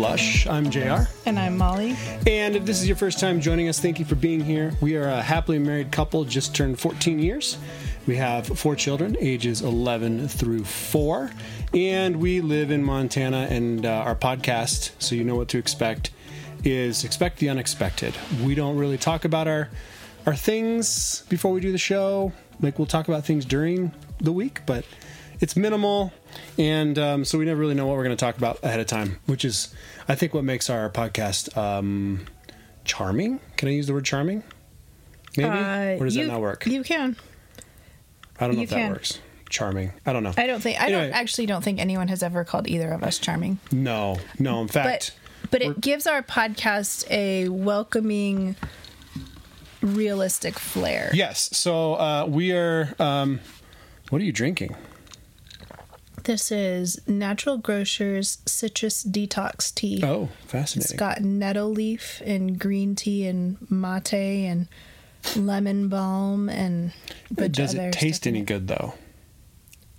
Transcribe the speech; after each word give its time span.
Flush. 0.00 0.46
I'm 0.46 0.70
JR. 0.70 1.02
And 1.26 1.38
I'm 1.38 1.58
Molly. 1.58 1.94
And 2.26 2.56
if 2.56 2.64
this 2.64 2.80
is 2.80 2.88
your 2.88 2.96
first 2.96 3.20
time 3.20 3.38
joining 3.38 3.68
us, 3.68 3.78
thank 3.78 3.98
you 3.98 4.06
for 4.06 4.14
being 4.14 4.40
here. 4.40 4.72
We 4.80 4.96
are 4.96 5.06
a 5.06 5.20
happily 5.20 5.58
married 5.58 5.92
couple, 5.92 6.24
just 6.24 6.54
turned 6.54 6.80
14 6.80 7.18
years. 7.18 7.58
We 8.06 8.16
have 8.16 8.46
four 8.46 8.76
children, 8.76 9.14
ages 9.20 9.60
11 9.60 10.28
through 10.28 10.64
4. 10.64 11.30
And 11.74 12.16
we 12.16 12.40
live 12.40 12.70
in 12.70 12.82
Montana, 12.82 13.48
and 13.50 13.84
uh, 13.84 13.90
our 13.90 14.16
podcast, 14.16 14.92
so 14.98 15.14
you 15.14 15.22
know 15.22 15.36
what 15.36 15.48
to 15.48 15.58
expect, 15.58 16.12
is 16.64 17.04
Expect 17.04 17.38
the 17.38 17.50
Unexpected. 17.50 18.14
We 18.42 18.54
don't 18.54 18.78
really 18.78 18.96
talk 18.96 19.26
about 19.26 19.48
our, 19.48 19.68
our 20.24 20.34
things 20.34 21.24
before 21.28 21.52
we 21.52 21.60
do 21.60 21.72
the 21.72 21.78
show. 21.78 22.32
Like, 22.62 22.78
we'll 22.78 22.86
talk 22.86 23.08
about 23.08 23.26
things 23.26 23.44
during 23.44 23.92
the 24.16 24.32
week, 24.32 24.62
but 24.64 24.86
it's 25.40 25.56
minimal, 25.56 26.12
and 26.58 26.98
um, 26.98 27.24
so 27.24 27.38
we 27.38 27.44
never 27.44 27.60
really 27.60 27.74
know 27.74 27.86
what 27.86 27.96
we're 27.96 28.04
going 28.04 28.16
to 28.16 28.24
talk 28.24 28.36
about 28.36 28.62
ahead 28.62 28.80
of 28.80 28.86
time, 28.86 29.18
which 29.26 29.44
is, 29.44 29.74
I 30.08 30.14
think, 30.14 30.34
what 30.34 30.44
makes 30.44 30.68
our 30.70 30.88
podcast 30.90 31.56
um, 31.56 32.26
charming. 32.84 33.40
Can 33.56 33.68
I 33.68 33.72
use 33.72 33.86
the 33.86 33.92
word 33.94 34.04
charming? 34.04 34.42
Maybe, 35.36 35.48
Uh, 35.48 36.00
or 36.00 36.04
does 36.04 36.16
you, 36.16 36.24
that 36.26 36.32
not 36.32 36.40
work? 36.40 36.66
You 36.66 36.82
can. 36.82 37.16
I 38.38 38.46
don't 38.46 38.54
know 38.56 38.60
you 38.60 38.64
if 38.64 38.70
that 38.70 38.76
can. 38.76 38.92
works. 38.92 39.18
Charming. 39.48 39.92
I 40.06 40.12
don't 40.12 40.22
know. 40.22 40.32
I 40.38 40.46
don't 40.46 40.60
think. 40.60 40.80
I 40.80 40.86
Anyway. 40.86 41.00
don't 41.08 41.12
actually 41.12 41.46
don't 41.46 41.62
think 41.62 41.80
anyone 41.80 42.06
has 42.08 42.22
ever 42.22 42.44
called 42.44 42.68
either 42.68 42.90
of 42.92 43.02
us 43.02 43.18
charming. 43.18 43.58
no, 43.72 44.18
no. 44.38 44.60
In 44.62 44.68
fact, 44.68 45.12
But 45.42 45.50
but 45.50 45.62
it 45.62 45.80
gives 45.80 46.06
our 46.06 46.22
podcast 46.22 47.10
a 47.10 47.48
welcoming, 47.48 48.54
realistic 49.82 50.58
flair. 50.58 51.10
yes. 51.14 51.50
So 51.56 51.94
uh, 51.94 52.26
we 52.28 52.52
are. 52.52 52.94
Um, 52.98 53.40
what 54.10 54.20
are 54.20 54.24
you 54.24 54.32
drinking? 54.32 54.74
This 56.24 56.52
is 56.52 57.00
Natural 57.06 57.56
Grocers 57.56 58.38
Citrus 58.46 59.04
Detox 59.04 59.74
Tea. 59.74 60.02
Oh, 60.04 60.28
fascinating. 60.46 60.92
It's 60.92 60.98
got 60.98 61.22
nettle 61.22 61.70
leaf 61.70 62.22
and 62.24 62.58
green 62.58 62.94
tea 62.94 63.26
and 63.26 63.56
mate 63.70 64.12
and 64.12 64.68
lemon 65.34 65.88
balm 65.88 66.48
and. 66.48 66.92
Does 67.34 67.74
it 67.74 67.92
taste 67.92 68.26
any 68.26 68.42
good 68.42 68.68
though? 68.68 68.94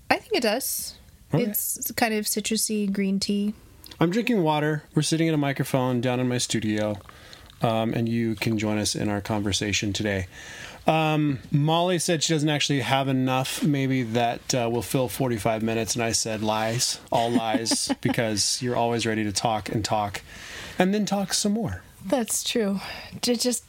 I 0.10 0.18
think 0.18 0.36
it 0.36 0.44
does. 0.44 0.96
Okay. 1.34 1.44
It's 1.44 1.92
kind 1.94 2.14
of 2.14 2.26
citrusy 2.26 2.92
green 2.92 3.20
tea. 3.20 3.54
I'm 4.00 4.10
drinking 4.10 4.44
water. 4.44 4.84
We're 4.94 5.02
sitting 5.04 5.28
at 5.28 5.34
a 5.34 5.38
microphone 5.38 6.02
down 6.02 6.20
in 6.20 6.28
my 6.28 6.38
studio, 6.38 6.98
um, 7.62 7.94
and 7.94 8.08
you 8.08 8.36
can 8.36 8.58
join 8.58 8.78
us 8.78 8.96
in 8.96 9.10
our 9.10 9.22
conversation 9.22 9.94
today. 9.94 10.28
Um, 10.88 11.40
Molly 11.52 12.00
said 12.00 12.24
she 12.24 12.34
doesn't 12.34 12.50
actually 12.50 12.80
have 12.80 13.08
enough, 13.08 13.64
maybe 13.64 14.04
that 14.04 14.54
uh, 14.56 14.70
will 14.72 14.82
fill 14.82 15.08
45 15.08 15.62
minutes, 15.62 15.96
and 15.96 16.04
I 16.04 16.12
said 16.12 16.42
lies, 16.42 17.00
all 17.12 17.30
lies, 17.30 17.92
because 18.02 18.62
you're 18.62 18.76
always 18.76 19.06
ready 19.06 19.24
to 19.24 19.32
talk 19.32 19.70
and 19.70 19.86
talk, 19.86 20.22
and 20.80 20.94
then 20.94 21.06
talk 21.06 21.34
some 21.34 21.52
more. 21.52 21.84
That's 22.04 22.44
true. 22.44 22.80
It 23.14 23.40
just 23.40 23.64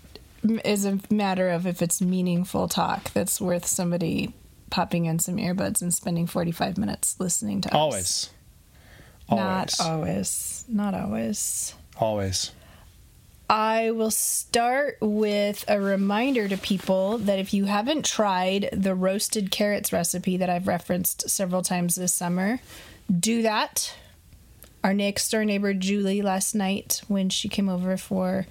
is 0.64 0.86
a 0.86 0.98
matter 1.10 1.50
of 1.50 1.66
if 1.66 1.82
it's 1.82 2.00
meaningful 2.00 2.66
talk 2.66 3.12
that's 3.12 3.40
worth 3.40 3.66
somebody 3.66 4.32
popping 4.70 5.04
in 5.04 5.18
some 5.18 5.36
earbuds 5.36 5.82
and 5.82 5.92
spending 5.92 6.26
45 6.26 6.78
minutes 6.78 7.20
listening 7.20 7.60
to 7.60 7.68
us. 7.68 7.74
Always, 7.74 8.30
always, 9.28 9.78
Not 9.78 9.86
always. 9.86 10.64
Not 10.66 10.94
always. 10.94 11.74
always. 11.98 12.50
I 13.52 13.90
will 13.90 14.10
start 14.10 14.96
with 15.02 15.66
a 15.68 15.78
reminder 15.78 16.48
to 16.48 16.56
people 16.56 17.18
that 17.18 17.38
if 17.38 17.52
you 17.52 17.66
haven't 17.66 18.06
tried 18.06 18.70
the 18.72 18.94
roasted 18.94 19.50
carrots 19.50 19.92
recipe 19.92 20.38
that 20.38 20.48
I've 20.48 20.66
referenced 20.66 21.28
several 21.28 21.60
times 21.60 21.94
this 21.94 22.14
summer, 22.14 22.60
do 23.14 23.42
that. 23.42 23.94
Our 24.82 24.94
next 24.94 25.28
door 25.28 25.44
neighbor 25.44 25.74
Julie 25.74 26.22
last 26.22 26.54
night, 26.54 27.02
when 27.08 27.28
she 27.28 27.50
came 27.50 27.68
over 27.68 27.98
for 27.98 28.46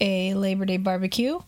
a 0.00 0.34
Labor 0.34 0.64
Day 0.64 0.78
barbecue, 0.78 1.38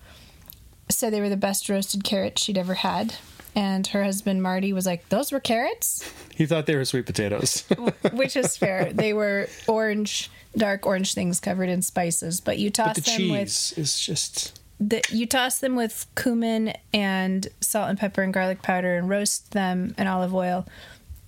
said 0.89 1.13
they 1.13 1.21
were 1.21 1.29
the 1.29 1.37
best 1.37 1.69
roasted 1.69 2.05
carrots 2.05 2.41
she'd 2.41 2.57
ever 2.57 2.75
had. 2.75 3.17
And 3.55 3.87
her 3.89 4.03
husband 4.03 4.43
Marty 4.43 4.73
was 4.73 4.87
like, 4.87 5.09
Those 5.09 5.33
were 5.33 5.41
carrots? 5.41 6.11
He 6.35 6.47
thought 6.47 6.67
they 6.67 6.77
were 6.77 6.85
sweet 6.85 7.07
potatoes. 7.07 7.65
Which 8.13 8.37
is 8.37 8.57
fair. 8.57 8.93
They 8.93 9.13
were 9.13 9.49
orange, 9.67 10.31
dark 10.57 10.87
orange 10.87 11.15
things 11.15 11.41
covered 11.41 11.69
in 11.69 11.83
spices, 11.83 12.41
but 12.41 12.59
you 12.59 12.71
toss 12.71 12.97
but 12.97 13.05
the 13.05 13.11
them 13.11 13.31
with 13.31 13.41
cheese 13.41 13.75
is 13.77 14.01
just 14.01 14.59
the, 14.89 15.03
you 15.11 15.27
toss 15.27 15.59
them 15.59 15.77
with 15.77 16.07
cumin 16.17 16.75
and 16.93 17.49
salt 17.61 17.89
and 17.89 17.99
pepper 17.99 18.23
and 18.23 18.35
garlic 18.35 18.63
powder 18.63 18.97
and 18.97 19.09
roast 19.09 19.53
them 19.53 19.95
in 19.97 20.07
olive 20.07 20.35
oil 20.35 20.67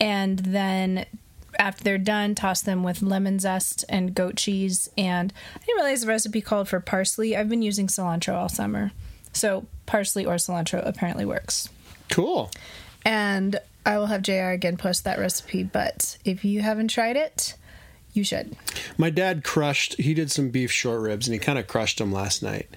and 0.01 0.41
then 0.41 1.07
after 1.59 1.85
they're 1.85 1.99
done 1.99 2.35
toss 2.35 2.63
them 2.63 2.83
with 2.83 3.01
lemon 3.01 3.39
zest 3.39 3.85
and 3.89 4.15
goat 4.15 4.37
cheese 4.37 4.89
and 4.99 5.33
i 5.55 5.59
didn't 5.65 5.77
realize 5.77 6.01
the 6.01 6.07
recipe 6.07 6.41
called 6.41 6.69
for 6.69 6.81
parsley 6.81 7.37
i've 7.37 7.49
been 7.49 7.63
using 7.63 7.87
cilantro 7.87 8.35
all 8.35 8.49
summer 8.49 8.91
so 9.33 9.65
parsley 9.87 10.25
or 10.25 10.35
cilantro 10.35 10.85
apparently 10.87 11.25
works 11.25 11.69
cool. 12.11 12.51
and 13.05 13.59
i 13.87 13.97
will 13.99 14.07
have 14.07 14.23
jr 14.23 14.51
again 14.51 14.77
post 14.77 15.05
that 15.05 15.19
recipe 15.19 15.63
but 15.63 16.17
if 16.25 16.45
you 16.45 16.61
haven't 16.63 16.89
tried 16.89 17.17
it 17.17 17.55
you 18.13 18.23
should 18.23 18.57
My 18.97 19.11
dad 19.11 19.43
crushed. 19.43 19.97
He 20.01 20.15
did 20.15 20.31
some 20.31 20.51
beef 20.51 20.71
short 20.71 21.01
ribs, 21.01 21.27
and 21.27 21.35
he 21.35 21.39
kind 21.41 21.59
of 21.59 21.67
crushed 21.67 21.99
them 21.99 22.13
last 22.13 22.43
night. 22.45 22.69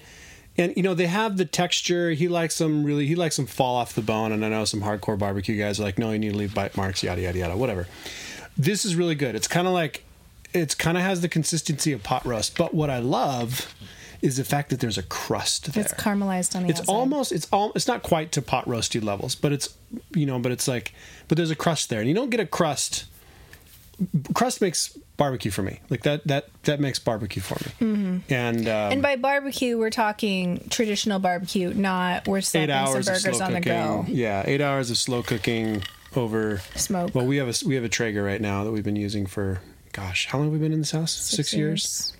And 0.56 0.76
you 0.76 0.82
know 0.82 0.94
they 0.94 1.06
have 1.06 1.36
the 1.36 1.44
texture. 1.44 2.10
He 2.10 2.26
likes 2.26 2.58
them 2.58 2.82
really. 2.82 3.06
He 3.06 3.14
likes 3.14 3.36
them 3.36 3.46
fall 3.46 3.76
off 3.76 3.94
the 3.94 4.02
bone. 4.02 4.32
And 4.32 4.44
I 4.44 4.48
know 4.48 4.64
some 4.64 4.82
hardcore 4.82 5.16
barbecue 5.16 5.56
guys 5.56 5.78
are 5.78 5.84
like, 5.84 5.96
no, 5.96 6.10
you 6.10 6.18
need 6.18 6.32
to 6.32 6.36
leave 6.36 6.54
bite 6.54 6.76
marks. 6.76 7.04
Yada 7.04 7.20
yada 7.20 7.38
yada. 7.38 7.56
Whatever. 7.56 7.86
This 8.56 8.84
is 8.84 8.96
really 8.96 9.14
good. 9.14 9.36
It's 9.36 9.46
kind 9.46 9.68
of 9.68 9.72
like, 9.72 10.02
it's 10.52 10.74
kind 10.74 10.96
of 10.98 11.04
has 11.04 11.20
the 11.20 11.28
consistency 11.28 11.92
of 11.92 12.02
pot 12.02 12.26
roast. 12.26 12.58
But 12.58 12.74
what 12.74 12.90
I 12.90 12.98
love 12.98 13.72
is 14.22 14.36
the 14.36 14.44
fact 14.44 14.70
that 14.70 14.80
there's 14.80 14.98
a 14.98 15.02
crust 15.02 15.72
there. 15.72 15.84
it's 15.84 15.94
caramelized 15.94 16.56
on 16.56 16.64
the 16.64 16.70
It's 16.70 16.80
outside. 16.80 16.92
almost 16.92 17.32
it's 17.32 17.46
all 17.52 17.72
it's 17.74 17.86
not 17.86 18.02
quite 18.02 18.32
to 18.32 18.42
pot 18.42 18.64
roasty 18.66 19.02
levels, 19.02 19.34
but 19.34 19.52
it's 19.52 19.74
you 20.14 20.26
know, 20.26 20.38
but 20.38 20.52
it's 20.52 20.66
like 20.68 20.92
but 21.28 21.36
there's 21.36 21.50
a 21.50 21.56
crust 21.56 21.88
there. 21.90 22.00
And 22.00 22.08
you 22.08 22.14
don't 22.14 22.30
get 22.30 22.40
a 22.40 22.46
crust 22.46 23.06
crust 24.34 24.60
makes 24.60 24.96
barbecue 25.16 25.50
for 25.50 25.62
me. 25.62 25.80
Like 25.90 26.02
that 26.02 26.26
that 26.26 26.48
that 26.64 26.80
makes 26.80 26.98
barbecue 26.98 27.42
for 27.42 27.54
me. 27.54 27.92
Mm-hmm. 27.92 28.32
And 28.32 28.68
um, 28.68 28.92
And 28.92 29.02
by 29.02 29.16
barbecue, 29.16 29.78
we're 29.78 29.90
talking 29.90 30.66
traditional 30.70 31.18
barbecue, 31.18 31.72
not 31.74 32.26
we're 32.28 32.38
eight 32.38 32.44
slapping 32.44 33.02
some 33.02 33.14
burgers 33.14 33.40
on 33.40 33.52
the 33.52 33.60
go. 33.60 34.04
Yeah, 34.08 34.42
8 34.46 34.60
hours 34.60 34.90
of 34.90 34.98
slow 34.98 35.22
cooking 35.22 35.82
over 36.14 36.58
Smoke. 36.76 37.14
Well, 37.14 37.26
we 37.26 37.36
have 37.38 37.48
a 37.48 37.66
we 37.66 37.74
have 37.74 37.84
a 37.84 37.88
Traeger 37.88 38.22
right 38.22 38.40
now 38.40 38.64
that 38.64 38.70
we've 38.70 38.84
been 38.84 38.96
using 38.96 39.26
for 39.26 39.60
gosh, 39.92 40.26
how 40.26 40.38
long 40.38 40.48
have 40.48 40.52
we 40.52 40.58
been 40.60 40.72
in 40.72 40.78
this 40.78 40.92
house? 40.92 41.12
6, 41.12 41.52
years. 41.54 42.12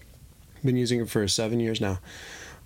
Been 0.65 0.77
using 0.77 1.01
it 1.01 1.09
for 1.09 1.27
7 1.29 1.61
years 1.61 1.81
now. 1.81 1.99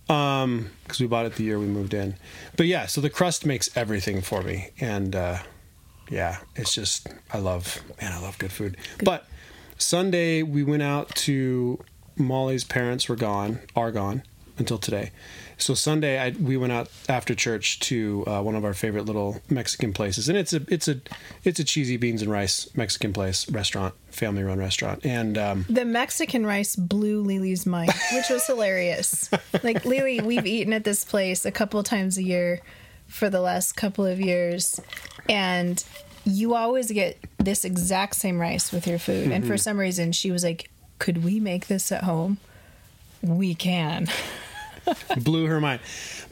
Um 0.09 0.71
cuz 0.89 1.01
we 1.01 1.07
bought 1.07 1.27
it 1.27 1.37
the 1.37 1.45
year 1.45 1.59
we 1.59 1.67
moved 1.67 1.95
in. 1.95 2.17
But 2.57 2.67
yeah, 2.67 2.87
so 2.87 3.01
the 3.01 3.11
crust 3.11 3.47
makes 3.47 3.75
everything 3.77 4.21
for 4.23 4.43
me 4.43 4.71
and 4.81 5.15
uh 5.15 5.39
yeah, 6.11 6.39
it's 6.57 6.75
just 6.75 7.09
I 7.33 7.39
love 7.39 7.83
man, 8.01 8.13
I 8.13 8.19
love 8.21 8.39
good 8.39 8.53
food. 8.53 8.77
But 9.03 9.27
Sunday 9.79 10.43
we 10.43 10.63
went 10.63 10.83
out 10.83 11.15
to 11.27 11.79
Molly's 12.17 12.65
parents 12.65 13.09
were 13.09 13.17
gone, 13.17 13.61
are 13.75 13.91
gone 13.93 14.23
until 14.59 14.79
today. 14.79 15.11
So 15.59 15.75
Sunday 15.75 16.19
I, 16.19 16.31
we 16.31 16.57
went 16.57 16.73
out 16.73 16.89
after 17.09 17.35
church 17.35 17.79
to 17.81 18.25
uh, 18.27 18.43
one 18.43 18.55
of 18.55 18.65
our 18.65 18.75
favorite 18.75 19.07
little 19.07 19.41
Mexican 19.49 19.93
places, 19.93 20.29
and 20.29 20.37
it's 20.37 20.53
a 20.53 20.63
it's 20.69 20.89
a 20.89 21.01
it's 21.45 21.61
a 21.61 21.65
cheesy 21.65 21.97
beans 21.97 22.23
and 22.23 22.31
rice 22.31 22.69
Mexican 22.77 23.13
place 23.13 23.49
restaurant, 23.51 23.95
family 24.11 24.43
run 24.43 24.59
restaurant, 24.59 25.05
and 25.05 25.39
um, 25.39 25.67
The 25.69 25.85
Mexican 25.85 26.45
rice 26.45 26.77
blew 26.77 27.23
Lily's 27.23 27.67
mind, 27.67 27.93
which 28.13 28.29
was 28.31 28.47
hilarious. 28.47 29.31
Like 29.63 29.85
Lily, 29.85 30.21
we've 30.21 30.47
eaten 30.47 30.73
at 30.73 30.83
this 30.83 31.05
place 31.05 31.45
a 31.45 31.53
couple 31.53 31.83
times 31.83 32.17
a 32.19 32.23
year 32.23 32.61
for 33.07 33.31
the 33.31 33.41
last 33.41 33.77
couple 33.77 34.05
of 34.07 34.19
years, 34.19 34.81
and 35.29 35.85
you 36.25 36.55
always 36.55 36.91
get 36.91 37.19
this 37.39 37.65
exact 37.65 38.17
same 38.17 38.41
rice 38.41 38.73
with 38.73 38.87
your 38.87 38.99
food. 38.99 39.31
And 39.31 39.47
for 39.47 39.57
some 39.57 39.79
reason, 39.79 40.13
she 40.13 40.31
was 40.31 40.43
like, 40.43 40.71
"Could 40.99 41.23
we 41.23 41.39
make 41.39 41.67
this 41.67 41.93
at 41.93 42.05
home?" 42.05 42.39
We 43.23 43.55
can. 43.55 44.09
blew 45.19 45.47
her 45.47 45.61
mind. 45.61 45.81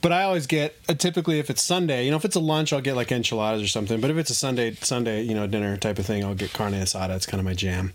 But 0.00 0.12
I 0.12 0.22
always 0.24 0.46
get 0.46 0.76
uh, 0.88 0.94
typically 0.94 1.38
if 1.38 1.50
it's 1.50 1.62
Sunday, 1.62 2.04
you 2.04 2.10
know, 2.10 2.16
if 2.16 2.24
it's 2.24 2.36
a 2.36 2.40
lunch, 2.40 2.72
I'll 2.72 2.80
get 2.80 2.96
like 2.96 3.12
enchiladas 3.12 3.62
or 3.62 3.68
something. 3.68 4.00
But 4.00 4.10
if 4.10 4.16
it's 4.16 4.30
a 4.30 4.34
Sunday 4.34 4.72
Sunday, 4.74 5.22
you 5.22 5.34
know, 5.34 5.46
dinner 5.46 5.76
type 5.76 5.98
of 5.98 6.06
thing, 6.06 6.24
I'll 6.24 6.34
get 6.34 6.52
carne 6.52 6.72
asada. 6.72 7.16
It's 7.16 7.26
kind 7.26 7.40
of 7.40 7.44
my 7.44 7.54
jam. 7.54 7.92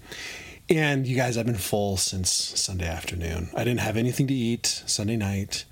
And 0.68 1.06
you 1.06 1.16
guys, 1.16 1.38
I've 1.38 1.46
been 1.46 1.56
full 1.56 1.96
since 1.98 2.32
Sunday 2.32 2.88
afternoon. 2.88 3.50
I 3.56 3.64
didn't 3.64 3.82
have 3.82 3.98
anything 3.98 4.26
to 4.28 4.34
eat 4.34 4.84
Sunday 4.88 5.16
night. 5.16 5.66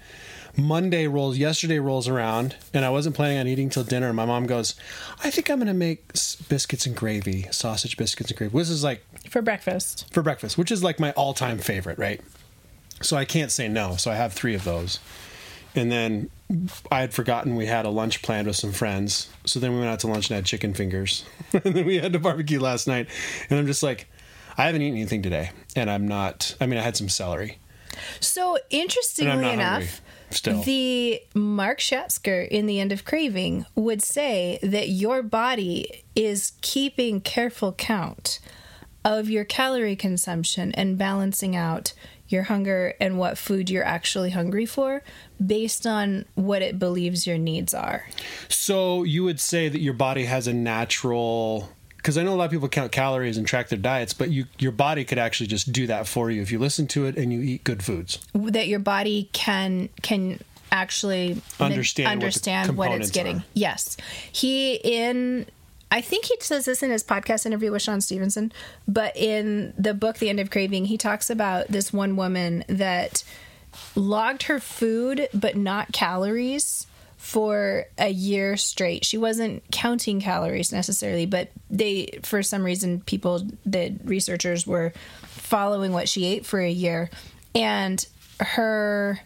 Monday 0.55 1.07
rolls, 1.07 1.35
yesterday 1.35 1.79
rolls 1.79 2.07
around, 2.07 2.55
and 2.75 2.85
I 2.85 2.91
wasn't 2.91 3.15
planning 3.15 3.39
on 3.39 3.47
eating 3.47 3.71
till 3.71 3.83
dinner. 3.83 4.07
And 4.09 4.15
My 4.15 4.25
mom 4.25 4.45
goes, 4.45 4.75
I 5.23 5.31
think 5.31 5.49
I'm 5.49 5.57
going 5.57 5.65
to 5.67 5.73
make 5.73 6.13
biscuits 6.47 6.85
and 6.85 6.95
gravy, 6.95 7.47
sausage 7.49 7.97
biscuits 7.97 8.29
and 8.29 8.37
gravy. 8.37 8.55
This 8.55 8.69
is 8.69 8.83
like 8.83 9.03
For 9.31 9.41
breakfast. 9.41 10.13
for 10.13 10.21
breakfast, 10.21 10.59
which 10.59 10.71
is 10.71 10.83
like 10.83 10.99
my 10.99 11.11
all 11.13 11.33
time 11.33 11.57
favorite, 11.57 11.97
right? 11.97 12.21
So 13.03 13.17
I 13.17 13.25
can't 13.25 13.51
say 13.51 13.67
no. 13.67 13.95
So 13.95 14.11
I 14.11 14.15
have 14.15 14.33
three 14.33 14.55
of 14.55 14.63
those. 14.63 14.99
And 15.75 15.91
then 15.91 16.29
I 16.91 17.01
had 17.01 17.13
forgotten 17.13 17.55
we 17.55 17.65
had 17.65 17.85
a 17.85 17.89
lunch 17.89 18.21
planned 18.21 18.47
with 18.47 18.55
some 18.55 18.71
friends. 18.71 19.29
So 19.45 19.59
then 19.59 19.73
we 19.73 19.79
went 19.79 19.89
out 19.89 19.99
to 20.01 20.07
lunch 20.07 20.29
and 20.29 20.35
had 20.35 20.45
chicken 20.45 20.73
fingers. 20.73 21.25
and 21.53 21.75
then 21.75 21.85
we 21.85 21.97
had 21.97 22.13
to 22.13 22.19
barbecue 22.19 22.59
last 22.59 22.87
night. 22.87 23.07
And 23.49 23.59
I'm 23.59 23.67
just 23.67 23.83
like, 23.83 24.07
I 24.57 24.65
haven't 24.67 24.81
eaten 24.83 24.97
anything 24.97 25.23
today, 25.23 25.49
and 25.75 25.89
I'm 25.89 26.07
not. 26.07 26.55
I 26.61 26.67
mean, 26.67 26.77
I 26.77 26.83
had 26.83 26.95
some 26.95 27.09
celery. 27.09 27.57
So 28.19 28.59
interestingly 28.69 29.49
enough, 29.49 29.81
hungry 29.81 30.63
the 30.63 31.21
Mark 31.33 31.79
Schatzker 31.79 32.47
in 32.47 32.65
The 32.65 32.79
End 32.79 32.91
of 32.91 33.05
Craving 33.05 33.65
would 33.75 34.03
say 34.03 34.59
that 34.63 34.89
your 34.89 35.21
body 35.21 36.03
is 36.15 36.53
keeping 36.61 37.21
careful 37.21 37.71
count 37.73 38.39
of 39.05 39.29
your 39.29 39.43
calorie 39.43 39.95
consumption 39.95 40.71
and 40.73 40.97
balancing 40.97 41.55
out 41.55 41.93
your 42.33 42.43
hunger 42.43 42.95
and 42.99 43.17
what 43.17 43.37
food 43.37 43.69
you're 43.69 43.85
actually 43.85 44.31
hungry 44.31 44.65
for 44.65 45.03
based 45.43 45.87
on 45.87 46.25
what 46.35 46.61
it 46.61 46.79
believes 46.79 47.25
your 47.25 47.37
needs 47.37 47.73
are. 47.73 48.07
So 48.49 49.03
you 49.03 49.23
would 49.23 49.39
say 49.39 49.69
that 49.69 49.79
your 49.79 49.93
body 49.93 50.25
has 50.25 50.47
a 50.47 50.53
natural 50.53 51.69
because 51.97 52.17
I 52.17 52.23
know 52.23 52.33
a 52.33 52.35
lot 52.35 52.45
of 52.45 52.51
people 52.51 52.67
count 52.67 52.91
calories 52.91 53.37
and 53.37 53.47
track 53.47 53.69
their 53.69 53.79
diets, 53.79 54.13
but 54.13 54.29
you 54.29 54.45
your 54.59 54.73
body 54.73 55.05
could 55.05 55.17
actually 55.17 55.47
just 55.47 55.71
do 55.71 55.87
that 55.87 56.05
for 56.05 56.29
you 56.29 56.41
if 56.41 56.51
you 56.51 56.59
listen 56.59 56.85
to 56.87 57.05
it 57.05 57.15
and 57.15 57.31
you 57.31 57.39
eat 57.39 57.63
good 57.63 57.81
foods. 57.81 58.19
That 58.33 58.67
your 58.67 58.79
body 58.79 59.29
can 59.31 59.87
can 60.01 60.41
actually 60.73 61.41
Understand 61.61 62.07
what 62.07 62.13
understand 62.13 62.75
what, 62.75 62.91
it's 62.91 63.11
getting. 63.11 63.37
are. 63.37 63.43
Yes. 63.53 63.95
He 64.31 64.75
in 64.75 65.45
I 65.93 66.01
think 66.01 66.25
he 66.25 66.35
says 66.39 66.65
this 66.65 66.81
in 66.81 66.89
his 66.89 67.03
podcast 67.03 67.45
interview 67.45 67.71
with 67.71 67.83
Shawn 67.83 68.01
Stevenson, 68.01 68.51
but 68.87 69.15
in 69.15 69.75
the 69.77 69.93
book 69.93 70.17
The 70.17 70.27
End 70.27 70.39
of 70.39 70.49
Craving, 70.49 70.85
he 70.85 70.97
talks 70.97 71.29
about 71.29 71.67
this 71.67 71.93
one 71.93 72.15
woman 72.15 72.65
that 72.67 73.23
logged 73.95 74.43
her 74.43 74.59
food 74.59 75.29
but 75.35 75.55
not 75.55 75.91
calories 75.91 76.87
for 77.17 77.85
a 77.99 78.09
year 78.09 78.57
straight. 78.57 79.05
She 79.05 79.19
wasn't 79.19 79.61
counting 79.71 80.19
calories 80.19 80.71
necessarily, 80.71 81.27
but 81.27 81.51
they 81.69 82.17
for 82.23 82.41
some 82.41 82.63
reason 82.63 83.01
people 83.01 83.47
the 83.63 83.95
researchers 84.03 84.65
were 84.65 84.93
following 85.21 85.91
what 85.93 86.09
she 86.09 86.25
ate 86.25 86.43
for 86.43 86.59
a 86.59 86.71
year 86.71 87.11
and 87.53 88.03
her 88.39 89.19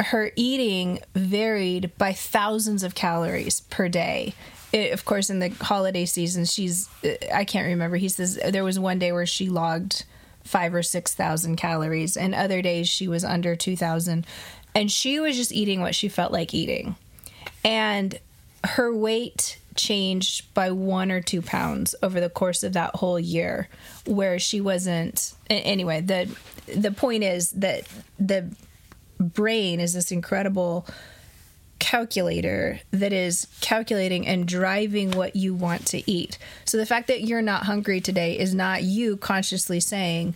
her 0.00 0.32
eating 0.34 0.98
varied 1.14 1.96
by 1.96 2.12
thousands 2.12 2.82
of 2.82 2.96
calories 2.96 3.60
per 3.60 3.88
day. 3.88 4.34
It, 4.74 4.92
of 4.92 5.04
course, 5.04 5.30
in 5.30 5.38
the 5.38 5.50
holiday 5.50 6.04
season, 6.04 6.44
she's 6.46 6.88
uh, 7.04 7.14
I 7.32 7.44
can't 7.44 7.68
remember. 7.68 7.96
He 7.96 8.08
says 8.08 8.40
there 8.50 8.64
was 8.64 8.76
one 8.76 8.98
day 8.98 9.12
where 9.12 9.24
she 9.24 9.48
logged 9.48 10.04
five 10.42 10.74
or 10.74 10.82
six 10.82 11.14
thousand 11.14 11.56
calories, 11.56 12.16
and 12.16 12.34
other 12.34 12.60
days 12.60 12.88
she 12.88 13.06
was 13.06 13.24
under 13.24 13.54
two 13.54 13.76
thousand, 13.76 14.26
and 14.74 14.90
she 14.90 15.20
was 15.20 15.36
just 15.36 15.52
eating 15.52 15.80
what 15.80 15.94
she 15.94 16.08
felt 16.08 16.32
like 16.32 16.52
eating, 16.52 16.96
and 17.64 18.18
her 18.64 18.92
weight 18.92 19.60
changed 19.76 20.52
by 20.54 20.72
one 20.72 21.12
or 21.12 21.20
two 21.20 21.40
pounds 21.40 21.94
over 22.02 22.20
the 22.20 22.28
course 22.28 22.64
of 22.64 22.72
that 22.72 22.94
whole 22.96 23.18
year 23.18 23.68
where 24.06 24.38
she 24.38 24.60
wasn't 24.60 25.34
anyway 25.50 26.00
the 26.00 26.28
the 26.74 26.92
point 26.92 27.24
is 27.24 27.50
that 27.50 27.82
the 28.18 28.48
brain 29.18 29.80
is 29.80 29.92
this 29.94 30.12
incredible 30.12 30.86
calculator 31.84 32.80
that 32.92 33.12
is 33.12 33.46
calculating 33.60 34.26
and 34.26 34.48
driving 34.48 35.10
what 35.10 35.36
you 35.36 35.52
want 35.52 35.84
to 35.84 36.10
eat. 36.10 36.38
So 36.64 36.78
the 36.78 36.86
fact 36.86 37.08
that 37.08 37.24
you're 37.24 37.42
not 37.42 37.64
hungry 37.64 38.00
today 38.00 38.38
is 38.38 38.54
not 38.54 38.82
you 38.82 39.18
consciously 39.18 39.80
saying, 39.80 40.34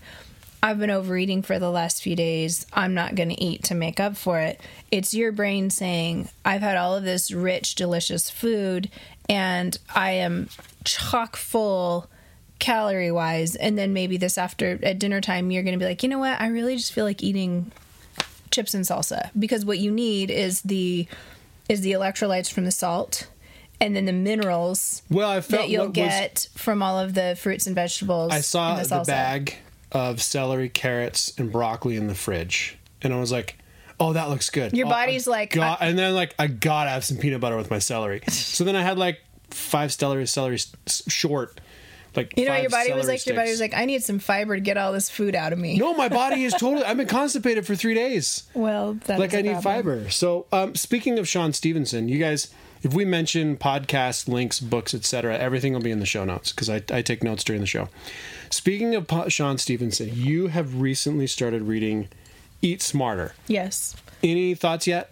I've 0.62 0.79
been 0.79 0.91
overeating 0.91 1.41
for 1.41 1.59
the 1.59 1.71
last 1.71 2.03
few 2.03 2.15
days. 2.15 2.67
I'm 2.75 2.93
not 2.93 3.15
going 3.15 3.31
to 3.31 3.43
eat 3.43 3.65
to 3.65 3.75
make 3.75 3.99
up 3.99 4.15
for 4.15 4.39
it. 4.41 4.61
It's 4.91 5.15
your 5.15 5.33
brain 5.33 5.71
saying, 5.71 6.29
I've 6.45 6.61
had 6.61 6.77
all 6.77 6.95
of 6.95 7.05
this 7.05 7.31
rich, 7.31 7.77
delicious 7.77 8.29
food 8.29 8.91
and 9.27 9.79
I 9.95 10.11
am 10.11 10.50
chock 10.85 11.35
full 11.35 12.11
calorie 12.59 13.11
wise. 13.11 13.56
And 13.56 13.79
then 13.79 13.95
maybe 13.95 14.19
this 14.19 14.37
after 14.37 14.79
at 14.83 14.99
dinner 14.99 15.23
time, 15.23 15.50
you're 15.50 15.62
going 15.62 15.79
to 15.79 15.83
be 15.83 15.89
like, 15.89 16.03
you 16.03 16.11
know 16.11 16.19
what? 16.19 16.39
I 16.43 16.49
really 16.49 16.77
just 16.77 16.93
feel 16.93 17.06
like 17.06 17.23
eating 17.23 17.73
chips 18.50 18.75
and 18.75 18.85
salsa 18.85 19.31
because 19.39 19.65
what 19.65 19.79
you 19.79 19.91
need 19.91 20.31
is 20.31 20.61
the 20.61 21.09
is 21.69 21.81
the 21.82 21.93
electrolytes 21.93 22.50
from 22.53 22.65
the 22.65 22.70
salt 22.70 23.29
and 23.81 23.94
then 23.94 24.05
the 24.06 24.12
minerals 24.12 25.03
Well, 25.11 25.31
I 25.31 25.41
felt 25.41 25.62
that 25.62 25.69
you'll 25.70 25.87
what 25.87 25.97
was- 25.97 25.97
get 25.97 26.49
from 26.55 26.82
all 26.82 26.99
of 26.99 27.15
the 27.15 27.37
fruits 27.41 27.67
and 27.67 27.75
vegetables. 27.76 28.32
I 28.32 28.41
saw 28.41 28.73
in 28.76 28.82
the, 28.82 28.88
salsa. 28.88 29.06
bag 29.06 29.55
of 29.93 30.20
celery, 30.20 30.69
carrots, 30.69 31.32
and 31.38 31.50
broccoli 31.53 31.97
in 31.97 32.09
the 32.09 32.15
fridge, 32.15 32.76
and 33.03 33.12
I 33.15 33.20
was 33.20 33.31
like, 33.32 33.56
"Oh, 34.00 34.12
that 34.12 34.29
looks 34.29 34.50
good." 34.50 34.73
Your 34.76 34.87
Oh, 34.87 34.91
body's 34.91 35.26
I 35.29 35.31
like, 35.31 35.53
got, 35.53 35.79
and 35.81 35.99
then 35.99 36.15
like 36.15 36.35
I 36.38 36.47
gotta 36.49 36.91
have 36.91 37.05
some 37.05 37.17
peanut 37.19 37.41
butter 37.41 37.56
with 37.56 37.71
my 37.71 37.79
celery. 37.79 38.21
so 38.29 38.64
then 38.64 38.75
I 38.76 38.82
had 38.82 38.99
like 38.99 39.21
five 39.50 39.93
celery, 39.93 40.26
celery 40.26 40.59
short, 41.09 41.61
like 42.16 42.37
You 42.37 42.46
know, 42.46 42.56
your 42.56 42.70
body 42.70 42.93
was 42.93 43.06
like, 43.08 43.25
your 43.26 43.37
body 43.37 43.50
was 43.50 43.60
like, 43.60 43.75
I 43.75 43.84
need 43.84 44.02
some 44.02 44.19
fiber 44.19 44.55
to 44.55 44.60
get 44.60 44.76
all 44.76 44.93
this 44.93 45.08
food 45.10 45.34
out 45.34 45.52
of 45.52 45.58
me. 45.58 45.78
No, 45.78 45.94
my 45.94 46.08
body 46.08 46.44
is 46.44 46.52
totally. 46.58 46.84
I've 46.84 46.96
been 46.96 47.06
constipated 47.06 47.66
for 47.66 47.75
three 47.75 47.94
days. 47.94 48.44
Well, 48.55 48.94
that's 49.05 49.20
like 49.20 49.34
I 49.34 49.43
need 49.43 49.62
fiber. 49.62 50.10
So, 50.10 50.46
um, 50.52 50.75
speaking 50.75 51.19
of 51.19 51.28
Shawn 51.28 51.52
Stevenson, 51.52 52.08
you 52.08 52.19
guys, 52.19 52.49
if 52.82 52.94
we 52.94 53.05
mention 53.05 53.56
podcasts, 53.56 54.28
links, 54.28 54.60
books, 54.60 54.94
etc., 54.94 55.37
everything 55.37 55.72
will 55.72 55.81
be 55.81 55.90
in 55.90 56.00
the 56.00 56.06
show 56.06 56.25
notes 56.25 56.52
because 56.52 56.70
I, 56.70 56.82
I 56.93 57.02
take 57.02 57.22
notes 57.22 57.43
during 57.44 57.60
the 57.60 57.66
show. 57.66 57.88
Speaking 58.50 58.94
of 58.94 59.06
po- 59.06 59.28
Shawn 59.28 59.58
Stevenson, 59.58 60.11
you 60.14 60.46
have 60.49 60.81
recently 60.81 61.26
started 61.26 61.62
reading 61.62 62.08
Eat 62.62 62.81
Smarter. 62.82 63.34
Yes. 63.46 63.94
Any 64.22 64.54
thoughts 64.54 64.87
yet? 64.87 65.11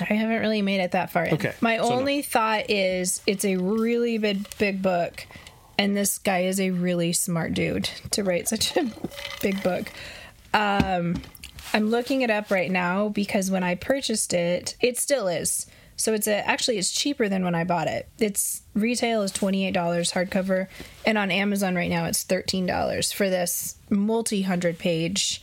I 0.00 0.14
haven't 0.14 0.40
really 0.40 0.62
made 0.62 0.80
it 0.80 0.92
that 0.92 1.10
far. 1.10 1.26
in. 1.26 1.34
Okay, 1.34 1.52
My 1.60 1.76
so 1.76 1.90
no. 1.90 1.96
only 1.96 2.22
thought 2.22 2.70
is 2.70 3.20
it's 3.26 3.44
a 3.44 3.56
really 3.56 4.16
big, 4.18 4.48
big 4.58 4.80
book, 4.82 5.26
and 5.82 5.96
this 5.96 6.18
guy 6.18 6.42
is 6.42 6.60
a 6.60 6.70
really 6.70 7.12
smart 7.12 7.54
dude 7.54 7.90
to 8.12 8.22
write 8.22 8.46
such 8.46 8.76
a 8.76 8.88
big 9.40 9.60
book. 9.64 9.90
Um, 10.54 11.20
I'm 11.74 11.90
looking 11.90 12.20
it 12.22 12.30
up 12.30 12.52
right 12.52 12.70
now 12.70 13.08
because 13.08 13.50
when 13.50 13.64
I 13.64 13.74
purchased 13.74 14.32
it, 14.32 14.76
it 14.80 14.96
still 14.96 15.26
is. 15.26 15.66
So 15.96 16.14
it's 16.14 16.28
a 16.28 16.48
actually 16.48 16.78
it's 16.78 16.92
cheaper 16.92 17.28
than 17.28 17.42
when 17.42 17.56
I 17.56 17.64
bought 17.64 17.88
it. 17.88 18.08
Its 18.20 18.62
retail 18.74 19.22
is 19.22 19.32
twenty 19.32 19.66
eight 19.66 19.74
dollars 19.74 20.12
hardcover, 20.12 20.68
and 21.04 21.18
on 21.18 21.32
Amazon 21.32 21.74
right 21.74 21.90
now 21.90 22.04
it's 22.04 22.22
thirteen 22.22 22.64
dollars 22.64 23.10
for 23.10 23.28
this 23.28 23.76
multi 23.90 24.42
hundred 24.42 24.78
page. 24.78 25.42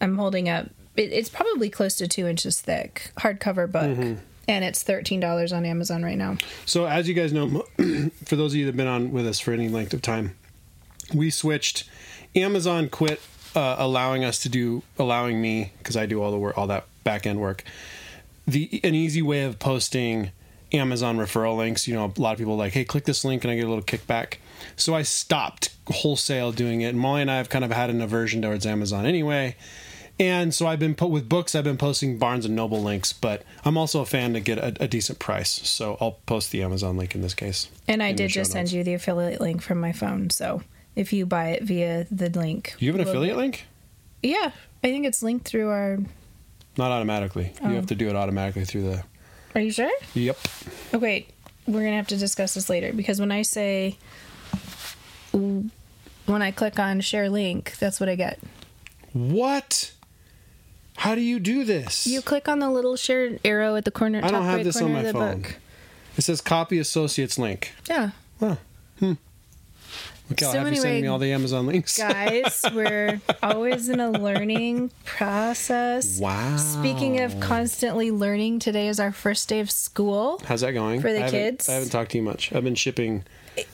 I'm 0.00 0.16
holding 0.16 0.48
up. 0.48 0.70
It, 0.96 1.12
it's 1.12 1.28
probably 1.28 1.68
close 1.68 1.96
to 1.96 2.08
two 2.08 2.26
inches 2.26 2.62
thick 2.62 3.12
hardcover 3.18 3.70
book, 3.70 4.18
and 4.48 4.64
it's 4.64 4.82
thirteen 4.82 5.20
dollars 5.20 5.52
on 5.52 5.64
Amazon 5.64 6.02
right 6.02 6.18
now. 6.18 6.36
So, 6.64 6.86
as 6.86 7.08
you 7.08 7.14
guys 7.14 7.32
know, 7.32 7.64
for 8.24 8.36
those 8.36 8.52
of 8.52 8.56
you 8.56 8.64
that 8.64 8.70
have 8.70 8.76
been 8.76 8.86
on 8.86 9.12
with 9.12 9.26
us 9.26 9.40
for 9.40 9.52
any 9.52 9.68
length 9.68 9.92
of 9.94 10.02
time, 10.02 10.36
we 11.14 11.30
switched. 11.30 11.88
Amazon 12.34 12.90
quit 12.90 13.20
uh, 13.54 13.76
allowing 13.78 14.22
us 14.24 14.38
to 14.40 14.48
do, 14.50 14.82
allowing 14.98 15.40
me 15.40 15.72
because 15.78 15.96
I 15.96 16.04
do 16.04 16.22
all 16.22 16.30
the 16.30 16.38
work, 16.38 16.58
all 16.58 16.66
that 16.66 16.84
back 17.02 17.26
end 17.26 17.40
work. 17.40 17.64
The 18.46 18.80
an 18.84 18.94
easy 18.94 19.22
way 19.22 19.42
of 19.44 19.58
posting 19.58 20.30
Amazon 20.72 21.16
referral 21.16 21.56
links. 21.56 21.88
You 21.88 21.94
know, 21.94 22.12
a 22.14 22.20
lot 22.20 22.32
of 22.32 22.38
people 22.38 22.54
are 22.54 22.58
like, 22.58 22.74
hey, 22.74 22.84
click 22.84 23.04
this 23.04 23.24
link 23.24 23.44
and 23.44 23.50
I 23.50 23.56
get 23.56 23.64
a 23.64 23.68
little 23.68 23.82
kickback. 23.82 24.34
So 24.76 24.94
I 24.94 25.02
stopped 25.02 25.74
wholesale 25.88 26.52
doing 26.52 26.82
it. 26.82 26.88
And 26.88 26.98
Molly 26.98 27.22
and 27.22 27.30
I 27.30 27.36
have 27.36 27.48
kind 27.48 27.64
of 27.64 27.70
had 27.70 27.90
an 27.90 28.00
aversion 28.00 28.42
towards 28.42 28.66
Amazon 28.66 29.06
anyway. 29.06 29.56
And 30.18 30.54
so 30.54 30.66
I've 30.66 30.78
been 30.78 30.94
put 30.94 31.10
with 31.10 31.28
books. 31.28 31.54
I've 31.54 31.64
been 31.64 31.76
posting 31.76 32.18
Barnes 32.18 32.46
and 32.46 32.56
Noble 32.56 32.82
links, 32.82 33.12
but 33.12 33.42
I'm 33.66 33.76
also 33.76 34.00
a 34.00 34.06
fan 34.06 34.32
to 34.32 34.40
get 34.40 34.56
a, 34.58 34.74
a 34.82 34.88
decent 34.88 35.18
price. 35.18 35.50
So 35.50 35.98
I'll 36.00 36.12
post 36.24 36.52
the 36.52 36.62
Amazon 36.62 36.96
link 36.96 37.14
in 37.14 37.20
this 37.20 37.34
case. 37.34 37.68
And 37.86 38.02
I 38.02 38.12
did 38.12 38.30
just 38.30 38.52
send 38.52 38.72
you 38.72 38.82
the 38.82 38.94
affiliate 38.94 39.40
link 39.42 39.60
from 39.60 39.78
my 39.78 39.92
phone. 39.92 40.30
So 40.30 40.62
if 40.94 41.12
you 41.12 41.26
buy 41.26 41.50
it 41.50 41.64
via 41.64 42.06
the 42.10 42.30
link, 42.30 42.74
You 42.78 42.90
have 42.92 42.98
an 43.00 43.06
affiliate 43.06 43.36
link? 43.36 43.66
Yeah, 44.22 44.52
I 44.82 44.88
think 44.88 45.04
it's 45.04 45.22
linked 45.22 45.46
through 45.46 45.68
our. 45.68 45.98
Not 46.78 46.90
automatically. 46.92 47.52
You 47.62 47.68
Oh. 47.70 47.74
have 47.74 47.86
to 47.86 47.94
do 47.94 48.08
it 48.08 48.16
automatically 48.16 48.64
through 48.64 48.82
the. 48.84 49.04
Are 49.54 49.60
you 49.60 49.70
sure? 49.70 49.90
Yep. 50.14 50.38
Okay, 50.94 51.26
we're 51.66 51.82
gonna 51.84 51.96
have 51.96 52.08
to 52.08 52.16
discuss 52.16 52.54
this 52.54 52.70
later 52.70 52.92
because 52.94 53.20
when 53.20 53.30
I 53.32 53.42
say 53.42 53.96
when 55.32 55.70
I 56.42 56.50
click 56.50 56.78
on 56.78 57.00
share 57.00 57.28
link, 57.28 57.76
that's 57.78 58.00
what 58.00 58.08
I 58.08 58.14
get. 58.14 58.38
What? 59.12 59.92
How 60.96 61.14
do 61.14 61.20
you 61.20 61.38
do 61.38 61.64
this? 61.64 62.06
You 62.06 62.22
click 62.22 62.48
on 62.48 62.58
the 62.58 62.70
little 62.70 62.96
shared 62.96 63.40
arrow 63.44 63.76
at 63.76 63.84
the 63.84 63.90
corner. 63.90 64.18
I 64.18 64.22
top 64.22 64.30
don't 64.32 64.44
have 64.44 64.56
right 64.56 64.64
this 64.64 64.80
on 64.80 64.92
my 64.92 65.12
phone. 65.12 65.42
Book. 65.42 65.56
It 66.16 66.22
says 66.22 66.40
copy 66.40 66.78
associates 66.78 67.38
link. 67.38 67.72
Yeah, 67.88 68.10
hmm. 68.38 68.54
Okay, 70.32 70.44
I'll 70.44 70.52
So 70.52 70.58
have 70.58 70.68
you 70.70 70.74
send 70.76 70.86
anyway, 70.86 71.02
me 71.02 71.08
all 71.08 71.18
the 71.18 71.32
Amazon 71.32 71.66
links. 71.66 71.98
guys, 71.98 72.64
we're 72.74 73.20
always 73.42 73.88
in 73.88 74.00
a 74.00 74.10
learning 74.10 74.90
process. 75.04 76.18
Wow. 76.18 76.56
Speaking 76.56 77.20
of 77.20 77.38
constantly 77.38 78.10
learning, 78.10 78.58
today 78.58 78.88
is 78.88 78.98
our 78.98 79.12
first 79.12 79.48
day 79.48 79.60
of 79.60 79.70
school. 79.70 80.40
How's 80.44 80.62
that 80.62 80.72
going? 80.72 81.00
For 81.00 81.12
the 81.12 81.26
I 81.26 81.30
kids? 81.30 81.68
I 81.68 81.74
haven't 81.74 81.90
talked 81.90 82.10
to 82.12 82.18
you 82.18 82.24
much. 82.24 82.52
I've 82.52 82.64
been 82.64 82.74
shipping, 82.74 83.22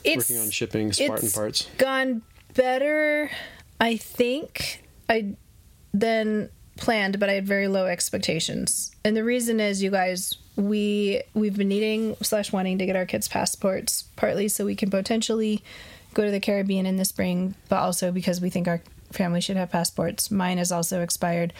It's 0.03 0.29
working 0.29 0.43
on 0.43 0.51
shipping 0.51 0.93
Spartan 0.93 1.25
it's 1.25 1.35
parts. 1.35 1.67
gone 1.79 2.21
better, 2.53 3.31
I 3.79 3.97
think, 3.97 4.83
I 5.09 5.35
than 5.91 6.49
planned, 6.75 7.19
but 7.19 7.29
I 7.29 7.33
had 7.33 7.45
very 7.45 7.67
low 7.67 7.85
expectations. 7.85 8.91
And 9.03 9.15
the 9.15 9.23
reason 9.23 9.59
is, 9.59 9.83
you 9.83 9.91
guys, 9.91 10.35
we 10.55 11.21
we've 11.33 11.57
been 11.57 11.69
needing 11.69 12.15
slash 12.21 12.51
wanting 12.51 12.77
to 12.79 12.85
get 12.85 12.95
our 12.95 13.05
kids 13.05 13.27
passports, 13.27 14.03
partly 14.15 14.47
so 14.47 14.65
we 14.65 14.75
can 14.75 14.89
potentially 14.89 15.63
go 16.13 16.25
to 16.25 16.31
the 16.31 16.39
Caribbean 16.39 16.85
in 16.85 16.97
the 16.97 17.05
spring, 17.05 17.55
but 17.69 17.77
also 17.77 18.11
because 18.11 18.39
we 18.39 18.49
think 18.49 18.67
our 18.67 18.81
family 19.11 19.41
should 19.41 19.57
have 19.57 19.71
passports. 19.71 20.31
Mine 20.31 20.59
is 20.59 20.71
also 20.71 21.01
expired. 21.01 21.53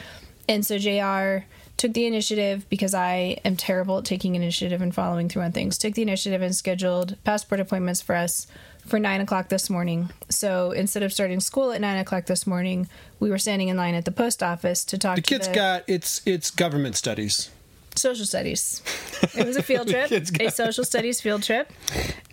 And 0.47 0.65
so 0.65 0.77
JR 0.77 1.45
took 1.77 1.93
the 1.93 2.05
initiative 2.05 2.67
because 2.69 2.93
I 2.93 3.37
am 3.45 3.55
terrible 3.55 3.99
at 3.99 4.05
taking 4.05 4.35
initiative 4.35 4.81
and 4.81 4.93
following 4.93 5.29
through 5.29 5.43
on 5.43 5.51
things. 5.51 5.77
Took 5.77 5.93
the 5.93 6.01
initiative 6.01 6.41
and 6.41 6.55
scheduled 6.55 7.17
passport 7.23 7.59
appointments 7.59 8.01
for 8.01 8.15
us 8.15 8.47
for 8.85 8.99
nine 8.99 9.21
o'clock 9.21 9.49
this 9.49 9.69
morning. 9.69 10.09
So 10.29 10.71
instead 10.71 11.03
of 11.03 11.13
starting 11.13 11.39
school 11.39 11.71
at 11.71 11.81
nine 11.81 11.97
o'clock 11.97 12.25
this 12.25 12.45
morning, 12.45 12.87
we 13.19 13.29
were 13.29 13.37
standing 13.37 13.69
in 13.69 13.77
line 13.77 13.95
at 13.95 14.05
the 14.05 14.11
post 14.11 14.43
office 14.43 14.83
to 14.85 14.97
talk 14.97 15.15
The 15.15 15.21
to 15.21 15.27
kids 15.29 15.47
the 15.47 15.53
got 15.55 15.83
it's 15.87 16.21
it's 16.25 16.51
government 16.51 16.95
studies. 16.95 17.49
social 17.95 18.25
studies. 18.25 18.81
It 19.35 19.47
was 19.47 19.55
a 19.55 19.63
field 19.63 19.87
trip, 19.87 20.11
a 20.39 20.51
social 20.51 20.83
studies 20.83 21.21
field 21.21 21.43
trip, 21.43 21.71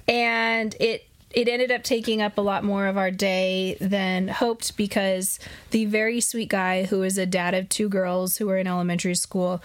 and 0.09 0.75
it 0.81 1.07
it 1.33 1.49
ended 1.49 1.71
up 1.71 1.85
taking 1.85 2.21
up 2.21 2.37
a 2.37 2.41
lot 2.41 2.65
more 2.65 2.89
of 2.89 2.97
our 2.99 3.13
day 3.13 3.77
than 3.81 4.27
hoped 4.27 4.77
because 4.77 5.39
the 5.71 5.85
very 5.85 6.21
sweet 6.21 6.49
guy 6.49 6.85
who 6.85 7.05
is 7.05 7.17
a 7.17 7.27
dad 7.27 7.55
of 7.55 7.69
two 7.69 7.89
girls 7.89 8.39
who 8.39 8.47
were 8.49 8.59
in 8.59 8.67
elementary 8.67 9.15
school 9.15 9.63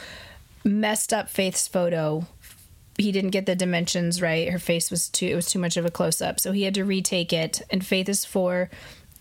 messed 0.63 1.11
up 1.11 1.27
Faith's 1.29 1.67
photo. 1.67 2.27
He 2.97 3.11
didn't 3.11 3.31
get 3.31 3.45
the 3.45 3.55
dimensions 3.55 4.21
right. 4.21 4.49
Her 4.49 4.59
face 4.59 4.89
was 4.89 5.09
too 5.09 5.27
it 5.27 5.35
was 5.35 5.47
too 5.47 5.59
much 5.59 5.77
of 5.77 5.85
a 5.85 5.91
close 5.91 6.21
up, 6.21 6.39
so 6.39 6.51
he 6.51 6.63
had 6.63 6.73
to 6.75 6.85
retake 6.85 7.33
it. 7.33 7.61
And 7.69 7.85
Faith 7.85 8.07
is 8.09 8.25
four, 8.25 8.69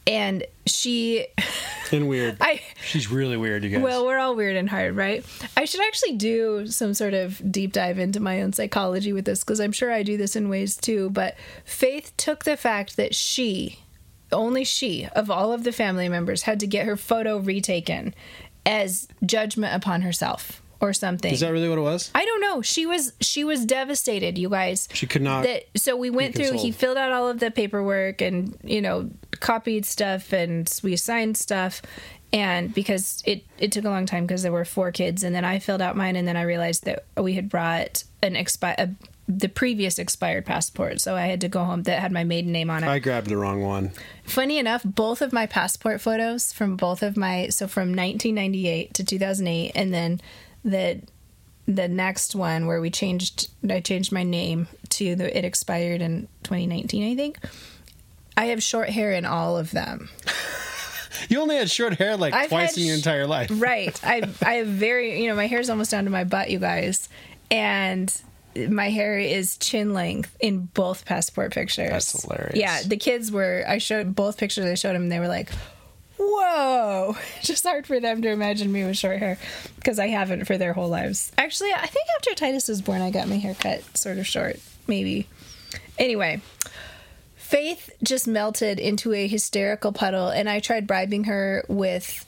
and 0.07 0.45
she 0.67 1.27
And 1.93 2.09
weird. 2.09 2.39
I 2.41 2.61
She's 2.85 3.11
really 3.11 3.37
weird, 3.37 3.63
you 3.63 3.71
guys. 3.71 3.83
well, 3.83 4.05
we're 4.05 4.19
all 4.19 4.35
weird 4.35 4.57
and 4.57 4.69
hard, 4.69 4.97
right? 4.97 5.25
I 5.57 5.65
should 5.65 5.83
actually 5.83 6.17
do 6.17 6.67
some 6.67 6.95
sort 6.95 7.15
of 7.15 7.41
deep 7.53 7.73
dive 7.73 7.99
into 7.99 8.21
my 8.21 8.43
own 8.43 8.53
psychology 8.53 9.13
with 9.13 9.25
this 9.25 9.45
because 9.45 9.61
I'm 9.61 9.73
sure 9.73 9.93
I 9.93 10.03
do 10.03 10.17
this 10.17 10.35
in 10.35 10.49
ways 10.49 10.77
too. 10.77 11.11
But 11.11 11.37
Faith 11.65 12.13
took 12.17 12.45
the 12.45 12.57
fact 12.57 12.97
that 12.97 13.15
she, 13.15 13.81
only 14.33 14.65
she, 14.65 15.07
of 15.15 15.31
all 15.31 15.53
of 15.53 15.63
the 15.65 15.73
family 15.73 16.09
members, 16.09 16.43
had 16.43 16.59
to 16.61 16.67
get 16.67 16.87
her 16.87 16.97
photo 16.97 17.39
retaken 17.39 18.15
as 18.67 19.07
judgment 19.25 19.75
upon 19.75 20.01
herself 20.03 20.63
or 20.81 20.93
something. 20.93 21.33
Is 21.33 21.41
that 21.41 21.53
really 21.53 21.69
what 21.69 21.79
it 21.79 21.83
was? 21.83 22.11
I 22.15 22.25
don't 22.25 22.41
know. 22.41 22.63
She 22.63 22.87
was 22.87 23.13
she 23.21 23.45
was 23.45 23.65
devastated, 23.65 24.39
you 24.39 24.49
guys. 24.49 24.89
She 24.93 25.07
could 25.07 25.23
not 25.23 25.45
That 25.45 25.65
so 25.77 25.97
we 25.97 26.11
went 26.11 26.35
through. 26.35 26.53
He 26.59 26.73
filled 26.73 26.97
out 26.97 27.13
all 27.13 27.29
of 27.29 27.41
the 27.41 27.51
paperwork 27.51 28.21
and 28.21 28.57
you 28.63 28.81
know 28.81 29.11
copied 29.41 29.87
stuff 29.87 30.33
and 30.33 30.71
we 30.83 30.97
signed 30.97 31.37
stuff. 31.37 31.83
And 32.33 32.75
because 32.75 33.23
it 33.25 33.45
it 33.59 33.71
took 33.71 33.85
a 33.85 33.91
long 33.91 34.07
time 34.07 34.27
because 34.27 34.43
there 34.43 34.51
were 34.51 34.65
four 34.65 34.91
kids, 34.91 35.23
and 35.23 35.33
then 35.35 35.45
I 35.45 35.61
filled 35.61 35.81
out 35.81 35.97
mine, 35.97 36.17
and 36.17 36.27
then 36.27 36.37
I 36.37 36.43
realized 36.43 36.85
that 36.85 37.05
we 37.17 37.35
had 37.35 37.49
brought 37.49 38.03
an 38.23 38.35
expi- 38.35 38.75
a, 38.77 38.91
the 39.29 39.49
previous 39.49 40.01
expired 40.01 40.45
passport, 40.45 41.01
so 41.01 41.15
I 41.15 41.27
had 41.27 41.41
to 41.43 41.49
go 41.49 41.63
home 41.63 41.85
that 41.85 42.01
had 42.01 42.11
my 42.11 42.25
maiden 42.25 42.51
name 42.51 42.71
on 42.71 42.83
it. 42.83 42.89
I 42.89 42.99
grabbed 42.99 43.29
the 43.29 43.37
wrong 43.37 43.63
one. 43.63 43.93
Funny 44.25 44.59
enough, 44.59 44.83
both 44.85 45.23
of 45.23 45.33
my 45.33 45.47
passport 45.47 46.01
photos 46.01 46.53
from 46.53 46.75
both 46.77 47.05
of 47.05 47.17
my 47.17 47.51
so 47.51 47.69
from 47.69 47.95
1998 47.95 48.95
to 48.95 49.05
2008, 49.05 49.71
and 49.77 49.95
then 49.95 50.21
the 50.65 51.01
the 51.67 51.89
next 51.89 52.35
one 52.35 52.67
where 52.67 52.81
we 52.81 52.91
changed 52.91 53.49
I 53.69 53.81
changed 53.81 54.13
my 54.13 54.23
name 54.23 54.69
to 54.91 55.15
the 55.17 55.37
it 55.37 55.45
expired 55.45 56.01
in 56.03 56.29
2019, 56.43 57.13
I 57.13 57.17
think. 57.17 57.39
I 58.37 58.47
have 58.47 58.63
short 58.63 58.91
hair 58.91 59.13
in 59.13 59.25
all 59.25 59.57
of 59.57 59.71
them. 59.71 60.11
You 61.29 61.41
only 61.41 61.57
had 61.57 61.71
short 61.71 61.95
hair 61.95 62.17
like 62.17 62.35
I've 62.35 62.49
twice 62.49 62.77
in 62.77 62.85
your 62.85 62.97
entire 62.97 63.27
life. 63.27 63.49
Right. 63.55 63.99
I 64.05 64.23
I 64.45 64.55
have 64.55 64.67
very 64.67 65.23
you 65.23 65.29
know 65.29 65.37
my 65.37 65.47
hair's 65.47 65.71
almost 65.71 65.91
down 65.91 66.05
to 66.05 66.11
my 66.11 66.25
butt, 66.25 66.51
you 66.51 66.59
guys, 66.59 67.09
and 67.51 68.13
my 68.69 68.91
hair 68.91 69.19
is 69.19 69.57
chin 69.59 69.95
length 69.95 70.37
in 70.41 70.67
both 70.75 71.05
passport 71.05 71.53
pictures. 71.53 71.91
That's 71.91 72.23
hilarious. 72.23 72.57
Yeah, 72.57 72.83
the 72.83 72.97
kids 72.97 73.31
were. 73.33 73.65
I 73.67 73.79
showed 73.79 74.15
both 74.15 74.39
pictures. 74.39 74.65
I 74.65 74.75
showed 74.75 74.95
them. 74.95 75.03
and 75.05 75.13
They 75.13 75.19
were 75.21 75.29
like, 75.29 75.51
"Whoa!" 76.17 77.17
Just 77.43 77.65
hard 77.65 77.87
for 77.87 78.01
them 78.01 78.23
to 78.23 78.31
imagine 78.31 78.73
me 78.73 78.85
with 78.85 78.97
short 78.97 79.19
hair 79.19 79.39
because 79.77 79.99
I 79.99 80.09
haven't 80.09 80.45
for 80.45 80.59
their 80.59 80.73
whole 80.73 80.89
lives. 80.89 81.33
Actually, 81.39 81.73
I 81.73 81.87
think 81.87 82.07
after 82.17 82.35
Titus 82.35 82.69
was 82.69 82.83
born, 82.83 83.03
I 83.03 83.11
got 83.11 83.29
my 83.29 83.37
hair 83.37 83.55
cut 83.55 83.97
sort 83.97 84.19
of 84.19 84.27
short, 84.27 84.61
maybe. 84.87 85.29
Anyway, 85.99 86.41
Faith 87.37 87.91
just 88.03 88.27
melted 88.27 88.81
into 88.81 89.13
a 89.13 89.29
hysterical 89.29 89.93
puddle, 89.93 90.29
and 90.29 90.49
I 90.49 90.61
tried 90.61 90.87
bribing 90.87 91.25
her 91.25 91.65
with 91.69 92.25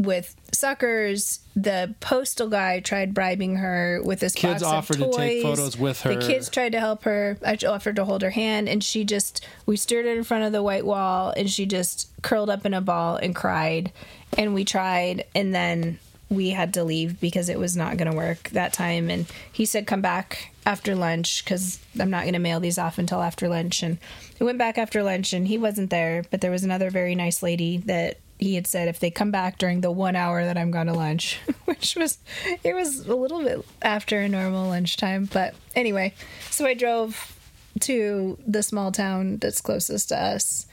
with 0.00 0.34
suckers. 0.50 1.40
The 1.54 1.94
postal 2.00 2.48
guy 2.48 2.80
tried 2.80 3.12
bribing 3.12 3.56
her 3.56 4.00
with 4.02 4.20
this 4.20 4.32
Kids 4.32 4.62
box 4.62 4.62
of 4.62 4.68
offered 4.68 4.98
to 4.98 5.12
take 5.12 5.42
photos 5.42 5.76
with 5.76 6.00
her. 6.02 6.14
The 6.14 6.26
kids 6.26 6.48
tried 6.48 6.72
to 6.72 6.80
help 6.80 7.04
her. 7.04 7.36
I 7.44 7.58
offered 7.66 7.96
to 7.96 8.04
hold 8.04 8.22
her 8.22 8.30
hand, 8.30 8.68
and 8.68 8.82
she 8.82 9.04
just 9.04 9.46
we 9.66 9.76
stood 9.76 10.06
it 10.06 10.16
in 10.16 10.24
front 10.24 10.44
of 10.44 10.52
the 10.52 10.62
white 10.62 10.86
wall, 10.86 11.34
and 11.36 11.50
she 11.50 11.66
just 11.66 12.10
curled 12.22 12.48
up 12.48 12.64
in 12.64 12.72
a 12.72 12.80
ball 12.80 13.16
and 13.16 13.36
cried. 13.36 13.92
And 14.38 14.54
we 14.54 14.64
tried, 14.64 15.24
and 15.34 15.54
then 15.54 15.98
we 16.30 16.50
had 16.50 16.72
to 16.74 16.84
leave 16.84 17.20
because 17.20 17.48
it 17.48 17.58
was 17.58 17.76
not 17.76 17.96
going 17.96 18.10
to 18.10 18.16
work 18.16 18.50
that 18.50 18.72
time. 18.72 19.10
And 19.10 19.26
he 19.52 19.66
said, 19.66 19.86
"Come 19.86 20.00
back 20.00 20.54
after 20.64 20.94
lunch 20.94 21.44
because 21.44 21.78
I'm 21.98 22.10
not 22.10 22.22
going 22.22 22.34
to 22.34 22.38
mail 22.38 22.60
these 22.60 22.78
off 22.78 22.96
until 22.96 23.20
after 23.20 23.48
lunch." 23.48 23.82
And 23.82 23.98
we 24.38 24.46
went 24.46 24.58
back 24.58 24.78
after 24.78 25.02
lunch, 25.02 25.34
and 25.34 25.46
he 25.46 25.58
wasn't 25.58 25.90
there, 25.90 26.24
but 26.30 26.40
there 26.40 26.50
was 26.50 26.64
another 26.64 26.88
very 26.88 27.14
nice 27.14 27.42
lady 27.42 27.76
that 27.78 28.16
he 28.40 28.54
had 28.54 28.66
said 28.66 28.88
if 28.88 28.98
they 29.00 29.10
come 29.10 29.30
back 29.30 29.58
during 29.58 29.82
the 29.82 29.90
one 29.90 30.16
hour 30.16 30.44
that 30.44 30.56
I'm 30.56 30.70
gone 30.70 30.86
to 30.86 30.94
lunch, 30.94 31.38
which 31.66 31.94
was 31.94 32.18
it 32.64 32.74
was 32.74 33.06
a 33.06 33.14
little 33.14 33.42
bit 33.42 33.64
after 33.82 34.20
a 34.20 34.28
normal 34.28 34.68
lunchtime. 34.68 35.28
But 35.30 35.54
anyway, 35.76 36.14
so 36.50 36.66
I 36.66 36.74
drove 36.74 37.36
to 37.80 38.38
the 38.46 38.62
small 38.62 38.92
town 38.92 39.36
that's 39.36 39.60
closest 39.60 40.08
to 40.08 40.18
us 40.18 40.66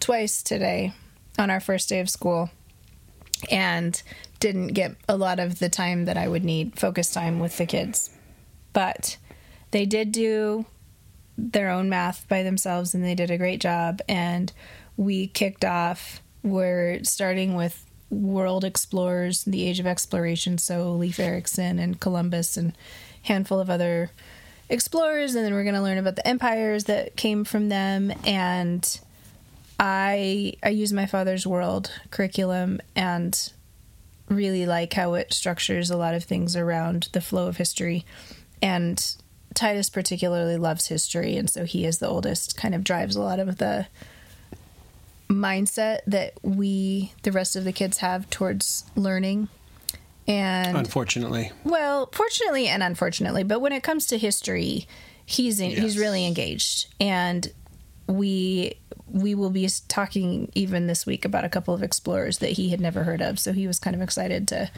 twice 0.00 0.42
today 0.42 0.92
on 1.38 1.50
our 1.50 1.60
first 1.60 1.88
day 1.88 2.00
of 2.00 2.10
school 2.10 2.50
and 3.50 4.02
didn't 4.38 4.68
get 4.68 4.94
a 5.08 5.16
lot 5.16 5.40
of 5.40 5.58
the 5.58 5.68
time 5.68 6.04
that 6.04 6.16
I 6.16 6.28
would 6.28 6.44
need 6.44 6.78
focus 6.78 7.10
time 7.10 7.40
with 7.40 7.56
the 7.56 7.66
kids. 7.66 8.10
But 8.72 9.16
they 9.70 9.86
did 9.86 10.12
do 10.12 10.66
their 11.36 11.70
own 11.70 11.88
math 11.88 12.28
by 12.28 12.42
themselves 12.42 12.94
and 12.94 13.02
they 13.02 13.14
did 13.14 13.30
a 13.30 13.38
great 13.38 13.60
job 13.60 14.00
and 14.08 14.52
we 14.96 15.26
kicked 15.26 15.64
off 15.64 16.20
we're 16.44 17.02
starting 17.02 17.56
with 17.56 17.84
world 18.10 18.64
explorers 18.64 19.42
the 19.42 19.66
age 19.66 19.80
of 19.80 19.86
exploration 19.86 20.56
so 20.56 20.92
leif 20.92 21.18
erikson 21.18 21.80
and 21.80 21.98
columbus 21.98 22.56
and 22.56 22.72
handful 23.22 23.58
of 23.58 23.68
other 23.68 24.10
explorers 24.68 25.34
and 25.34 25.44
then 25.44 25.52
we're 25.52 25.64
going 25.64 25.74
to 25.74 25.82
learn 25.82 25.98
about 25.98 26.16
the 26.16 26.26
empires 26.26 26.84
that 26.84 27.16
came 27.16 27.44
from 27.44 27.68
them. 27.68 28.12
And 28.24 29.00
i 29.80 30.54
i 30.62 30.68
use 30.68 30.92
my 30.92 31.04
father's 31.04 31.44
world 31.44 31.90
curriculum 32.12 32.80
and 32.94 33.52
really 34.28 34.66
like 34.66 34.92
how 34.92 35.14
it 35.14 35.32
structures 35.32 35.90
a 35.90 35.96
lot 35.96 36.14
of 36.14 36.22
things 36.22 36.54
around 36.56 37.08
the 37.12 37.20
flow 37.20 37.48
of 37.48 37.56
history. 37.56 38.04
And 38.62 39.04
Titus 39.52 39.90
particularly 39.90 40.56
loves 40.56 40.88
history, 40.88 41.36
and 41.36 41.48
so 41.50 41.64
he 41.64 41.84
is 41.84 41.98
the 41.98 42.08
oldest, 42.08 42.56
kind 42.56 42.74
of 42.74 42.82
drives 42.82 43.14
a 43.14 43.20
lot 43.20 43.38
of 43.38 43.58
the 43.58 43.86
mindset 45.28 46.00
that 46.06 46.34
we, 46.42 47.12
the 47.22 47.32
rest 47.32 47.56
of 47.56 47.64
the 47.64 47.72
kids, 47.72 47.98
have 47.98 48.28
towards 48.30 48.84
learning. 48.94 49.48
And 50.26 50.76
Unfortunately. 50.76 51.52
well, 51.64 52.08
fortunately 52.12 52.66
and 52.66 52.82
unfortunately, 52.82 53.42
but 53.42 53.60
when 53.60 53.72
it 53.72 53.82
comes 53.82 54.06
to 54.06 54.18
history, 54.18 54.86
he's 55.26 55.60
in, 55.60 55.70
he's 55.70 55.98
really 55.98 56.26
engaged, 56.26 56.86
and 56.98 57.52
we 58.06 58.78
we 59.06 59.34
will 59.34 59.50
be 59.50 59.68
talking 59.86 60.50
even 60.54 60.86
this 60.86 61.04
week 61.04 61.26
about 61.26 61.44
a 61.44 61.48
couple 61.48 61.74
of 61.74 61.82
explorers 61.82 62.38
that 62.38 62.52
he 62.52 62.70
had 62.70 62.80
never 62.80 63.04
heard 63.04 63.20
of. 63.20 63.38
So 63.38 63.52
he 63.52 63.66
was 63.66 63.78
kind 63.78 63.94
of 63.94 64.00
excited 64.00 64.48
to 64.48 64.70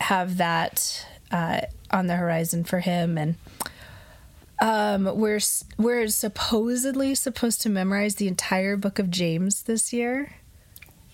have 0.00 0.36
that 0.36 1.06
uh, 1.30 1.62
on 1.90 2.06
the 2.06 2.16
horizon 2.16 2.62
for 2.64 2.78
him, 2.78 3.18
and 3.18 3.34
um, 4.60 5.04
we're 5.18 5.40
we're 5.78 6.08
supposedly 6.08 7.14
supposed 7.14 7.62
to 7.62 7.68
memorize 7.68 8.16
the 8.16 8.28
entire 8.28 8.76
book 8.76 8.98
of 8.98 9.10
James 9.10 9.62
this 9.62 9.92
year. 9.92 10.34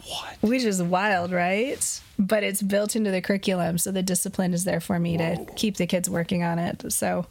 What? 0.06 0.36
Which 0.40 0.62
is 0.62 0.82
wild, 0.82 1.32
right? 1.32 2.00
But 2.18 2.44
it's 2.44 2.62
built 2.62 2.94
into 2.94 3.10
the 3.10 3.20
curriculum, 3.20 3.78
so 3.78 3.90
the 3.90 4.02
discipline 4.02 4.54
is 4.54 4.64
there 4.64 4.80
for 4.80 4.98
me 4.98 5.16
to 5.18 5.44
keep 5.56 5.76
the 5.76 5.86
kids 5.86 6.08
working 6.08 6.42
on 6.44 6.58
it. 6.58 6.92
So 6.92 7.26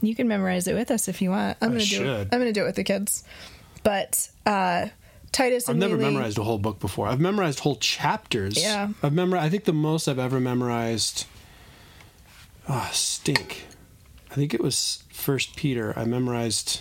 you 0.00 0.14
can 0.14 0.28
memorize 0.28 0.66
it 0.68 0.74
with 0.74 0.90
us 0.90 1.08
if 1.08 1.20
you 1.20 1.30
want. 1.30 1.58
I'm 1.60 1.70
I 1.70 1.72
gonna 1.72 1.80
do 1.80 1.86
should. 1.86 2.06
it. 2.06 2.28
I'm 2.32 2.38
gonna 2.38 2.52
do 2.52 2.62
it 2.62 2.66
with 2.66 2.76
the 2.76 2.84
kids. 2.84 3.24
But 3.82 4.30
uh 4.46 4.88
Titus 5.32 5.68
I've 5.68 5.76
never 5.76 5.96
memorized 5.96 6.38
a 6.38 6.42
whole 6.44 6.58
book 6.58 6.78
before. 6.78 7.08
I've 7.08 7.20
memorized 7.20 7.60
whole 7.60 7.76
chapters. 7.76 8.62
Yeah. 8.62 8.88
I've 9.02 9.14
memorized. 9.14 9.46
I 9.46 9.48
think 9.48 9.64
the 9.64 9.72
most 9.72 10.06
I've 10.06 10.18
ever 10.18 10.38
memorized. 10.40 11.26
Ah, 12.68 12.90
stink. 12.92 13.66
I 14.32 14.34
think 14.34 14.54
it 14.54 14.60
was 14.62 15.04
First 15.12 15.56
Peter. 15.56 15.92
I 15.96 16.04
memorized 16.04 16.80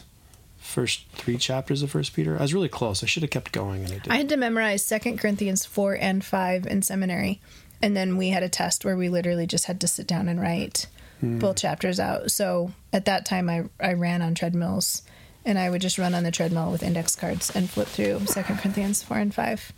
first 0.58 1.06
three 1.14 1.38
chapters 1.38 1.84
of 1.84 1.92
First 1.92 2.14
Peter. 2.14 2.38
I 2.38 2.42
was 2.44 2.54
really 2.54 2.70
close. 2.70 3.04
I 3.04 3.08
should 3.08 3.24
have 3.24 3.30
kept 3.30 3.52
going, 3.52 3.84
and 3.84 3.92
I 3.92 3.96
didn't. 3.98 4.12
I 4.12 4.18
had 4.18 4.30
to 4.30 4.38
memorize 4.38 4.84
Second 4.86 5.20
Corinthians 5.20 5.66
four 5.66 5.96
and 5.96 6.24
five 6.24 6.66
in 6.66 6.82
seminary, 6.82 7.42
and 7.82 7.96
then 7.96 8.16
we 8.18 8.30
had 8.30 8.42
a 8.44 8.50
test 8.50 8.86
where 8.86 8.96
we 8.96 9.10
literally 9.10 9.46
just 9.48 9.66
had 9.66 9.82
to 9.82 9.88
sit 9.88 10.08
down 10.08 10.28
and 10.28 10.40
write 10.42 10.88
Hmm. 11.20 11.38
both 11.38 11.58
chapters 11.58 12.00
out. 12.00 12.32
So 12.32 12.72
at 12.92 13.06
that 13.06 13.26
time, 13.26 13.48
I 13.50 13.66
I 13.80 13.94
ran 13.94 14.22
on 14.24 14.34
treadmills 14.34 15.04
and 15.46 15.60
I 15.60 15.70
would 15.70 15.82
just 15.82 16.00
run 16.00 16.16
on 16.16 16.24
the 16.24 16.32
treadmill 16.32 16.72
with 16.72 16.82
index 16.84 17.16
cards 17.16 17.52
and 17.56 17.70
flip 17.70 17.88
through 17.88 18.26
Second 18.28 18.58
Corinthians 18.60 19.04
4 19.04 19.18
and 19.18 19.34
5. 19.34 19.72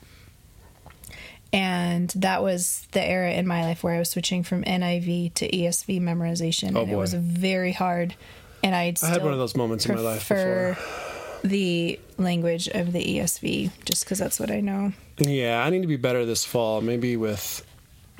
And 1.54 2.10
that 2.16 2.42
was 2.42 2.88
the 2.94 3.04
era 3.04 3.32
in 3.32 3.46
my 3.46 3.62
life 3.62 3.84
where 3.84 3.94
I 3.94 4.00
was 4.00 4.10
switching 4.10 4.42
from 4.42 4.64
NIV 4.64 5.36
to 5.36 5.48
ESV 5.50 6.02
memorization. 6.02 6.76
Oh, 6.76 6.82
and 6.82 6.92
it 6.92 6.96
was 6.96 7.14
very 7.14 7.72
hard. 7.72 8.16
And 8.64 8.74
I'd 8.74 9.02
I 9.04 9.10
had 9.10 9.24
one 9.24 9.34
of 9.34 9.40
those 9.40 9.56
moments 9.56 9.86
in 9.86 9.94
my 9.96 10.02
life 10.02 10.28
prefer 10.28 10.76
the 11.44 12.00
language 12.18 12.68
of 12.70 12.92
the 12.92 13.04
ESV 13.04 13.72
just 13.86 14.04
because 14.04 14.18
that's 14.18 14.40
what 14.40 14.50
I 14.50 14.62
know. 14.62 14.94
Yeah, 15.20 15.64
I 15.64 15.70
need 15.70 15.82
to 15.82 15.88
be 15.88 15.98
better 15.98 16.26
this 16.26 16.44
fall. 16.44 16.82
Maybe 16.82 17.18
with 17.18 17.64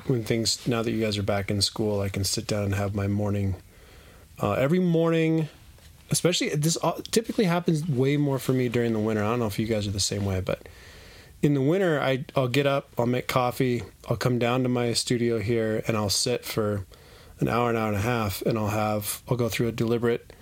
when 0.06 0.22
things 0.22 0.66
now 0.68 0.82
that 0.82 0.92
you 0.92 1.00
guys 1.00 1.18
are 1.18 1.22
back 1.22 1.50
in 1.50 1.60
school, 1.60 2.00
I 2.00 2.10
can 2.10 2.22
sit 2.22 2.46
down 2.46 2.64
and 2.64 2.74
have 2.74 2.94
my 2.94 3.08
morning. 3.08 3.56
Uh, 4.40 4.52
every 4.52 4.78
morning, 4.78 5.48
especially 6.10 6.50
this 6.50 6.76
typically 7.10 7.46
happens 7.46 7.88
way 7.88 8.16
more 8.16 8.38
for 8.38 8.52
me 8.52 8.68
during 8.68 8.92
the 8.92 8.98
winter. 8.98 9.24
I 9.24 9.30
don't 9.30 9.40
know 9.40 9.46
if 9.46 9.58
you 9.58 9.66
guys 9.66 9.88
are 9.88 9.92
the 9.92 10.00
same 10.00 10.24
way, 10.24 10.40
but 10.40 10.68
in 11.44 11.54
the 11.54 11.60
winter, 11.60 12.00
I 12.00 12.24
I'll 12.34 12.48
get 12.48 12.66
up, 12.66 12.88
I'll 12.98 13.06
make 13.06 13.28
coffee, 13.28 13.82
I'll 14.08 14.16
come 14.16 14.38
down 14.38 14.62
to 14.62 14.68
my 14.68 14.92
studio 14.94 15.38
here, 15.38 15.82
and 15.86 15.96
I'll 15.96 16.10
sit 16.10 16.44
for 16.44 16.86
an 17.40 17.48
hour, 17.48 17.70
an 17.70 17.76
hour 17.76 17.88
and 17.88 17.96
a 17.96 18.00
half, 18.00 18.42
and 18.42 18.58
I'll 18.58 18.68
have 18.68 19.22
I'll 19.28 19.36
go 19.36 19.48
through 19.48 19.68
a 19.68 19.72
deliberate 19.72 20.32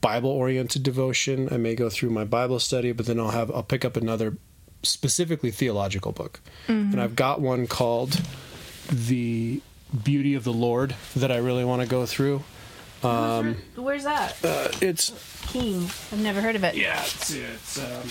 Bible 0.00 0.30
oriented 0.30 0.82
devotion. 0.82 1.48
I 1.52 1.56
may 1.58 1.74
go 1.74 1.88
through 1.90 2.10
my 2.10 2.24
Bible 2.24 2.58
study, 2.58 2.92
but 2.92 3.06
then 3.06 3.20
I'll 3.20 3.30
have 3.30 3.50
I'll 3.50 3.62
pick 3.62 3.84
up 3.84 3.96
another 3.96 4.36
specifically 4.82 5.50
theological 5.52 6.10
book. 6.12 6.40
And 6.66 7.00
I've 7.00 7.14
got 7.14 7.40
one 7.40 7.66
called 7.68 8.20
The 8.90 9.60
Beauty 10.02 10.34
of 10.34 10.42
the 10.44 10.52
Lord 10.52 10.96
that 11.14 11.30
I 11.30 11.36
really 11.36 11.64
want 11.64 11.82
to 11.82 11.88
go 11.88 12.04
through. 12.06 12.42
Um, 13.04 13.56
Where's 13.76 14.04
that? 14.04 14.36
uh, 14.44 14.68
it's 14.80 15.12
King. 15.48 15.84
I've 16.10 16.20
never 16.22 16.40
heard 16.40 16.56
of 16.56 16.64
it. 16.64 16.74
yeah, 16.76 17.00
it's 17.02 17.30
it's 17.32 17.78
um 17.78 18.08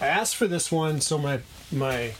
I 0.00 0.06
asked 0.06 0.36
for 0.36 0.46
this 0.46 0.70
one 0.70 1.00
so 1.00 1.18
my 1.18 1.40
my 1.72 2.12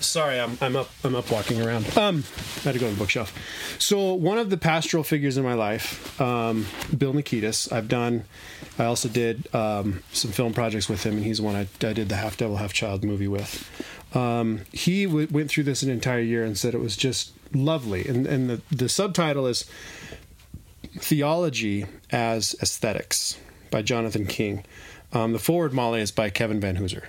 Sorry, 0.00 0.40
I'm 0.40 0.58
I'm 0.60 0.76
up 0.76 0.90
I'm 1.04 1.14
up 1.14 1.30
walking 1.30 1.62
around. 1.62 1.86
Um 1.96 2.24
I 2.58 2.60
had 2.62 2.74
to 2.74 2.78
go 2.80 2.86
to 2.88 2.94
the 2.94 2.98
bookshelf. 2.98 3.32
So 3.78 4.14
one 4.14 4.38
of 4.38 4.50
the 4.50 4.56
pastoral 4.56 5.04
figures 5.04 5.36
in 5.36 5.44
my 5.44 5.54
life, 5.54 6.20
um, 6.20 6.66
Bill 6.96 7.12
Nikitas, 7.14 7.72
I've 7.72 7.88
done 7.88 8.24
I 8.78 8.84
also 8.86 9.08
did 9.08 9.54
um, 9.54 10.02
some 10.12 10.30
film 10.30 10.54
projects 10.54 10.88
with 10.88 11.04
him, 11.04 11.16
and 11.16 11.24
he's 11.24 11.40
one 11.40 11.54
I, 11.54 11.68
I 11.86 11.92
did 11.92 12.08
the 12.08 12.16
Half 12.16 12.38
Devil, 12.38 12.56
Half 12.56 12.72
Child 12.72 13.04
movie 13.04 13.28
with. 13.28 13.68
Um, 14.16 14.62
he 14.72 15.04
w- 15.04 15.28
went 15.30 15.50
through 15.50 15.64
this 15.64 15.82
an 15.82 15.90
entire 15.90 16.20
year 16.20 16.44
and 16.44 16.56
said 16.56 16.74
it 16.74 16.80
was 16.80 16.96
just 16.96 17.32
lovely. 17.54 18.06
And, 18.08 18.26
and 18.26 18.48
the, 18.48 18.62
the 18.74 18.88
subtitle 18.88 19.46
is 19.46 19.66
Theology 20.98 21.84
as 22.10 22.56
Aesthetics 22.62 23.38
by 23.70 23.82
Jonathan 23.82 24.26
King. 24.26 24.64
Um, 25.12 25.32
the 25.32 25.38
forward 25.38 25.72
Molly 25.72 26.00
is 26.00 26.10
by 26.10 26.30
Kevin 26.30 26.60
Vanhoozer. 26.60 27.04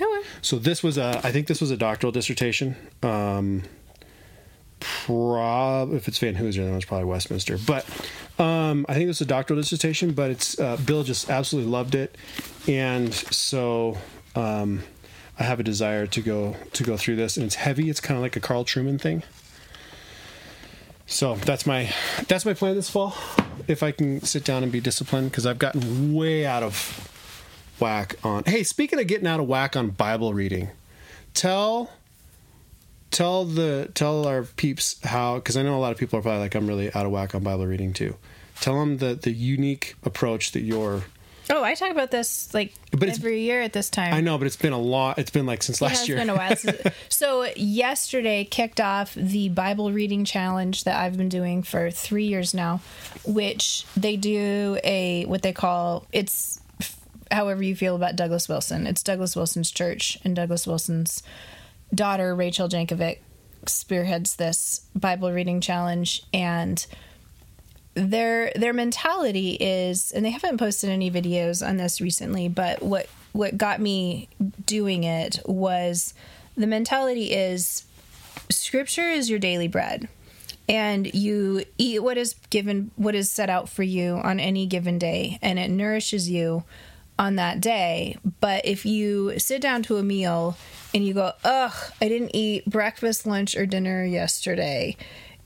Oh, 0.00 0.22
So 0.42 0.58
this 0.58 0.82
was 0.82 0.98
a, 0.98 1.20
I 1.24 1.32
think 1.32 1.46
this 1.46 1.60
was 1.60 1.70
a 1.70 1.76
doctoral 1.76 2.12
dissertation. 2.12 2.76
Um, 3.02 3.62
prob 4.80 5.94
if 5.94 6.06
it's 6.08 6.18
Vanhoozer, 6.18 6.64
then 6.64 6.74
it's 6.74 6.84
probably 6.84 7.06
Westminster. 7.06 7.58
But 7.58 7.86
um, 8.38 8.84
I 8.88 8.94
think 8.94 9.08
this 9.08 9.18
is 9.18 9.22
a 9.22 9.26
doctoral 9.26 9.60
dissertation. 9.60 10.12
But 10.12 10.30
it's 10.30 10.58
uh, 10.60 10.76
Bill 10.76 11.02
just 11.02 11.30
absolutely 11.30 11.70
loved 11.70 11.94
it, 11.94 12.16
and 12.68 13.12
so 13.12 13.98
um, 14.34 14.82
I 15.38 15.44
have 15.44 15.60
a 15.60 15.62
desire 15.62 16.06
to 16.06 16.20
go 16.20 16.56
to 16.74 16.84
go 16.84 16.96
through 16.96 17.16
this. 17.16 17.36
And 17.36 17.46
it's 17.46 17.56
heavy. 17.56 17.88
It's 17.88 18.00
kind 18.00 18.16
of 18.16 18.22
like 18.22 18.36
a 18.36 18.40
Carl 18.40 18.64
Trueman 18.64 19.00
thing. 19.00 19.22
So 21.06 21.36
that's 21.36 21.66
my 21.66 21.92
that's 22.28 22.44
my 22.44 22.52
plan 22.52 22.74
this 22.74 22.90
fall. 22.90 23.14
If 23.68 23.82
I 23.82 23.92
can 23.92 24.20
sit 24.22 24.44
down 24.44 24.62
and 24.62 24.70
be 24.70 24.80
disciplined, 24.80 25.30
because 25.30 25.46
I've 25.46 25.58
gotten 25.58 26.14
way 26.14 26.44
out 26.44 26.62
of 26.62 27.10
whack 27.80 28.16
on. 28.24 28.44
Hey, 28.44 28.62
speaking 28.62 28.98
of 28.98 29.06
getting 29.06 29.26
out 29.26 29.40
of 29.40 29.46
whack 29.46 29.76
on 29.76 29.90
Bible 29.90 30.34
reading, 30.34 30.70
tell 31.34 31.90
tell 33.10 33.44
the 33.44 33.90
tell 33.94 34.26
our 34.26 34.42
peeps 34.42 35.02
how 35.04 35.36
because 35.36 35.56
I 35.56 35.62
know 35.62 35.76
a 35.76 35.80
lot 35.80 35.92
of 35.92 35.98
people 35.98 36.18
are 36.18 36.22
probably 36.22 36.40
like 36.40 36.54
I'm 36.54 36.66
really 36.66 36.92
out 36.92 37.06
of 37.06 37.12
whack 37.12 37.34
on 37.34 37.42
Bible 37.42 37.66
reading 37.66 37.92
too. 37.92 38.16
Tell 38.60 38.78
them 38.78 38.98
the 38.98 39.14
the 39.14 39.30
unique 39.32 39.96
approach 40.04 40.52
that 40.52 40.60
you're. 40.60 41.04
oh, 41.50 41.62
I 41.62 41.74
talk 41.74 41.90
about 41.90 42.10
this 42.10 42.52
like 42.54 42.72
But 42.90 43.10
every 43.10 43.40
year 43.42 43.60
at 43.60 43.72
this 43.72 43.90
time. 43.90 44.14
I 44.14 44.20
know, 44.20 44.38
but 44.38 44.46
it's 44.46 44.56
been 44.56 44.72
a 44.72 44.80
lot. 44.80 45.18
It's 45.18 45.30
been 45.30 45.46
like 45.46 45.62
since 45.62 45.80
last 45.80 46.08
year. 46.08 46.16
been 46.16 46.30
a 46.30 46.36
while. 46.36 46.56
since- 46.56 46.80
so 47.08 47.44
yesterday 47.54 48.44
kicked 48.44 48.80
off 48.80 49.14
the 49.14 49.50
Bible 49.50 49.92
reading 49.92 50.24
challenge 50.24 50.84
that 50.84 50.96
I've 50.96 51.16
been 51.16 51.28
doing 51.28 51.62
for 51.62 51.90
three 51.90 52.24
years 52.26 52.54
now, 52.54 52.80
which 53.24 53.84
they 53.96 54.16
do 54.16 54.78
a 54.82 55.24
what 55.26 55.42
they 55.42 55.52
call 55.52 56.06
it's 56.12 56.60
however 57.30 57.62
you 57.62 57.76
feel 57.76 57.96
about 57.96 58.16
Douglas 58.16 58.48
Wilson. 58.48 58.86
It's 58.86 59.02
Douglas 59.02 59.36
Wilson's 59.36 59.70
church 59.70 60.18
and 60.24 60.36
Douglas 60.36 60.66
Wilson's 60.66 61.22
daughter 61.94 62.34
Rachel 62.34 62.68
Jankovic 62.68 63.18
spearheads 63.66 64.36
this 64.36 64.86
Bible 64.94 65.32
reading 65.32 65.60
challenge 65.60 66.22
and 66.32 66.86
their 67.94 68.52
their 68.54 68.74
mentality 68.74 69.52
is 69.58 70.12
and 70.12 70.24
they 70.24 70.30
haven't 70.30 70.58
posted 70.58 70.90
any 70.90 71.10
videos 71.10 71.66
on 71.66 71.78
this 71.78 72.00
recently 72.00 72.46
but 72.46 72.82
what 72.82 73.08
what 73.32 73.56
got 73.56 73.80
me 73.80 74.28
doing 74.66 75.04
it 75.04 75.40
was 75.46 76.12
the 76.56 76.66
mentality 76.66 77.32
is 77.32 77.84
scripture 78.50 79.08
is 79.08 79.30
your 79.30 79.38
daily 79.38 79.66
bread 79.66 80.08
and 80.68 81.14
you 81.14 81.64
eat 81.78 82.02
what 82.02 82.18
is 82.18 82.34
given 82.50 82.90
what 82.96 83.14
is 83.14 83.30
set 83.30 83.48
out 83.48 83.66
for 83.68 83.82
you 83.82 84.16
on 84.16 84.38
any 84.38 84.66
given 84.66 84.98
day 84.98 85.38
and 85.40 85.58
it 85.58 85.70
nourishes 85.70 86.28
you 86.28 86.64
on 87.18 87.36
that 87.36 87.60
day 87.60 88.16
but 88.40 88.64
if 88.64 88.84
you 88.84 89.38
sit 89.38 89.60
down 89.60 89.82
to 89.82 89.96
a 89.96 90.02
meal 90.02 90.56
and 90.94 91.06
you 91.06 91.14
go 91.14 91.32
ugh 91.44 91.92
i 92.00 92.08
didn't 92.08 92.34
eat 92.34 92.64
breakfast 92.66 93.26
lunch 93.26 93.56
or 93.56 93.66
dinner 93.66 94.04
yesterday 94.04 94.96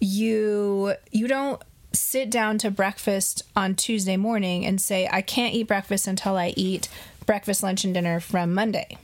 you 0.01 0.95
you 1.13 1.29
don't 1.29 1.63
sit 1.93 2.31
down 2.31 2.59
to 2.59 2.71
breakfast 2.71 3.43
on 3.55 3.75
tuesday 3.75 4.17
morning 4.17 4.65
and 4.65 4.81
say 4.81 5.09
i 5.13 5.23
can't 5.23 5.55
eat 5.55 5.67
breakfast 5.67 6.07
until 6.07 6.37
i 6.37 6.53
eat 6.57 6.89
breakfast 7.27 7.63
lunch 7.63 7.85
and 7.85 7.95
dinner 7.95 8.19
from 8.19 8.53
monday. 8.53 8.99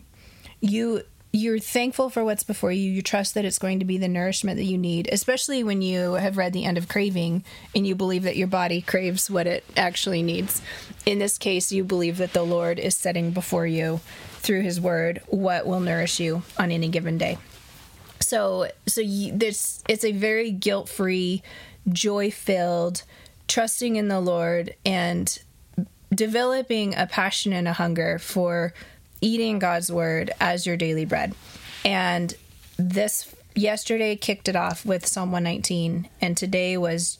You 0.61 1.03
you're 1.37 1.59
thankful 1.59 2.09
for 2.09 2.25
what's 2.25 2.42
before 2.42 2.72
you. 2.72 2.90
You 2.90 3.03
trust 3.03 3.35
that 3.35 3.44
it's 3.44 3.59
going 3.59 3.79
to 3.81 3.85
be 3.85 3.99
the 3.99 4.09
nourishment 4.09 4.57
that 4.57 4.64
you 4.64 4.79
need 4.79 5.09
especially 5.12 5.62
when 5.62 5.83
you 5.83 6.14
have 6.14 6.37
read 6.37 6.53
the 6.53 6.64
end 6.64 6.79
of 6.79 6.88
craving 6.88 7.44
and 7.75 7.87
you 7.87 7.94
believe 7.94 8.22
that 8.22 8.37
your 8.37 8.46
body 8.46 8.81
craves 8.81 9.31
what 9.31 9.46
it 9.46 9.64
actually 9.77 10.22
needs. 10.22 10.62
In 11.05 11.18
this 11.18 11.38
case 11.38 11.70
you 11.70 11.85
believe 11.85 12.16
that 12.18 12.33
the 12.33 12.42
lord 12.42 12.79
is 12.79 12.96
setting 12.96 13.31
before 13.31 13.66
you 13.66 14.01
through 14.38 14.62
his 14.62 14.81
word 14.81 15.20
what 15.27 15.66
will 15.66 15.81
nourish 15.81 16.20
you 16.20 16.42
on 16.59 16.70
any 16.70 16.88
given 16.88 17.18
day. 17.18 17.38
So 18.20 18.70
so 18.87 19.01
you, 19.01 19.37
this 19.37 19.83
it's 19.88 20.05
a 20.05 20.12
very 20.12 20.51
guilt-free 20.51 21.42
joy-filled 21.88 23.03
trusting 23.46 23.96
in 23.96 24.09
the 24.09 24.20
lord 24.20 24.75
and 24.85 25.38
developing 26.14 26.94
a 26.94 27.07
passion 27.07 27.53
and 27.53 27.68
a 27.68 27.72
hunger 27.72 28.18
for 28.18 28.72
eating 29.21 29.59
God's 29.59 29.91
word 29.91 30.31
as 30.41 30.67
your 30.67 30.77
daily 30.77 31.05
bread. 31.05 31.35
And 31.85 32.35
this 32.77 33.35
yesterday 33.55 34.17
kicked 34.17 34.49
it 34.49 34.57
off 34.57 34.85
with 34.85 35.07
Psalm 35.07 35.33
119, 35.33 36.09
and 36.21 36.37
today 36.37 36.77
was 36.77 37.19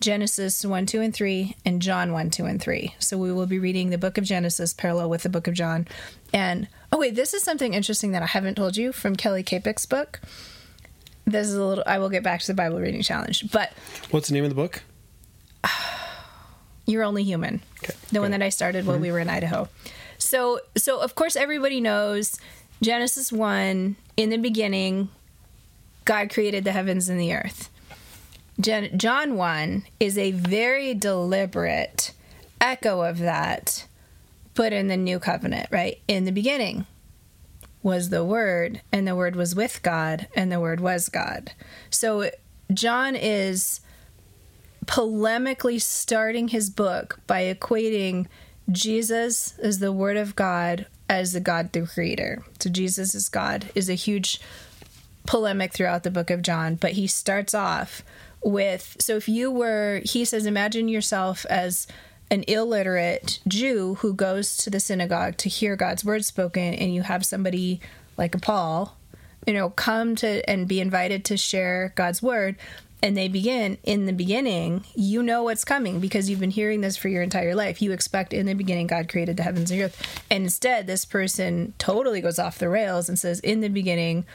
Genesis 0.00 0.64
1, 0.64 0.86
2, 0.86 1.00
and 1.00 1.14
3, 1.14 1.56
and 1.64 1.82
John 1.82 2.12
1, 2.12 2.30
2, 2.30 2.44
and 2.44 2.62
3. 2.62 2.94
So 2.98 3.18
we 3.18 3.32
will 3.32 3.46
be 3.46 3.58
reading 3.58 3.90
the 3.90 3.98
book 3.98 4.16
of 4.18 4.24
Genesis 4.24 4.72
parallel 4.72 5.10
with 5.10 5.22
the 5.22 5.28
book 5.28 5.48
of 5.48 5.54
John. 5.54 5.88
And 6.32 6.68
oh, 6.92 6.98
wait, 6.98 7.14
this 7.14 7.34
is 7.34 7.42
something 7.42 7.74
interesting 7.74 8.12
that 8.12 8.22
I 8.22 8.26
haven't 8.26 8.54
told 8.54 8.76
you 8.76 8.92
from 8.92 9.16
Kelly 9.16 9.42
Kapic's 9.42 9.86
book. 9.86 10.20
This 11.24 11.48
is 11.48 11.54
a 11.54 11.64
little, 11.64 11.84
I 11.86 11.98
will 11.98 12.08
get 12.08 12.22
back 12.22 12.40
to 12.40 12.46
the 12.46 12.54
Bible 12.54 12.80
reading 12.80 13.02
challenge, 13.02 13.50
but 13.50 13.72
What's 14.10 14.28
the 14.28 14.34
name 14.34 14.44
of 14.44 14.50
the 14.50 14.56
book? 14.56 14.82
You're 16.86 17.02
Only 17.02 17.24
Human. 17.24 17.60
Okay, 17.82 17.94
The 18.12 18.20
one 18.20 18.30
good. 18.30 18.40
that 18.40 18.44
I 18.44 18.48
started 18.48 18.86
while 18.86 18.96
mm-hmm. 18.96 19.02
we 19.02 19.12
were 19.12 19.18
in 19.18 19.28
Idaho. 19.28 19.68
So 20.28 20.60
so 20.76 21.00
of 21.00 21.14
course 21.14 21.36
everybody 21.36 21.80
knows 21.80 22.38
Genesis 22.82 23.32
1 23.32 23.96
in 24.18 24.28
the 24.28 24.36
beginning 24.36 25.08
God 26.04 26.28
created 26.28 26.64
the 26.64 26.72
heavens 26.72 27.08
and 27.08 27.18
the 27.18 27.32
earth. 27.32 27.70
Gen- 28.60 28.98
John 28.98 29.36
1 29.36 29.84
is 29.98 30.18
a 30.18 30.32
very 30.32 30.92
deliberate 30.92 32.12
echo 32.60 33.00
of 33.00 33.20
that 33.20 33.86
put 34.54 34.74
in 34.74 34.88
the 34.88 34.98
new 34.98 35.18
covenant, 35.18 35.68
right? 35.70 35.98
In 36.06 36.26
the 36.26 36.32
beginning 36.32 36.84
was 37.82 38.10
the 38.10 38.22
word 38.22 38.82
and 38.92 39.08
the 39.08 39.16
word 39.16 39.34
was 39.34 39.54
with 39.54 39.82
God 39.82 40.28
and 40.36 40.52
the 40.52 40.60
word 40.60 40.80
was 40.80 41.08
God. 41.08 41.52
So 41.88 42.30
John 42.74 43.16
is 43.16 43.80
polemically 44.84 45.80
starting 45.80 46.48
his 46.48 46.68
book 46.68 47.18
by 47.26 47.44
equating 47.44 48.26
Jesus 48.70 49.58
is 49.58 49.78
the 49.78 49.92
Word 49.92 50.16
of 50.16 50.36
God 50.36 50.86
as 51.08 51.32
the 51.32 51.40
God 51.40 51.72
the 51.72 51.82
Creator. 51.82 52.44
So 52.60 52.70
Jesus 52.70 53.14
is 53.14 53.28
God 53.28 53.70
is 53.74 53.88
a 53.88 53.94
huge 53.94 54.40
polemic 55.26 55.72
throughout 55.72 56.02
the 56.02 56.10
book 56.10 56.30
of 56.30 56.42
John, 56.42 56.74
but 56.74 56.92
he 56.92 57.06
starts 57.06 57.54
off 57.54 58.02
with 58.42 58.96
so 59.00 59.16
if 59.16 59.28
you 59.28 59.50
were 59.50 60.00
he 60.04 60.24
says 60.24 60.46
imagine 60.46 60.88
yourself 60.88 61.44
as 61.46 61.86
an 62.30 62.44
illiterate 62.46 63.40
Jew 63.48 63.94
who 63.96 64.14
goes 64.14 64.56
to 64.58 64.70
the 64.70 64.80
synagogue 64.80 65.36
to 65.38 65.48
hear 65.48 65.74
God's 65.74 66.04
word 66.04 66.24
spoken 66.24 66.74
and 66.74 66.94
you 66.94 67.02
have 67.02 67.26
somebody 67.26 67.80
like 68.16 68.36
a 68.36 68.38
Paul 68.38 68.96
you 69.44 69.52
know 69.52 69.70
come 69.70 70.14
to 70.16 70.48
and 70.48 70.68
be 70.68 70.80
invited 70.80 71.24
to 71.24 71.36
share 71.36 71.92
God's 71.96 72.22
word 72.22 72.56
and 73.02 73.16
they 73.16 73.28
begin 73.28 73.78
in 73.84 74.06
the 74.06 74.12
beginning 74.12 74.84
you 74.94 75.22
know 75.22 75.44
what's 75.44 75.64
coming 75.64 76.00
because 76.00 76.28
you've 76.28 76.40
been 76.40 76.50
hearing 76.50 76.80
this 76.80 76.96
for 76.96 77.08
your 77.08 77.22
entire 77.22 77.54
life. 77.54 77.80
You 77.80 77.92
expect 77.92 78.32
in 78.32 78.46
the 78.46 78.54
beginning 78.54 78.86
god 78.86 79.08
created 79.08 79.36
the 79.36 79.42
heavens 79.42 79.70
and 79.70 79.80
the 79.80 79.84
earth. 79.84 80.24
And 80.30 80.44
instead 80.44 80.86
this 80.86 81.04
person 81.04 81.74
totally 81.78 82.20
goes 82.20 82.38
off 82.38 82.58
the 82.58 82.68
rails 82.68 83.08
and 83.08 83.18
says 83.18 83.40
in 83.40 83.60
the 83.60 83.68
beginning 83.68 84.26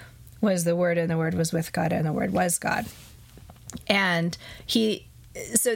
was 0.41 0.63
the 0.63 0.75
word 0.75 0.97
and 0.97 1.09
the 1.09 1.17
word 1.17 1.33
was 1.33 1.53
with 1.53 1.73
god 1.73 1.91
and 1.91 2.05
the 2.05 2.13
word 2.13 2.31
was 2.33 2.57
god. 2.57 2.85
And 3.87 4.37
he 4.65 5.07
so 5.55 5.75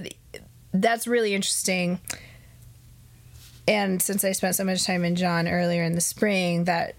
that's 0.73 1.08
really 1.08 1.34
interesting. 1.34 2.00
And 3.67 4.02
since 4.02 4.23
i 4.23 4.32
spent 4.32 4.56
so 4.56 4.63
much 4.63 4.86
time 4.86 5.04
in 5.04 5.15
john 5.15 5.47
earlier 5.47 5.84
in 5.84 5.93
the 5.93 6.02
spring 6.02 6.65
that 6.65 6.95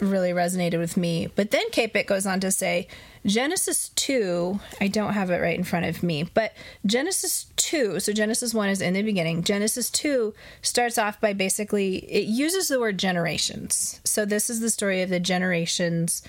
really 0.00 0.30
resonated 0.30 0.78
with 0.78 0.96
me. 0.96 1.28
But 1.34 1.50
then 1.50 1.70
Kapic 1.70 2.06
goes 2.06 2.26
on 2.26 2.40
to 2.40 2.50
say 2.50 2.88
Genesis 3.26 3.88
2, 3.90 4.60
I 4.82 4.88
don't 4.88 5.14
have 5.14 5.30
it 5.30 5.40
right 5.40 5.56
in 5.56 5.64
front 5.64 5.86
of 5.86 6.02
me, 6.02 6.24
but 6.34 6.52
Genesis 6.84 7.46
2, 7.56 8.00
so 8.00 8.12
Genesis 8.12 8.52
1 8.52 8.68
is 8.68 8.82
in 8.82 8.92
the 8.92 9.02
beginning. 9.02 9.42
Genesis 9.42 9.88
2 9.90 10.34
starts 10.60 10.98
off 10.98 11.20
by 11.20 11.32
basically, 11.32 11.96
it 11.96 12.26
uses 12.26 12.68
the 12.68 12.78
word 12.78 12.98
generations. 12.98 14.00
So 14.04 14.26
this 14.26 14.50
is 14.50 14.60
the 14.60 14.68
story 14.68 15.00
of 15.00 15.08
the 15.08 15.20
generations 15.20 16.22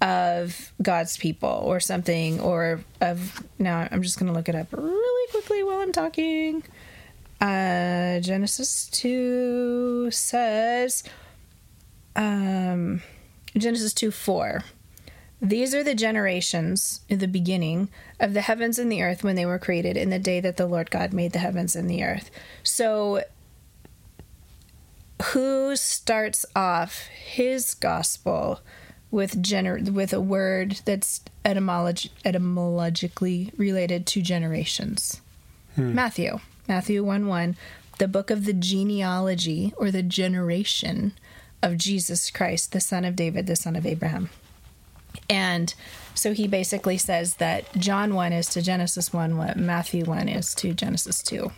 of 0.00 0.72
God's 0.80 1.18
people 1.18 1.62
or 1.64 1.80
something, 1.80 2.40
or 2.40 2.80
of, 3.02 3.44
now 3.58 3.86
I'm 3.90 4.02
just 4.02 4.18
going 4.18 4.28
to 4.28 4.36
look 4.36 4.48
it 4.48 4.54
up 4.54 4.68
really 4.72 5.30
quickly 5.30 5.62
while 5.62 5.80
I'm 5.80 5.92
talking. 5.92 6.62
Uh, 7.42 8.20
Genesis 8.20 8.88
2 8.88 10.10
says, 10.12 11.04
um, 12.16 13.02
Genesis 13.54 13.92
2 13.92 14.10
4 14.10 14.64
these 15.40 15.74
are 15.74 15.84
the 15.84 15.94
generations 15.94 17.00
in 17.08 17.20
the 17.20 17.28
beginning 17.28 17.88
of 18.18 18.34
the 18.34 18.40
heavens 18.40 18.78
and 18.78 18.90
the 18.90 19.02
earth 19.02 19.22
when 19.22 19.36
they 19.36 19.46
were 19.46 19.58
created 19.58 19.96
in 19.96 20.10
the 20.10 20.18
day 20.18 20.40
that 20.40 20.56
the 20.56 20.66
Lord 20.66 20.90
God 20.90 21.12
made 21.12 21.32
the 21.32 21.38
heavens 21.38 21.76
and 21.76 21.88
the 21.88 22.02
earth. 22.02 22.30
So, 22.62 23.22
who 25.32 25.76
starts 25.76 26.44
off 26.54 27.06
his 27.06 27.74
gospel 27.74 28.60
with 29.10 29.42
gener- 29.42 29.90
with 29.90 30.12
a 30.12 30.20
word 30.20 30.80
that's 30.84 31.20
etymolog- 31.44 32.10
etymologically 32.24 33.52
related 33.56 34.06
to 34.06 34.22
generations? 34.22 35.20
Hmm. 35.76 35.94
Matthew. 35.94 36.40
Matthew 36.66 37.02
1 37.02 37.26
1, 37.26 37.56
the 37.98 38.08
book 38.08 38.30
of 38.30 38.44
the 38.44 38.52
genealogy 38.52 39.72
or 39.76 39.90
the 39.90 40.02
generation 40.02 41.12
of 41.62 41.78
Jesus 41.78 42.30
Christ, 42.30 42.72
the 42.72 42.80
son 42.80 43.04
of 43.04 43.16
David, 43.16 43.46
the 43.46 43.56
son 43.56 43.74
of 43.74 43.86
Abraham. 43.86 44.28
And 45.30 45.74
so 46.14 46.32
he 46.32 46.48
basically 46.48 46.98
says 46.98 47.34
that 47.34 47.72
John 47.76 48.14
1 48.14 48.32
is 48.32 48.48
to 48.48 48.62
Genesis 48.62 49.12
1 49.12 49.36
what 49.36 49.56
Matthew 49.56 50.04
1 50.04 50.28
is 50.28 50.54
to 50.56 50.72
Genesis 50.72 51.22
2, 51.22 51.50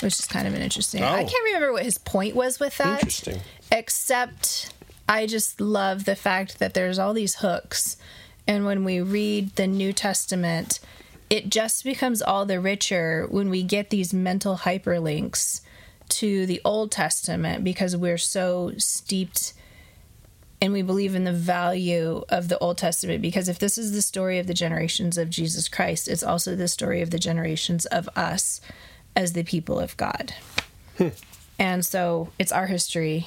which 0.00 0.18
is 0.18 0.26
kind 0.26 0.46
of 0.46 0.54
an 0.54 0.62
interesting. 0.62 1.02
Oh. 1.02 1.06
I 1.06 1.24
can't 1.24 1.44
remember 1.44 1.72
what 1.72 1.84
his 1.84 1.98
point 1.98 2.34
was 2.34 2.60
with 2.60 2.76
that. 2.78 3.02
Interesting. 3.02 3.40
Except 3.70 4.72
I 5.08 5.26
just 5.26 5.60
love 5.60 6.04
the 6.04 6.16
fact 6.16 6.58
that 6.58 6.74
there's 6.74 6.98
all 6.98 7.14
these 7.14 7.36
hooks. 7.36 7.96
And 8.46 8.64
when 8.64 8.84
we 8.84 9.00
read 9.00 9.56
the 9.56 9.66
New 9.66 9.92
Testament, 9.92 10.80
it 11.30 11.48
just 11.48 11.84
becomes 11.84 12.22
all 12.22 12.44
the 12.44 12.60
richer 12.60 13.26
when 13.30 13.50
we 13.50 13.62
get 13.62 13.90
these 13.90 14.12
mental 14.12 14.58
hyperlinks 14.58 15.60
to 16.08 16.46
the 16.46 16.60
Old 16.64 16.92
Testament 16.92 17.64
because 17.64 17.96
we're 17.96 18.18
so 18.18 18.72
steeped 18.78 19.52
and 20.60 20.72
we 20.72 20.82
believe 20.82 21.14
in 21.14 21.24
the 21.24 21.32
value 21.32 22.24
of 22.28 22.48
the 22.48 22.58
Old 22.58 22.78
Testament 22.78 23.22
because 23.22 23.48
if 23.48 23.58
this 23.58 23.76
is 23.76 23.92
the 23.92 24.02
story 24.02 24.38
of 24.38 24.46
the 24.46 24.54
generations 24.54 25.18
of 25.18 25.30
Jesus 25.30 25.68
Christ, 25.68 26.08
it's 26.08 26.22
also 26.22 26.56
the 26.56 26.68
story 26.68 27.02
of 27.02 27.10
the 27.10 27.18
generations 27.18 27.86
of 27.86 28.08
us 28.16 28.60
as 29.14 29.32
the 29.32 29.44
people 29.44 29.78
of 29.78 29.96
God. 29.96 30.34
Hmm. 30.98 31.08
And 31.58 31.84
so 31.84 32.30
it's 32.38 32.52
our 32.52 32.66
history 32.66 33.24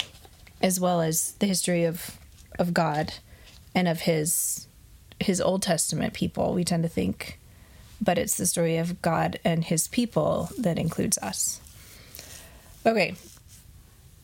as 0.62 0.78
well 0.78 1.00
as 1.00 1.32
the 1.32 1.46
history 1.46 1.84
of 1.84 2.18
of 2.58 2.74
God 2.74 3.14
and 3.74 3.88
of 3.88 4.00
his 4.00 4.66
his 5.18 5.40
Old 5.40 5.62
Testament 5.62 6.14
people. 6.14 6.52
We 6.52 6.64
tend 6.64 6.82
to 6.82 6.88
think 6.88 7.38
but 8.00 8.18
it's 8.18 8.36
the 8.36 8.46
story 8.46 8.78
of 8.78 9.02
God 9.02 9.38
and 9.44 9.64
his 9.64 9.86
people 9.88 10.50
that 10.58 10.78
includes 10.78 11.18
us. 11.18 11.60
Okay, 12.86 13.14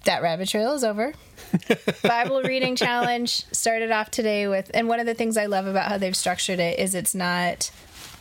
that 0.07 0.23
rabbit 0.23 0.49
trail 0.49 0.73
is 0.73 0.83
over. 0.83 1.13
Bible 2.03 2.43
reading 2.43 2.75
challenge 2.75 3.45
started 3.53 3.91
off 3.91 4.11
today 4.11 4.49
with, 4.49 4.71
and 4.75 4.89
one 4.89 4.99
of 4.99 5.07
the 5.07 5.15
things 5.15 5.37
I 5.37 5.47
love 5.47 5.67
about 5.67 5.89
how 5.89 5.99
they've 5.99 6.17
structured 6.17 6.59
it 6.59 6.79
is 6.79 6.95
it's 6.95 7.15
not 7.15 7.71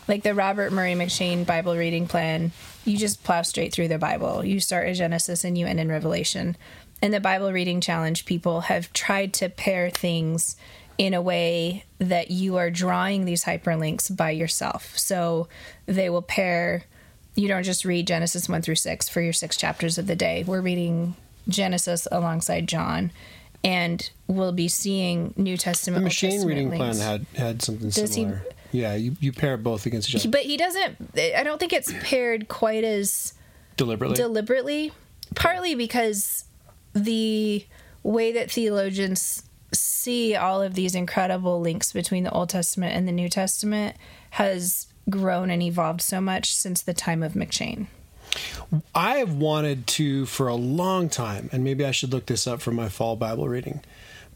like 0.07 0.23
the 0.23 0.35
Robert 0.35 0.71
Murray 0.71 0.93
M'Cheyne 0.93 1.45
Bible 1.45 1.75
reading 1.75 2.07
plan. 2.07 2.51
You 2.83 2.97
just 2.97 3.23
plow 3.23 3.41
straight 3.41 3.73
through 3.73 3.87
the 3.87 3.97
Bible. 3.97 4.45
You 4.45 4.59
start 4.59 4.87
in 4.87 4.93
Genesis 4.93 5.43
and 5.43 5.57
you 5.57 5.65
end 5.65 5.79
in 5.79 5.89
Revelation. 5.89 6.55
In 7.01 7.11
the 7.11 7.19
Bible 7.19 7.51
reading 7.51 7.81
challenge, 7.81 8.25
people 8.25 8.61
have 8.61 8.93
tried 8.93 9.33
to 9.35 9.49
pair 9.49 9.89
things 9.89 10.55
in 10.97 11.13
a 11.13 11.21
way 11.21 11.85
that 11.97 12.31
you 12.31 12.57
are 12.57 12.69
drawing 12.69 13.25
these 13.25 13.43
hyperlinks 13.43 14.15
by 14.15 14.31
yourself. 14.31 14.97
So 14.97 15.47
they 15.87 16.09
will 16.09 16.21
pair 16.21 16.83
you 17.35 17.49
don't 17.49 17.63
just 17.63 17.83
read 17.83 18.07
Genesis 18.07 18.47
1 18.47 18.61
through 18.61 18.75
6 18.75 19.09
for 19.09 19.19
your 19.19 19.33
six 19.33 19.57
chapters 19.57 19.97
of 19.97 20.07
the 20.07 20.15
day. 20.15 20.45
We're 20.47 20.61
reading 20.61 21.15
Genesis 21.47 22.07
alongside 22.11 22.67
John, 22.67 23.11
and 23.63 24.09
we'll 24.27 24.51
be 24.51 24.67
seeing 24.67 25.33
New 25.37 25.57
Testament. 25.57 26.03
The 26.03 26.09
M'Cheyne 26.09 26.29
Testament 26.29 26.47
reading 26.47 26.69
links. 26.69 26.99
plan 26.99 27.19
had 27.19 27.39
had 27.39 27.61
something 27.61 27.89
Does 27.89 28.11
similar. 28.13 28.45
He, 28.71 28.81
yeah, 28.81 28.95
you, 28.95 29.15
you 29.19 29.31
pair 29.31 29.57
both 29.57 29.85
against 29.85 30.09
each 30.09 30.15
other. 30.15 30.29
But 30.29 30.41
he 30.41 30.57
doesn't. 30.57 30.97
I 31.17 31.43
don't 31.43 31.59
think 31.59 31.73
it's 31.73 31.93
paired 32.03 32.47
quite 32.47 32.83
as 32.83 33.33
deliberately. 33.77 34.17
Deliberately, 34.17 34.91
partly 35.35 35.75
because 35.75 36.45
the 36.93 37.65
way 38.03 38.31
that 38.31 38.51
theologians 38.51 39.43
see 39.71 40.35
all 40.35 40.61
of 40.61 40.73
these 40.73 40.95
incredible 40.95 41.59
links 41.59 41.91
between 41.91 42.23
the 42.23 42.31
Old 42.31 42.49
Testament 42.49 42.95
and 42.95 43.07
the 43.07 43.11
New 43.11 43.29
Testament 43.29 43.97
has 44.31 44.87
grown 45.09 45.49
and 45.49 45.61
evolved 45.61 46.01
so 46.01 46.21
much 46.21 46.53
since 46.53 46.81
the 46.81 46.93
time 46.93 47.21
of 47.23 47.33
M'Cheyne. 47.33 47.87
I 48.93 49.17
have 49.17 49.33
wanted 49.33 49.87
to 49.87 50.25
for 50.25 50.47
a 50.47 50.55
long 50.55 51.09
time, 51.09 51.49
and 51.51 51.63
maybe 51.63 51.85
I 51.85 51.91
should 51.91 52.11
look 52.11 52.25
this 52.25 52.47
up 52.47 52.61
for 52.61 52.71
my 52.71 52.89
fall 52.89 53.15
Bible 53.15 53.47
reading, 53.47 53.81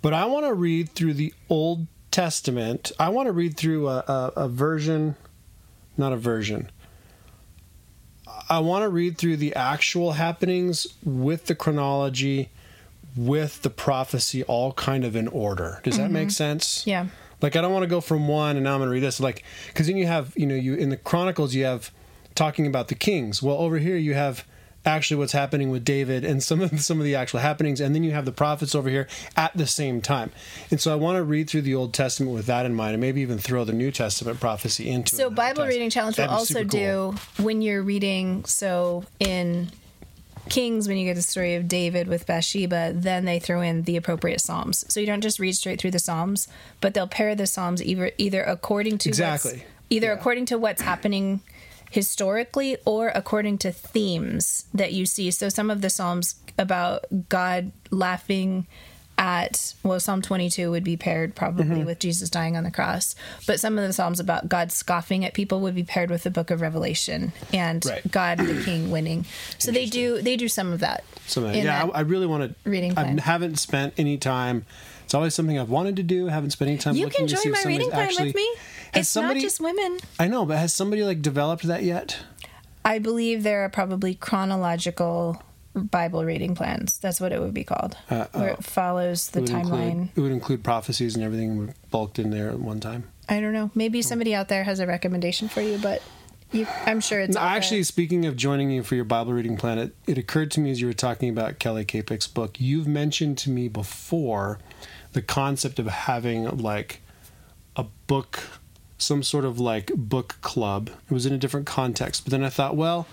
but 0.02 0.14
I 0.14 0.26
want 0.26 0.46
to 0.46 0.54
read 0.54 0.90
through 0.90 1.14
the 1.14 1.34
Old 1.50 1.88
Testament. 2.12 2.92
I 3.00 3.10
want 3.10 3.28
to 3.28 3.34
read 3.34 3.58
through 3.58 3.88
a, 3.88 3.98
a, 3.98 4.34
a 4.36 4.48
version, 4.50 5.16
not 5.98 6.14
a 6.14 6.18
version. 6.18 6.72
I 8.50 8.60
want 8.60 8.84
to 8.84 8.90
read 8.90 9.18
through 9.18 9.38
the 9.38 9.54
actual 9.56 10.14
happenings 10.14 10.88
with 11.04 11.46
the 11.46 11.56
chronology, 11.56 12.50
with 13.16 13.62
the 13.62 13.70
prophecy, 13.70 14.44
all 14.44 14.74
kind 14.74 15.06
of 15.06 15.16
in 15.16 15.28
order. 15.28 15.82
Does 15.84 15.96
mm-hmm. 15.96 16.04
that 16.04 16.12
make 16.12 16.28
mm-hmm. 16.28 16.32
sense? 16.32 16.86
Yeah. 16.88 17.08
Like 17.42 17.56
I 17.56 17.62
don't 17.62 17.72
want 17.72 17.84
to 17.84 17.90
go 17.90 18.02
from 18.02 18.28
one 18.28 18.56
and 18.56 18.64
now 18.64 18.74
I'm 18.74 18.80
going 18.80 18.90
to 18.90 18.94
read 18.94 19.04
this. 19.04 19.20
Like 19.20 19.44
because 19.68 19.88
then 19.88 19.98
you 19.98 20.08
have 20.08 20.34
you 20.36 20.46
know 20.46 20.56
you 20.56 20.74
in 20.76 20.90
the 20.90 20.98
Chronicles 20.98 21.54
you 21.54 21.66
have 21.66 21.92
talking 22.40 22.66
about 22.66 22.88
the 22.88 22.96
kings. 22.96 23.44
Well, 23.44 23.58
over 23.58 23.78
here 23.78 23.98
you 23.98 24.14
have 24.14 24.46
actually 24.86 25.18
what's 25.18 25.34
happening 25.34 25.70
with 25.70 25.84
David 25.84 26.24
and 26.24 26.42
some 26.42 26.62
of 26.62 26.80
some 26.82 26.98
of 26.98 27.04
the 27.04 27.16
actual 27.16 27.42
happenings, 27.42 27.82
and 27.82 27.94
then 27.94 28.02
you 28.04 28.12
have 28.12 28.24
the 28.24 28.32
prophets 28.32 28.74
over 28.74 28.90
here 28.90 29.10
at 29.36 29.56
the 29.56 29.68
same 29.68 30.02
time. 30.02 30.32
And 30.72 30.80
so 30.80 30.94
I 30.94 30.96
want 30.96 31.18
to 31.18 31.24
read 31.24 31.50
through 31.50 31.64
the 31.64 31.76
Old 31.76 31.94
Testament 31.94 32.34
with 32.34 32.46
that 32.46 32.66
in 32.66 32.74
mind, 32.74 32.94
and 32.94 33.02
maybe 33.02 33.20
even 33.22 33.40
throw 33.40 33.66
the 33.66 33.74
New 33.74 33.92
Testament 33.92 34.40
prophecy 34.40 34.90
into 34.90 35.18
so 35.18 35.28
it. 35.28 35.30
So 35.30 35.36
Bible 35.36 35.66
reading 35.66 35.90
challenge 35.90 36.16
That'd 36.16 36.32
will 36.32 36.38
also 36.38 36.64
cool. 36.64 37.12
do 37.12 37.44
when 37.44 37.62
you're 37.62 37.84
reading. 37.84 38.46
So 38.46 39.04
in 39.20 39.70
Kings, 40.48 40.88
when 40.88 40.98
you 40.98 41.04
get 41.04 41.16
the 41.16 41.22
story 41.22 41.56
of 41.56 41.68
David 41.68 42.08
with 42.08 42.26
Bathsheba, 42.26 42.94
then 42.96 43.26
they 43.26 43.40
throw 43.40 43.60
in 43.60 43.84
the 43.84 43.98
appropriate 43.98 44.40
Psalms. 44.40 44.86
So 44.88 45.02
you 45.02 45.06
don't 45.06 45.22
just 45.22 45.40
read 45.40 45.58
straight 45.58 45.82
through 45.82 45.92
the 45.92 46.00
Psalms, 46.00 46.48
but 46.80 46.94
they'll 46.94 47.06
pair 47.06 47.36
the 47.36 47.48
Psalms 47.48 47.84
either 47.84 48.12
either 48.18 48.44
according 48.44 48.98
to 49.00 49.10
exactly 49.10 49.66
either 49.90 50.08
yeah. 50.08 50.14
according 50.14 50.46
to 50.46 50.58
what's 50.58 50.82
happening 50.82 51.42
historically 51.90 52.78
or 52.86 53.10
according 53.10 53.58
to 53.60 53.72
themes 53.72 54.66
that 54.74 54.94
you 54.94 55.06
see. 55.06 55.32
So 55.32 55.50
some 55.50 55.70
of 55.70 55.82
the 55.82 55.90
Psalms 55.90 56.36
about 56.58 57.06
God 57.30 57.72
laughing 57.92 58.68
at 59.20 59.74
well 59.84 60.00
psalm 60.00 60.22
22 60.22 60.72
would 60.72 60.84
be 60.84 60.96
paired 60.96 61.36
probably 61.36 61.66
mm-hmm. 61.66 61.84
with 61.84 62.00
jesus 62.00 62.30
dying 62.30 62.56
on 62.56 62.64
the 62.64 62.72
cross 62.72 63.16
but 63.46 63.60
some 63.60 63.78
of 63.78 63.86
the 63.86 63.92
psalms 63.92 64.18
about 64.18 64.48
god 64.48 64.72
scoffing 64.72 65.26
at 65.26 65.34
people 65.34 65.60
would 65.60 65.76
be 65.76 65.84
paired 65.84 66.10
with 66.10 66.24
the 66.24 66.32
book 66.32 66.50
of 66.50 66.62
revelation 66.62 67.34
and 67.52 67.86
right. 67.86 68.10
god 68.10 68.38
the 68.38 68.64
king 68.64 68.90
winning 68.90 69.26
so 69.58 69.72
they 69.72 69.86
do 69.86 70.22
they 70.22 70.38
do 70.38 70.48
some 70.48 70.72
of 70.72 70.80
that 70.80 71.04
some 71.28 71.44
of 71.44 71.52
that. 71.52 71.62
yeah 71.62 71.84
I, 71.84 71.98
I, 71.98 72.02
really 72.02 72.28
want 72.28 72.44
to 72.64 72.70
reading 72.70 72.94
plan. 72.94 73.20
i 73.20 73.22
haven't 73.22 73.58
spent 73.60 73.94
any 73.98 74.18
time 74.18 74.66
it's 75.10 75.16
always 75.16 75.34
something 75.34 75.58
i've 75.58 75.72
wanted 75.72 75.96
to 75.96 76.04
do 76.04 76.30
I 76.30 76.32
haven't 76.34 76.52
spent 76.52 76.70
any 76.70 76.78
time 76.78 76.96
you 76.96 77.10
can 77.10 77.28
join 77.28 77.52
my 77.52 77.64
reading 77.66 77.90
plan 77.90 78.04
actually, 78.10 78.28
with 78.28 78.36
me 78.36 78.48
it's 78.94 79.10
somebody 79.10 79.40
not 79.40 79.44
just 79.44 79.60
women. 79.60 80.00
I 80.20 80.28
know, 80.28 80.46
but 80.46 80.58
has 80.58 80.74
somebody 80.74 81.04
like 81.04 81.22
developed 81.22 81.64
that 81.64 81.84
yet? 81.84 82.18
I 82.84 83.00
believe 83.00 83.44
there 83.44 83.64
are 83.64 83.70
probably 83.70 84.16
chronological 84.16 85.42
Bible 85.76 86.26
reading 86.26 86.56
plans. 86.56 86.98
That's 86.98 87.22
what 87.22 87.32
it 87.32 87.40
would 87.40 87.54
be 87.54 87.64
called, 87.64 87.98
Uh, 88.10 88.26
where 88.32 88.52
oh. 88.52 88.54
it 88.54 88.64
follows 88.64 89.30
the 89.30 89.44
It 89.44 89.50
timeline. 89.50 89.92
Include, 89.92 90.10
it 90.16 90.22
would 90.22 90.32
include 90.32 90.64
prophecies 90.64 91.16
and 91.16 91.24
everything 91.24 91.74
bulked 91.92 92.20
in 92.20 92.32
there 92.32 92.50
at 92.50 92.60
one 92.60 92.80
time. 92.80 93.04
I 93.28 93.40
don't 93.40 93.54
know. 93.54 93.70
Maybe 93.76 94.02
somebody 94.02 94.34
out 94.34 94.48
there 94.48 94.64
has 94.64 94.80
a 94.80 94.88
recommendation 94.88 95.50
for 95.50 95.62
you, 95.62 95.78
but 95.78 96.02
you, 96.52 96.66
I'm 96.88 97.00
sure 97.00 97.20
it's 97.20 97.36
No, 97.36 97.42
out 97.42 97.50
there. 97.50 97.58
actually, 97.58 97.84
speaking 97.84 98.26
of 98.26 98.36
joining 98.36 98.72
you 98.72 98.82
for 98.82 98.96
your 98.96 99.06
Bible 99.06 99.34
reading 99.34 99.56
plan, 99.56 99.78
it, 99.78 99.96
it 100.08 100.18
occurred 100.18 100.50
to 100.52 100.60
me 100.60 100.72
as 100.72 100.82
you 100.82 100.88
were 100.88 100.94
talking 100.94 101.30
about 101.30 101.60
Kelly 101.60 101.86
Kapic's 101.86 102.26
book. 102.26 102.60
You've 102.60 102.88
mentioned 102.88 103.38
to 103.40 103.52
me 103.52 103.68
before 103.68 104.58
the 105.14 105.22
concept 105.22 105.80
of 105.80 105.88
having 105.88 106.58
like 106.58 107.02
a 107.76 107.86
book, 108.08 108.44
some 108.98 109.24
sort 109.24 109.46
of 109.46 109.60
like 109.60 109.92
book 109.96 110.38
club. 110.42 110.90
It 111.10 111.14
was 111.14 111.26
in 111.26 111.34
a 111.34 111.38
different 111.38 111.66
context, 111.66 112.24
but 112.26 112.32
then 112.32 112.44
I 112.44 112.50
thought, 112.50 112.76
well, 112.76 113.08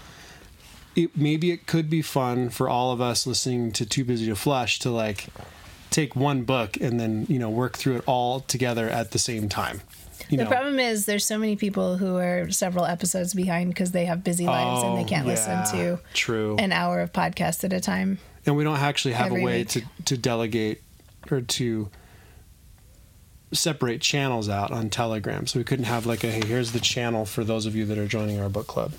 it, 0.95 1.17
maybe 1.17 1.51
it 1.51 1.67
could 1.67 1.91
be 1.91 2.03
fun 2.03 2.49
for 2.51 2.69
all 2.69 2.91
of 2.93 3.01
us 3.01 3.27
listening 3.27 3.71
to 3.73 3.87
Too 3.87 4.05
Busy 4.05 4.27
to 4.27 4.37
Flush 4.37 4.79
to 4.81 4.91
like 4.91 5.27
take 5.91 6.17
one 6.17 6.43
book 6.43 6.77
and 6.81 6.99
then 6.99 7.27
you 7.29 7.39
know 7.39 7.49
work 7.51 7.77
through 7.77 7.97
it 7.97 8.03
all 8.07 8.41
together 8.41 8.89
at 8.89 9.11
the 9.13 9.19
same 9.19 9.49
time. 9.49 9.81
You 10.29 10.39
The 10.39 10.45
know, 10.45 10.51
problem 10.51 10.79
is 10.81 11.07
there's 11.07 11.25
so 11.25 11.39
many 11.39 11.55
people 11.57 11.99
who 11.99 12.17
are 12.17 12.51
several 12.51 12.85
episodes 12.85 13.33
behind 13.35 13.69
because 13.71 13.93
they 13.93 14.07
have 14.07 14.25
busy 14.25 14.45
lives 14.47 14.83
and 14.83 14.97
they 14.99 15.03
Oh, 15.03 15.07
can't 15.07 15.27
listen 15.27 15.63
to 15.73 16.01
true. 16.15 16.57
an 16.59 16.73
hour 16.73 17.01
of 17.01 17.13
podcast 17.13 17.63
at 17.63 17.73
a 17.73 17.81
time. 17.81 18.19
and 18.45 18.57
we 18.57 18.65
don't 18.65 18.79
actually 18.79 19.15
have 19.15 19.31
a 19.31 19.35
way 19.35 19.59
week. 19.59 19.69
to, 19.69 19.83
to 20.07 20.17
delegate 20.17 20.83
or 21.33 21.41
to 21.41 21.91
separate 23.53 24.01
channels 24.01 24.49
out 24.49 24.71
on 24.71 24.91
telegram. 24.91 25.47
So 25.47 25.59
we 25.59 25.65
couldn't 25.65 25.85
have 25.87 26.07
like 26.07 26.25
a 26.25 26.29
hey 26.29 26.47
here's 26.47 26.73
the 26.73 26.81
channel 26.81 27.25
for 27.25 27.45
those 27.45 27.67
of 27.67 27.77
you 27.77 27.85
that 27.87 27.99
are 27.99 28.09
joining 28.09 28.41
our 28.41 28.49
book 28.49 28.67
club. 28.67 28.93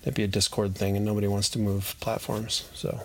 That'd 0.00 0.14
be 0.14 0.22
a 0.22 0.28
discord 0.28 0.74
thing 0.74 0.96
and 0.96 1.04
nobody 1.04 1.26
wants 1.26 1.48
to 1.50 1.58
move 1.58 1.96
platforms 2.00 2.68
so. 2.74 3.02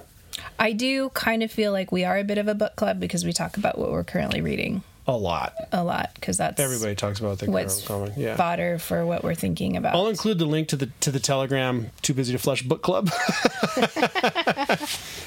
I 0.57 0.71
do 0.71 1.09
kind 1.09 1.43
of 1.43 1.51
feel 1.51 1.71
like 1.71 1.91
we 1.91 2.05
are 2.05 2.17
a 2.17 2.23
bit 2.23 2.37
of 2.37 2.47
a 2.47 2.55
book 2.55 2.75
club 2.75 2.99
because 2.99 3.23
we 3.23 3.33
talk 3.33 3.57
about 3.57 3.77
what 3.77 3.91
we're 3.91 4.03
currently 4.03 4.41
reading. 4.41 4.83
A 5.05 5.17
lot. 5.17 5.53
A 5.71 5.83
lot 5.83 6.11
because 6.15 6.37
that's 6.37 6.59
everybody 6.61 6.95
talks 6.95 7.19
about 7.19 7.39
the 7.39 7.51
what's 7.51 7.85
common 7.85 8.13
yeah. 8.15 8.37
fodder 8.37 8.79
for 8.79 9.05
what 9.05 9.21
we're 9.23 9.35
thinking 9.35 9.75
about. 9.75 9.95
I'll 9.95 10.07
include 10.07 10.39
the 10.39 10.45
link 10.45 10.69
to 10.69 10.77
the 10.77 10.87
to 11.01 11.11
the 11.11 11.19
Telegram 11.19 11.89
Too 12.01 12.13
Busy 12.13 12.31
to 12.31 12.39
Flush 12.39 12.61
book 12.61 12.81
club. 12.81 13.09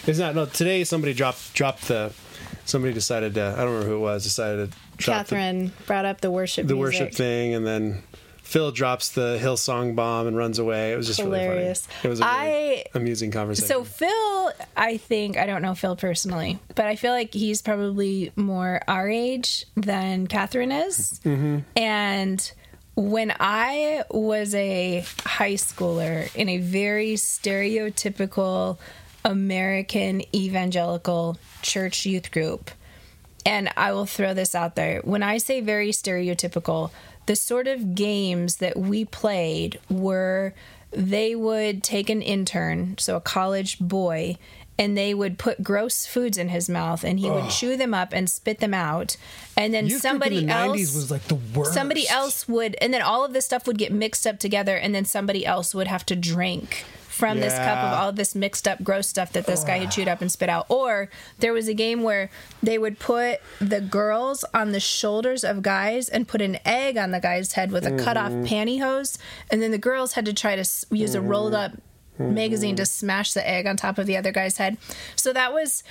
it's 0.06 0.18
not 0.18 0.35
no 0.35 0.46
today 0.46 0.82
somebody 0.85 1.12
dropped 1.12 1.52
dropped 1.52 1.88
the 1.88 2.11
somebody 2.66 2.92
decided 2.92 3.35
to 3.35 3.55
I 3.57 3.64
don't 3.64 3.72
remember 3.72 3.87
who 3.88 3.96
it 3.96 4.00
was 4.00 4.22
decided 4.24 4.70
to 4.72 4.79
drop 4.98 5.26
the, 5.26 5.35
Catherine 5.37 5.72
brought 5.87 6.05
up 6.05 6.20
the 6.20 6.31
worship 6.31 6.66
the 6.66 6.74
music. 6.74 7.00
worship 7.00 7.14
thing, 7.14 7.55
and 7.55 7.66
then 7.66 8.02
Phil 8.42 8.70
drops 8.70 9.09
the 9.09 9.38
Hillsong 9.42 9.96
bomb 9.96 10.29
and 10.29 10.37
runs 10.37 10.59
away. 10.61 10.92
It 10.92 10.96
was 10.96 11.07
just 11.09 11.18
Hilarious. 11.20 11.88
really 11.88 11.96
funny. 11.96 12.00
It 12.05 12.09
was 12.09 12.20
a 12.20 12.24
really 12.24 12.76
I- 12.79 12.85
amusing 12.94 13.31
conversation. 13.33 13.68
So 13.68 13.83
Phil, 13.85 14.52
I 14.76 14.98
think 14.98 15.37
I 15.37 15.46
don't 15.46 15.62
know 15.62 15.74
Phil 15.74 15.96
personally, 15.96 16.59
but 16.76 16.85
I 16.87 16.94
feel 16.94 17.12
like 17.12 17.35
he's 17.35 17.61
probably 17.62 18.31
more 18.37 18.83
our 18.87 19.09
age 19.09 19.64
than 19.76 20.26
Catherine 20.29 20.70
is. 20.70 21.20
Mm-hmm. 21.24 21.59
And 21.76 22.52
when 22.94 23.35
I 23.40 24.05
was 24.11 24.55
a 24.55 25.05
high 25.24 25.55
schooler 25.55 26.35
in 26.37 26.48
a 26.48 26.59
very 26.59 27.14
stereotypical 27.14 28.79
American 29.27 30.23
evangelical 30.35 31.37
church 31.61 32.07
youth 32.07 32.31
group, 32.31 32.71
and 33.45 33.69
I 33.77 33.93
will 33.93 34.07
throw 34.07 34.33
this 34.33 34.55
out 34.55 34.77
there. 34.77 35.01
When 35.03 35.23
I 35.23 35.39
say 35.39 35.61
very 35.61 35.91
stereotypical, 35.91 36.91
the 37.27 37.37
sort 37.37 37.67
of 37.67 37.97
games 37.97 38.57
that 38.57 38.79
we 38.79 39.05
played 39.05 39.81
were 39.91 40.55
they 40.93 41.35
would 41.35 41.83
take 41.83 42.09
an 42.09 42.23
intern, 42.23 42.97
so 42.99 43.17
a 43.17 43.21
college 43.21 43.81
boy, 43.81 44.39
and 44.79 44.97
they 44.97 45.12
would 45.12 45.39
put 45.39 45.62
gross 45.62 46.07
foods 46.07 46.39
in 46.39 46.49
his 46.49 46.69
mouth 46.69 47.03
and 47.03 47.19
he 47.19 47.31
would 47.31 47.51
chew 47.51 47.77
them 47.77 47.95
up 47.95 48.12
and 48.12 48.29
spit 48.31 48.61
them 48.61 48.75
out. 48.75 49.17
And 49.57 49.73
then 49.73 49.87
Youth 49.87 50.03
somebody 50.03 50.45
the 50.45 50.53
else 50.53 50.79
90s 50.79 50.95
was 50.95 51.11
like 51.11 51.25
the 51.25 51.35
worst. 51.35 51.73
somebody 51.73 52.07
else 52.09 52.47
would 52.47 52.77
and 52.81 52.93
then 52.93 53.03
all 53.03 53.25
of 53.25 53.33
this 53.33 53.47
stuff 53.47 53.67
would 53.67 53.79
get 53.79 53.91
mixed 53.91 54.27
up 54.27 54.39
together 54.39 54.77
and 54.77 54.95
then 54.95 55.07
somebody 55.07 55.47
else 55.47 55.75
would 55.75 55.87
have 55.87 56.05
to 56.07 56.15
drink 56.17 56.85
from 57.16 57.40
this 57.40 57.55
cup 57.55 57.79
of 57.79 57.98
all 57.98 58.12
this 58.12 58.35
mixed 58.35 58.68
up 58.68 58.83
gross 58.85 59.09
stuff 59.09 59.33
that 59.33 59.46
this 59.46 59.64
guy 59.64 59.79
had 59.79 59.90
chewed 59.90 60.07
up 60.09 60.20
and 60.20 60.31
spit 60.31 60.48
out. 60.48 60.66
Or 60.68 61.09
there 61.38 61.52
was 61.52 61.66
a 61.68 61.74
game 61.74 62.02
where 62.02 62.31
they 62.62 62.76
would 62.79 62.98
put 62.98 63.40
the 63.61 63.81
girls 63.81 64.44
on 64.52 64.72
the 64.72 64.81
shoulders 64.81 65.42
of 65.42 65.62
guys 65.62 66.09
and 66.09 66.29
put 66.29 66.42
an 66.42 66.59
egg 66.66 66.96
on 66.98 67.11
the 67.12 67.20
guy's 67.20 67.52
head 67.55 67.72
with 67.72 67.87
a 67.87 67.96
cut 67.96 68.16
off 68.16 68.33
Mm-hmm. 68.33 68.44
pantyhose. 68.44 69.16
And 69.50 69.62
then 69.62 69.70
the 69.70 69.79
girls 69.79 70.12
had 70.12 70.24
to 70.26 70.35
try 70.35 70.57
to 70.57 70.64
use 70.90 71.14
a 71.14 71.20
rolled 71.22 71.55
up 71.55 71.72
Mm-hmm. 72.18 72.33
magazine 72.35 72.76
to 72.76 72.87
smash 72.87 73.35
the 73.35 73.46
egg 73.46 73.66
on 73.66 73.76
top 73.76 73.98
of 73.98 74.07
the 74.07 74.16
other 74.16 74.33
guy's 74.33 74.57
head. 74.57 74.79
So 75.16 75.35
that 75.35 75.52
was 75.52 75.83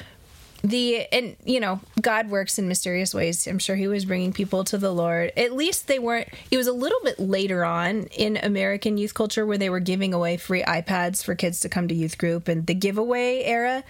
the 0.70 1.06
and 1.12 1.36
you 1.46 1.60
know 1.60 1.80
god 2.02 2.30
works 2.30 2.58
in 2.60 2.68
mysterious 2.68 3.14
ways. 3.14 3.48
I'm 3.48 3.60
sure 3.60 3.76
he 3.76 3.88
was 3.88 4.06
bringing 4.06 4.34
people 4.34 4.64
to 4.66 4.78
the 4.78 4.92
lord. 4.92 5.32
At 5.38 5.54
least 5.54 5.88
they 5.88 6.00
weren't 6.00 6.28
it 6.52 6.58
was 6.58 6.68
a 6.68 6.74
little 6.74 7.00
bit 7.04 7.20
later 7.20 7.64
on 7.64 8.04
in 8.08 8.38
american 8.38 8.98
youth 8.98 9.14
culture 9.14 9.46
where 9.46 9.58
they 9.58 9.70
were 9.70 9.80
giving 9.80 10.14
away 10.14 10.38
free 10.38 10.64
ipads 10.64 11.24
for 11.24 11.36
kids 11.36 11.60
to 11.62 11.70
come 11.70 11.88
to 11.88 11.96
youth 11.96 12.18
group 12.18 12.48
and 12.48 12.66
the 12.66 12.74
giveaway 12.74 13.44
era 13.44 13.84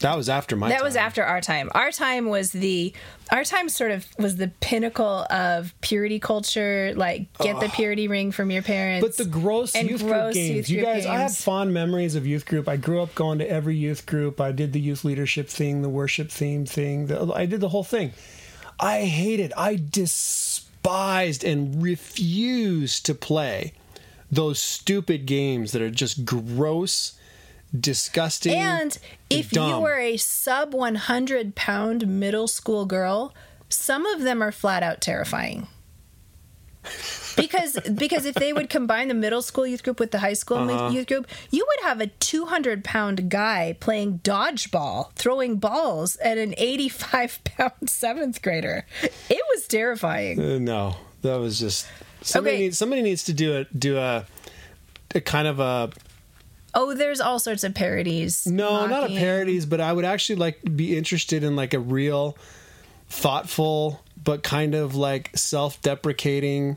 that 0.00 0.16
was 0.16 0.28
after 0.28 0.56
my. 0.56 0.68
that 0.68 0.82
was 0.82 0.96
after 0.96 1.22
our 1.24 1.40
time 1.40 1.70
our 1.74 1.90
time 1.90 2.26
was 2.26 2.50
the 2.50 2.92
our 3.30 3.44
time 3.44 3.68
sort 3.68 3.90
of 3.90 4.06
was 4.18 4.36
the 4.36 4.48
pinnacle 4.60 5.26
of 5.30 5.72
purity 5.80 6.18
culture 6.18 6.92
like 6.96 7.32
get 7.38 7.60
the 7.60 7.68
purity 7.68 8.08
ring 8.08 8.32
from 8.32 8.50
your 8.50 8.62
parents 8.62 9.06
But 9.06 9.16
the 9.16 9.24
gross 9.30 9.74
and 9.74 9.88
youth 9.88 10.02
gross 10.02 10.32
group 10.32 10.34
games, 10.34 10.70
youth 10.70 10.78
you 10.78 10.84
guys, 10.84 11.06
I 11.06 11.16
have 11.16 11.36
fond 11.36 11.72
memories 11.72 12.14
of 12.14 12.26
youth 12.26 12.46
group. 12.46 12.68
I 12.68 12.76
grew 12.76 13.00
up 13.00 13.14
going 13.14 13.38
to 13.38 13.48
every 13.48 13.76
youth 13.76 14.06
group. 14.06 14.40
I 14.40 14.52
did 14.52 14.72
the 14.72 14.80
youth 14.80 15.04
leadership 15.04 15.48
thing, 15.48 15.82
the 15.82 15.88
worship 15.88 16.30
theme 16.30 16.66
thing. 16.66 17.06
The, 17.06 17.32
I 17.32 17.46
did 17.46 17.60
the 17.60 17.68
whole 17.68 17.84
thing. 17.84 18.12
I 18.78 19.04
hated, 19.04 19.52
I 19.56 19.76
despised 19.76 21.44
and 21.44 21.82
refused 21.82 23.06
to 23.06 23.14
play 23.14 23.74
those 24.30 24.60
stupid 24.60 25.26
games 25.26 25.72
that 25.72 25.82
are 25.82 25.90
just 25.90 26.24
gross, 26.24 27.18
disgusting, 27.78 28.54
And 28.54 28.96
if 29.28 29.52
you 29.52 29.78
were 29.80 29.98
a 29.98 30.16
sub 30.16 30.74
100 30.74 31.54
pound 31.54 32.06
middle 32.06 32.48
school 32.48 32.86
girl, 32.86 33.34
some 33.68 34.06
of 34.06 34.22
them 34.22 34.42
are 34.42 34.52
flat 34.52 34.82
out 34.82 35.00
terrifying. 35.00 35.68
because 37.36 37.78
because 37.94 38.24
if 38.24 38.34
they 38.34 38.52
would 38.52 38.70
combine 38.70 39.08
the 39.08 39.14
middle 39.14 39.42
school 39.42 39.66
youth 39.66 39.82
group 39.82 40.00
with 40.00 40.10
the 40.10 40.18
high 40.18 40.32
school 40.32 40.56
Uh-huh. 40.58 40.88
youth 40.90 41.06
group, 41.06 41.26
you 41.50 41.64
would 41.66 41.84
have 41.86 42.00
a 42.00 42.06
200 42.06 42.82
pound 42.82 43.28
guy 43.30 43.76
playing 43.80 44.20
dodgeball, 44.24 45.12
throwing 45.14 45.56
balls 45.56 46.16
at 46.16 46.38
an 46.38 46.54
85 46.56 47.44
pound 47.44 47.90
seventh 47.90 48.40
grader. 48.42 48.86
It 49.02 49.42
was 49.54 49.66
terrifying. 49.68 50.40
Uh, 50.40 50.58
no, 50.58 50.96
that 51.22 51.36
was 51.36 51.58
just 51.60 51.86
somebody 52.22 52.56
Okay. 52.56 52.62
needs 52.64 52.78
somebody 52.78 53.02
needs 53.02 53.24
to 53.24 53.32
do 53.32 53.58
a 53.58 53.64
do 53.76 53.98
a 53.98 54.26
a 55.14 55.20
kind 55.20 55.46
of 55.48 55.60
a 55.60 55.90
Oh, 56.74 56.94
there's 56.94 57.20
all 57.20 57.38
sorts 57.38 57.64
of 57.64 57.74
parodies. 57.74 58.46
No, 58.46 58.86
not 58.86 59.04
a 59.10 59.14
parodies, 59.14 59.66
but 59.66 59.80
I 59.80 59.92
would 59.92 60.04
actually 60.04 60.36
like 60.36 60.60
be 60.76 60.96
interested 60.96 61.42
in 61.44 61.56
like 61.56 61.74
a 61.74 61.80
real 61.80 62.36
thoughtful 63.08 64.02
but 64.22 64.42
kind 64.42 64.74
of 64.74 64.94
like 64.94 65.30
self-deprecating 65.36 66.76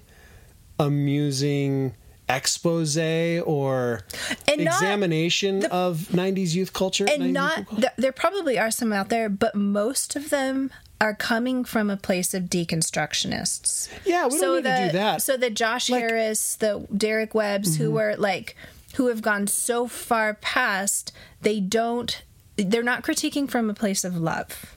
amusing 0.79 1.93
expose 2.29 2.97
or 2.97 4.01
And 4.47 4.61
examination 4.61 5.65
of 5.65 5.97
90s 6.11 6.55
youth 6.55 6.73
culture 6.73 7.05
90s 7.05 7.15
and 7.21 7.33
not 7.33 7.55
culture. 7.67 7.81
th- 7.81 7.93
there 7.97 8.11
probably 8.13 8.57
are 8.57 8.71
some 8.71 8.93
out 8.93 9.09
there 9.09 9.27
but 9.29 9.55
most 9.55 10.15
of 10.15 10.29
them 10.29 10.71
are 11.01 11.13
coming 11.13 11.65
from 11.65 11.89
a 11.89 11.97
place 11.97 12.33
of 12.33 12.43
deconstructionists 12.43 13.89
Yeah, 14.05 14.27
we 14.27 14.39
don't 14.39 14.63
need 14.63 14.69
to 14.69 14.85
do 14.87 14.91
that. 14.97 15.21
so 15.21 15.35
the 15.37 15.49
josh 15.49 15.89
Like- 15.89 16.01
Mm-hmm. 16.03 16.09
harris 16.15 16.55
the 16.55 16.87
derek 16.95 17.35
webbs 17.35 17.75
who 17.75 17.91
were 17.91 18.15
like 18.17 18.55
who 18.93 19.07
have 19.07 19.21
gone 19.21 19.47
so 19.47 19.87
far 19.87 20.33
past 20.35 21.11
they 21.41 21.59
don't 21.59 22.23
they're 22.55 22.83
not 22.83 23.03
critiquing 23.03 23.49
from 23.49 23.69
a 23.69 23.73
place 23.73 24.03
of 24.03 24.17
love 24.17 24.75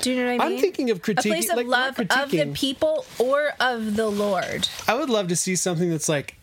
do 0.00 0.12
you 0.12 0.16
know 0.16 0.36
what 0.36 0.44
I 0.44 0.48
mean? 0.48 0.56
I'm 0.58 0.60
thinking 0.60 0.90
of 0.90 1.02
critiquing, 1.02 1.26
a 1.26 1.28
place 1.28 1.50
of 1.50 1.56
like, 1.56 1.66
love 1.66 1.98
of 1.98 2.30
the 2.30 2.52
people 2.54 3.04
or 3.18 3.52
of 3.58 3.96
the 3.96 4.08
Lord. 4.08 4.68
I 4.86 4.94
would 4.94 5.10
love 5.10 5.26
to 5.28 5.36
see 5.36 5.56
something 5.56 5.90
that's 5.90 6.08
like 6.08 6.36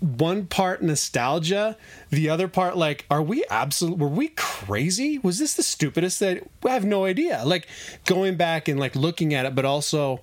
one 0.00 0.46
part 0.46 0.82
nostalgia, 0.82 1.76
the 2.10 2.28
other 2.28 2.48
part 2.48 2.76
like, 2.76 3.06
are 3.10 3.22
we 3.22 3.44
absolute? 3.50 3.98
Were 3.98 4.08
we 4.08 4.28
crazy? 4.28 5.18
Was 5.18 5.38
this 5.38 5.54
the 5.54 5.62
stupidest 5.62 6.20
that? 6.20 6.46
I 6.64 6.70
have 6.70 6.84
no 6.84 7.04
idea. 7.04 7.42
Like 7.44 7.66
going 8.04 8.36
back 8.36 8.68
and 8.68 8.78
like 8.78 8.94
looking 8.94 9.32
at 9.34 9.46
it, 9.46 9.54
but 9.54 9.64
also 9.64 10.20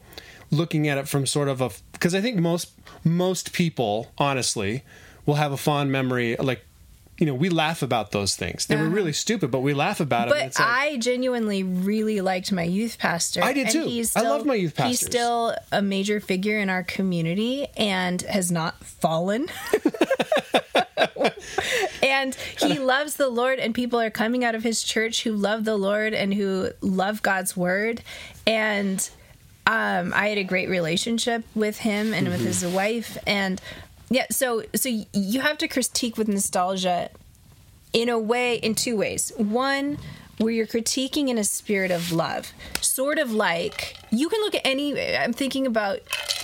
looking 0.51 0.87
at 0.87 0.97
it 0.97 1.07
from 1.07 1.25
sort 1.25 1.47
of 1.47 1.61
a 1.61 1.71
because 1.93 2.13
I 2.13 2.21
think 2.21 2.37
most 2.37 2.71
most 3.03 3.53
people 3.53 4.11
honestly 4.17 4.83
will 5.25 5.35
have 5.35 5.51
a 5.51 5.57
fond 5.57 5.91
memory 5.91 6.35
like 6.37 6.63
you 7.21 7.27
know, 7.27 7.35
we 7.35 7.49
laugh 7.49 7.83
about 7.83 8.11
those 8.11 8.35
things. 8.35 8.65
They 8.65 8.75
were 8.75 8.89
really 8.89 9.13
stupid, 9.13 9.51
but 9.51 9.59
we 9.59 9.75
laugh 9.75 9.99
about 9.99 10.29
Uh-huh. 10.29 10.43
But 10.43 10.59
like- 10.59 10.67
I 10.67 10.97
genuinely 10.97 11.61
really 11.61 12.19
liked 12.19 12.51
my 12.51 12.63
youth 12.63 12.97
pastor. 12.97 13.43
I 13.43 13.53
did 13.53 13.65
and 13.65 13.71
too. 13.71 13.83
He's 13.83 14.15
I 14.15 14.21
loved 14.21 14.47
my 14.47 14.55
youth 14.55 14.73
pastor. 14.73 14.89
He's 14.89 15.01
still 15.01 15.55
a 15.71 15.83
major 15.83 16.19
figure 16.19 16.57
in 16.57 16.67
our 16.67 16.81
community 16.81 17.67
and 17.77 18.23
has 18.23 18.51
not 18.51 18.83
fallen. 18.83 19.49
and 22.01 22.33
he 22.57 22.79
loves 22.79 23.17
the 23.17 23.29
Lord, 23.29 23.59
and 23.59 23.75
people 23.75 23.99
are 23.99 24.09
coming 24.09 24.43
out 24.43 24.55
of 24.55 24.63
his 24.63 24.81
church 24.81 25.23
who 25.23 25.33
love 25.33 25.63
the 25.63 25.77
Lord 25.77 26.15
and 26.15 26.33
who 26.33 26.71
love 26.81 27.21
God's 27.21 27.55
word. 27.55 28.01
And 28.47 29.07
um, 29.67 30.11
I 30.15 30.29
had 30.29 30.39
a 30.39 30.43
great 30.43 30.69
relationship 30.69 31.43
with 31.53 31.77
him 31.77 32.15
and 32.15 32.29
with 32.29 32.41
his 32.41 32.65
wife, 32.65 33.15
and 33.27 33.61
yeah. 34.11 34.25
So, 34.29 34.63
so 34.75 34.89
you 35.13 35.39
have 35.39 35.57
to 35.59 35.67
critique 35.67 36.17
with 36.17 36.27
nostalgia 36.27 37.09
in 37.93 38.09
a 38.09 38.19
way, 38.19 38.55
in 38.55 38.75
two 38.75 38.97
ways. 38.97 39.31
One, 39.37 39.97
where 40.37 40.51
you're 40.51 40.67
critiquing 40.67 41.29
in 41.29 41.37
a 41.37 41.45
spirit 41.45 41.91
of 41.91 42.11
love, 42.11 42.51
sort 42.81 43.17
of 43.17 43.31
like 43.31 43.95
you 44.11 44.27
can 44.27 44.41
look 44.41 44.53
at 44.53 44.61
any. 44.65 44.99
I'm 45.15 45.31
thinking 45.31 45.65
about 45.65 45.99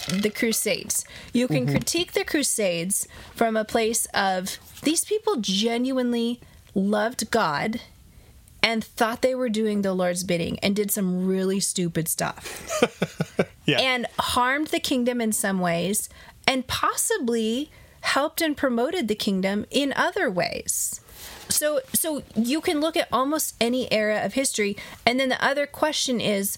the 0.08 0.30
Crusades. 0.30 1.03
You 1.34 1.47
can 1.47 1.65
mm-hmm. 1.65 1.75
critique 1.75 2.13
the 2.13 2.23
Crusades 2.23 3.06
from 3.36 3.58
a 3.58 3.65
place 3.65 4.06
of 4.13 4.58
these 4.84 5.03
people 5.03 5.36
genuinely 5.36 6.39
loved 6.73 7.30
God 7.32 7.82
and 8.63 8.84
thought 8.84 9.21
they 9.21 9.36
were 9.36 9.49
doing 9.49 9.82
the 9.82 9.93
Lord's 9.93 10.23
bidding 10.23 10.58
and 10.60 10.73
did 10.73 10.89
some 10.89 11.27
really 11.27 11.60
stupid 11.60 12.08
stuff 12.08 12.82
yeah. 13.65 13.80
and 13.80 14.08
harmed 14.19 14.67
the 14.67 14.80
kingdom 14.80 15.19
in 15.19 15.32
some 15.32 15.60
ways 15.60 16.10
and 16.48 16.66
possibly 16.66 17.70
helped 18.02 18.42
and 18.42 18.56
promoted 18.56 19.08
the 19.08 19.16
kingdom 19.16 19.66
in 19.70 19.94
other 19.96 20.32
ways. 20.32 21.02
So 21.50 21.82
so 21.94 22.24
you 22.36 22.62
can 22.62 22.80
look 22.80 22.98
at 22.98 23.08
almost 23.12 23.56
any 23.60 23.92
era 23.92 24.22
of 24.24 24.34
history 24.34 24.78
and 25.06 25.20
then 25.20 25.30
the 25.30 25.44
other 25.44 25.66
question 25.66 26.20
is 26.20 26.58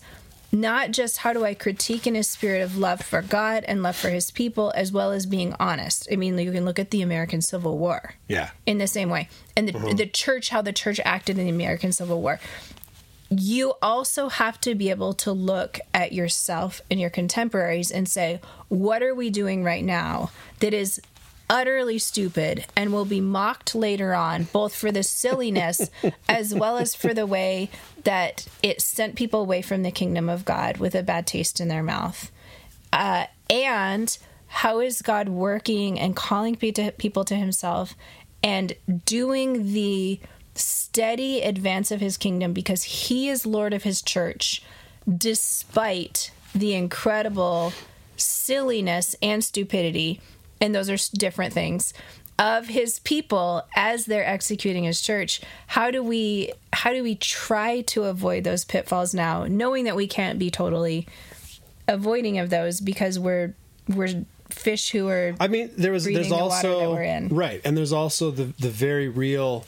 not 0.51 0.91
just 0.91 1.17
how 1.17 1.31
do 1.31 1.45
I 1.45 1.53
critique 1.53 2.07
in 2.07 2.15
a 2.15 2.23
spirit 2.23 2.61
of 2.63 2.75
love 2.75 3.01
for 3.01 3.21
God 3.21 3.63
and 3.67 3.83
love 3.83 3.95
for 3.95 4.09
his 4.09 4.31
people 4.31 4.73
as 4.75 4.91
well 4.91 5.11
as 5.11 5.27
being 5.27 5.55
honest. 5.59 6.07
I 6.11 6.15
mean 6.15 6.37
you 6.37 6.51
can 6.51 6.65
look 6.65 6.79
at 6.79 6.91
the 6.91 7.01
American 7.01 7.41
Civil 7.41 7.77
War 7.77 8.15
yeah. 8.27 8.49
in 8.65 8.79
the 8.79 8.87
same 8.87 9.09
way. 9.09 9.29
And 9.55 9.67
the, 9.67 9.73
mm-hmm. 9.73 9.95
the 9.95 10.07
church, 10.07 10.49
how 10.49 10.61
the 10.61 10.73
church 10.73 10.99
acted 11.05 11.37
in 11.37 11.45
the 11.45 11.51
American 11.51 11.91
Civil 11.91 12.21
War. 12.21 12.39
You 13.29 13.73
also 13.81 14.29
have 14.29 14.59
to 14.61 14.73
be 14.75 14.89
able 14.89 15.13
to 15.15 15.31
look 15.31 15.79
at 15.93 16.13
yourself 16.13 16.81
and 16.89 16.99
your 16.99 17.09
contemporaries 17.09 17.91
and 17.91 18.07
say, 18.07 18.41
what 18.69 19.03
are 19.03 19.13
we 19.13 19.29
doing 19.29 19.63
right 19.63 19.83
now 19.83 20.31
that 20.59 20.73
is 20.73 20.99
utterly 21.49 21.97
stupid 21.97 22.65
and 22.75 22.93
will 22.93 23.05
be 23.05 23.21
mocked 23.21 23.73
later 23.73 24.13
on, 24.13 24.43
both 24.45 24.75
for 24.75 24.91
the 24.91 25.03
silliness 25.03 25.89
as 26.29 26.53
well 26.53 26.77
as 26.77 26.95
for 26.95 27.13
the 27.13 27.25
way 27.25 27.69
that 28.03 28.47
it 28.61 28.81
sent 28.81 29.15
people 29.15 29.41
away 29.41 29.61
from 29.61 29.83
the 29.83 29.91
kingdom 29.91 30.29
of 30.29 30.45
God 30.45 30.77
with 30.77 30.95
a 30.95 31.03
bad 31.03 31.25
taste 31.27 31.59
in 31.59 31.67
their 31.67 31.83
mouth? 31.83 32.31
uh, 32.91 33.25
and 33.49 34.17
how 34.47 34.79
is 34.79 35.01
God 35.01 35.29
working 35.29 35.99
and 35.99 36.15
calling 36.15 36.55
people 36.55 37.23
to 37.25 37.35
Himself 37.35 37.95
and 38.41 38.73
doing 39.05 39.73
the 39.73 40.19
steady 40.59 41.41
advance 41.41 41.91
of 41.91 42.01
His 42.01 42.17
kingdom 42.17 42.53
because 42.53 42.83
He 42.83 43.29
is 43.29 43.45
Lord 43.45 43.73
of 43.73 43.83
His 43.83 44.01
church, 44.01 44.61
despite 45.07 46.31
the 46.53 46.73
incredible 46.73 47.73
silliness 48.17 49.15
and 49.21 49.43
stupidity, 49.43 50.19
and 50.59 50.75
those 50.75 50.89
are 50.89 50.97
different 51.17 51.53
things 51.53 51.93
of 52.37 52.67
his 52.67 52.99
people 52.99 53.63
as 53.75 54.05
they're 54.05 54.25
executing 54.25 54.85
his 54.85 55.01
church 55.01 55.41
how 55.67 55.91
do 55.91 56.01
we 56.01 56.49
how 56.71 56.93
do 56.93 57.03
we 57.03 57.13
try 57.13 57.81
to 57.81 58.05
avoid 58.05 58.45
those 58.45 58.63
pitfalls 58.63 59.13
now 59.13 59.43
knowing 59.43 59.83
that 59.83 59.93
we 59.93 60.07
can't 60.07 60.39
be 60.39 60.49
totally 60.49 61.05
avoiding 61.89 62.39
of 62.39 62.49
those 62.49 62.79
because 62.79 63.19
we're 63.19 63.53
we're 63.89 64.25
fish 64.49 64.91
who 64.91 65.07
are 65.07 65.35
I 65.39 65.47
mean, 65.47 65.71
there 65.77 65.91
was 65.91 66.05
there's 66.05 66.29
the 66.29 66.35
also 66.35 66.95
right, 67.29 67.61
and 67.63 67.77
there's 67.77 67.93
also 67.93 68.31
the 68.31 68.45
the 68.59 68.69
very 68.69 69.07
real. 69.07 69.65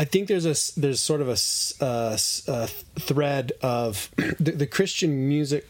I 0.00 0.04
think 0.04 0.28
there's 0.28 0.46
a 0.46 0.80
there's 0.80 1.00
sort 1.00 1.20
of 1.20 1.28
a, 1.28 1.38
uh, 1.84 2.12
s- 2.14 2.42
a 2.48 2.66
thread 2.98 3.52
of 3.60 4.10
the, 4.40 4.52
the 4.52 4.66
Christian 4.66 5.28
music 5.28 5.68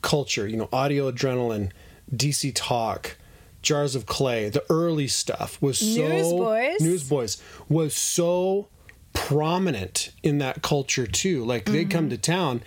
culture. 0.00 0.46
You 0.48 0.56
know, 0.56 0.68
audio 0.72 1.10
adrenaline, 1.10 1.70
DC 2.14 2.52
talk, 2.54 3.16
jars 3.60 3.94
of 3.94 4.06
clay. 4.06 4.48
The 4.48 4.64
early 4.70 5.08
stuff 5.08 5.60
was 5.60 5.78
so 5.78 6.08
Newsboys. 6.08 6.80
Newsboys 6.80 7.42
was 7.68 7.94
so 7.94 8.68
prominent 9.12 10.12
in 10.22 10.38
that 10.38 10.62
culture 10.62 11.06
too. 11.06 11.44
Like 11.44 11.66
they'd 11.66 11.90
come 11.90 12.04
Mm-hmm. 12.06 12.10
to 12.16 12.18
town, 12.18 12.62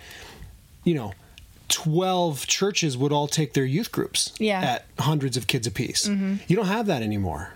you 0.84 0.94
know. 0.94 1.12
12 1.68 2.46
churches 2.46 2.96
would 2.96 3.10
all 3.12 3.26
take 3.26 3.54
their 3.54 3.64
youth 3.64 3.90
groups 3.90 4.32
Yeah. 4.38 4.60
at 4.60 4.86
hundreds 5.00 5.36
of 5.36 5.48
kids 5.48 5.66
apiece. 5.66 6.06
Mm-hmm. 6.06 6.36
You 6.46 6.54
don't 6.54 6.66
have 6.68 6.86
that 6.86 7.02
anymore. 7.02 7.54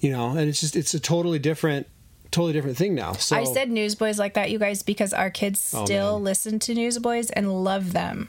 You 0.00 0.12
know, 0.12 0.30
and 0.30 0.48
it's 0.48 0.60
just 0.62 0.74
it's 0.74 0.94
a 0.94 0.98
totally 1.00 1.38
different 1.38 1.86
totally 2.34 2.52
different 2.52 2.76
thing 2.76 2.94
now. 2.94 3.12
So 3.12 3.36
I 3.36 3.44
said 3.44 3.70
newsboys 3.70 4.18
like 4.18 4.34
that, 4.34 4.50
you 4.50 4.58
guys, 4.58 4.82
because 4.82 5.12
our 5.12 5.30
kids 5.30 5.72
Oh, 5.76 5.84
still 5.84 6.14
man. 6.18 6.24
listen 6.24 6.58
to 6.60 6.74
newsboys 6.74 7.30
and 7.30 7.64
love 7.64 7.92
them. 7.92 8.28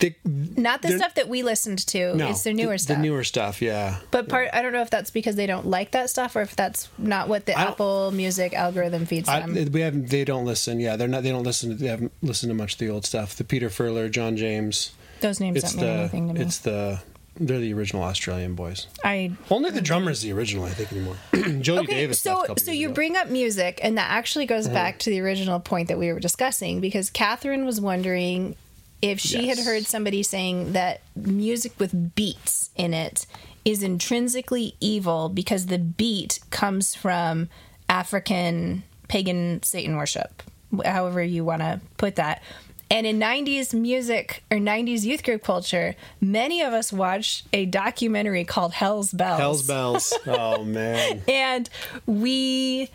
they, 0.00 0.16
Not 0.24 0.82
the 0.82 0.96
stuff 0.98 1.14
that 1.14 1.28
we 1.28 1.42
listened 1.44 1.86
to. 1.88 2.14
no, 2.16 2.28
it's 2.30 2.42
the 2.42 2.52
newer 2.52 2.72
the, 2.72 2.78
stuff. 2.78 2.96
The 2.96 3.02
newer 3.02 3.22
stuff, 3.22 3.62
yeah. 3.62 3.98
but 4.10 4.28
part 4.28 4.48
I 4.52 4.62
don't 4.62 4.72
know 4.72 4.82
if 4.82 4.90
that's 4.90 5.10
because 5.12 5.36
they 5.36 5.46
don't 5.46 5.66
like 5.66 5.92
that 5.92 6.10
stuff 6.10 6.34
or 6.34 6.40
if 6.42 6.56
that's 6.56 6.88
not 6.98 7.28
what 7.28 7.46
the 7.46 7.56
Apple 7.56 8.10
Music 8.10 8.52
algorithm 8.52 9.06
feeds 9.06 9.28
I, 9.28 9.40
them. 9.40 9.70
we 9.72 9.80
haven't. 9.80 10.08
They 10.08 10.24
don't 10.24 10.44
listen. 10.44 10.80
Yeah, 10.80 10.96
they're 10.96 11.06
not. 11.08 11.22
They 11.22 11.30
don't 11.30 11.44
listen. 11.44 11.70
To, 11.70 11.76
they 11.76 11.86
haven't 11.88 12.12
listened 12.22 12.50
to 12.50 12.54
much 12.54 12.72
of 12.72 12.78
the 12.80 12.88
old 12.88 13.04
stuff. 13.04 13.36
The 13.36 13.44
Peter 13.44 13.68
Furler, 13.68 14.10
John 14.10 14.36
James. 14.36 14.92
Those 15.20 15.38
names 15.38 15.58
It's 15.58 15.74
don't 15.74 15.82
mean 15.84 15.98
anything 16.00 16.28
to 16.28 16.34
me. 16.34 16.40
It's 16.40 16.58
the. 16.58 17.00
They're 17.42 17.58
the 17.58 17.72
original 17.72 18.02
Australian 18.02 18.54
boys. 18.54 18.86
I 19.02 19.32
Only 19.50 19.70
the 19.70 19.80
drummer's 19.80 20.20
the 20.20 20.30
original, 20.32 20.64
I 20.66 20.70
think, 20.70 20.92
anymore. 20.92 21.16
Jody 21.62 21.80
okay, 21.84 21.94
Davis. 22.02 22.20
so 22.20 22.40
left 22.40 22.60
a 22.60 22.64
so 22.64 22.70
years 22.70 22.80
you 22.80 22.86
ago. 22.88 22.94
bring 22.94 23.16
up 23.16 23.28
music, 23.28 23.80
and 23.82 23.96
that 23.96 24.10
actually 24.10 24.44
goes 24.46 24.66
Uh-huh. 24.66 24.74
back 24.74 24.98
to 25.00 25.10
the 25.10 25.20
original 25.20 25.58
point 25.58 25.88
that 25.88 25.98
we 25.98 26.12
were 26.12 26.20
discussing 26.20 26.80
because 26.80 27.08
Catherine 27.10 27.64
was 27.64 27.80
wondering 27.80 28.56
if 29.02 29.18
she 29.18 29.48
had 29.48 29.58
heard 29.58 29.86
somebody 29.86 30.22
saying 30.22 30.72
that 30.74 31.00
music 31.16 31.72
with 31.78 32.14
beats 32.14 32.68
in 32.76 32.92
it 32.92 33.24
is 33.64 33.82
intrinsically 33.82 34.74
evil 34.80 35.30
because 35.30 35.66
the 35.66 35.78
beat 35.78 36.38
comes 36.50 36.94
from 36.94 37.48
African 37.88 38.82
pagan 39.08 39.62
Satan 39.62 39.96
worship, 39.96 40.42
however 40.84 41.22
you 41.22 41.44
want 41.44 41.62
to 41.62 41.80
put 41.96 42.16
that. 42.16 42.42
And 42.90 43.06
in 43.06 43.20
90s 43.20 43.72
music 43.72 44.42
or 44.50 44.56
90s 44.56 45.04
youth 45.04 45.22
group 45.22 45.44
culture, 45.44 45.94
many 46.20 46.60
of 46.60 46.72
us 46.72 46.92
watched 46.92 47.46
a 47.52 47.64
documentary 47.66 48.44
called 48.44 48.72
Hell's 48.72 49.12
Bells. 49.12 49.38
Hell's 49.38 49.66
Bells. 49.66 50.12
Oh 50.26 50.64
man. 50.64 51.22
And 51.28 51.70
we 52.06 52.90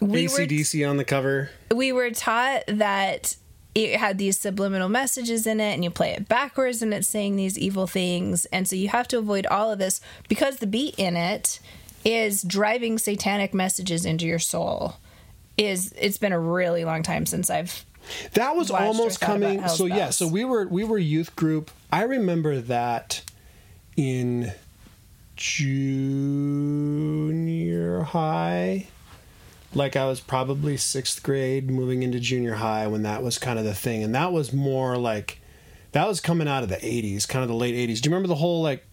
we 0.00 0.28
were 0.28 0.38
ACDC 0.38 0.88
on 0.88 0.96
the 0.96 1.04
cover. 1.04 1.50
we 1.74 1.92
were 1.92 2.10
taught 2.10 2.62
that 2.68 3.36
it 3.74 3.96
had 3.98 4.16
these 4.16 4.38
subliminal 4.38 4.88
messages 4.88 5.46
in 5.46 5.60
it 5.60 5.74
and 5.74 5.84
you 5.84 5.90
play 5.90 6.12
it 6.12 6.28
backwards 6.28 6.80
and 6.80 6.94
it's 6.94 7.06
saying 7.08 7.36
these 7.36 7.58
evil 7.58 7.86
things 7.86 8.46
and 8.46 8.66
so 8.66 8.74
you 8.74 8.88
have 8.88 9.06
to 9.08 9.18
avoid 9.18 9.44
all 9.46 9.70
of 9.70 9.78
this 9.78 10.00
because 10.28 10.56
the 10.56 10.66
beat 10.66 10.94
in 10.98 11.14
it 11.14 11.60
is 12.04 12.42
driving 12.42 12.96
satanic 12.98 13.52
messages 13.52 14.06
into 14.06 14.26
your 14.26 14.38
soul 14.38 14.96
is 15.58 15.92
it's 15.98 16.16
been 16.16 16.32
a 16.32 16.40
really 16.40 16.84
long 16.86 17.02
time 17.02 17.26
since 17.26 17.50
i've 17.50 17.84
That 18.32 18.56
was 18.56 18.70
almost 18.70 19.20
coming. 19.20 19.66
So 19.68 19.86
yeah, 19.86 20.10
so 20.10 20.28
we 20.28 20.44
were 20.44 20.66
we 20.66 20.84
were 20.84 20.98
youth 20.98 21.34
group. 21.36 21.70
I 21.90 22.02
remember 22.02 22.60
that 22.60 23.22
in 23.96 24.52
junior 25.36 26.42
high. 28.02 28.88
Like 29.74 29.96
I 29.96 30.06
was 30.06 30.20
probably 30.20 30.76
sixth 30.76 31.22
grade, 31.22 31.70
moving 31.70 32.02
into 32.02 32.18
junior 32.20 32.54
high 32.54 32.86
when 32.86 33.02
that 33.02 33.22
was 33.22 33.38
kind 33.38 33.58
of 33.58 33.64
the 33.64 33.74
thing, 33.74 34.02
and 34.02 34.14
that 34.14 34.32
was 34.32 34.52
more 34.52 34.96
like 34.96 35.40
that 35.92 36.06
was 36.08 36.20
coming 36.20 36.48
out 36.48 36.62
of 36.62 36.68
the 36.68 36.76
'80s, 36.76 37.26
kind 37.28 37.42
of 37.42 37.48
the 37.48 37.54
late 37.54 37.74
'80s. 37.74 38.00
Do 38.00 38.08
you 38.08 38.14
remember 38.14 38.28
the 38.28 38.36
whole 38.36 38.62
like 38.62 38.86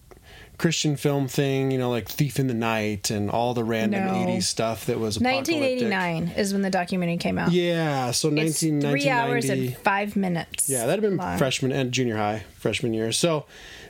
Christian 0.58 0.96
film 0.96 1.28
thing? 1.28 1.70
You 1.70 1.78
know, 1.78 1.90
like 1.90 2.08
Thief 2.08 2.38
in 2.38 2.46
the 2.46 2.54
Night 2.54 3.10
and 3.10 3.30
all 3.30 3.54
the 3.54 3.64
random 3.64 4.04
No. 4.06 4.12
'80s 4.12 4.44
stuff 4.44 4.86
that 4.86 4.98
was 4.98 5.18
1989 5.20 6.28
is 6.36 6.52
when 6.52 6.62
the 6.62 6.70
documentary 6.70 7.16
came 7.16 7.38
out 7.38 7.52
Yeah, 7.52 8.10
so 8.12 8.28
it's 8.28 8.62
19, 8.62 8.80
three 8.80 9.08
hours 9.08 9.48
and 9.48 9.76
five 9.78 10.16
minutes 10.16 10.68
Yeah, 10.68 10.86
that'd 10.86 11.02
have 11.02 11.10
been 11.10 11.18
long. 11.18 11.38
freshman 11.38 11.72
and 11.72 11.92
junior 11.92 12.16
high, 12.16 12.44
freshman 12.58 12.94
year. 12.94 13.10
So 13.12 13.46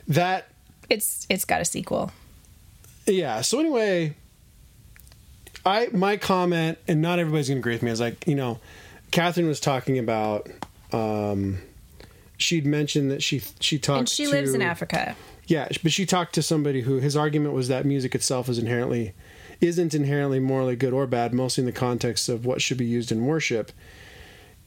that 0.07 0.47
it's 0.89 1.25
it's 1.29 1.45
got 1.45 1.61
a 1.61 1.65
sequel 1.65 2.11
yeah. 3.07 3.41
So 3.41 3.59
anyway, 3.59 4.15
I 5.65 5.89
my 5.93 6.17
comment, 6.17 6.77
and 6.87 7.01
not 7.01 7.19
everybody's 7.19 7.47
gonna 7.49 7.59
agree 7.59 7.73
with 7.73 7.83
me, 7.83 7.91
is 7.91 7.99
like, 7.99 8.25
you 8.27 8.35
know, 8.35 8.59
Catherine 9.11 9.47
was 9.47 9.59
talking 9.59 9.99
about 9.99 10.49
um 10.91 11.59
she'd 12.37 12.65
mentioned 12.65 13.11
that 13.11 13.23
she 13.23 13.41
she 13.59 13.77
talked 13.79 13.99
and 13.99 14.09
she 14.09 14.25
to, 14.25 14.31
lives 14.31 14.53
in 14.53 14.61
africa 14.61 15.15
Yeah, 15.47 15.67
but 15.83 15.91
she 15.91 16.05
talked 16.05 16.33
to 16.35 16.41
somebody 16.41 16.81
who 16.81 16.99
his 16.99 17.15
argument 17.15 17.53
was 17.53 17.67
that 17.67 17.85
music 17.85 18.15
itself 18.15 18.49
is 18.49 18.57
inherently 18.57 19.13
isn't 19.61 19.93
inherently 19.93 20.39
morally 20.39 20.75
good 20.75 20.93
or 20.93 21.07
bad, 21.07 21.33
mostly 21.33 21.61
in 21.61 21.65
the 21.65 21.71
context 21.71 22.27
of 22.27 22.45
what 22.45 22.61
should 22.61 22.77
be 22.77 22.85
used 22.85 23.11
in 23.11 23.25
worship. 23.25 23.71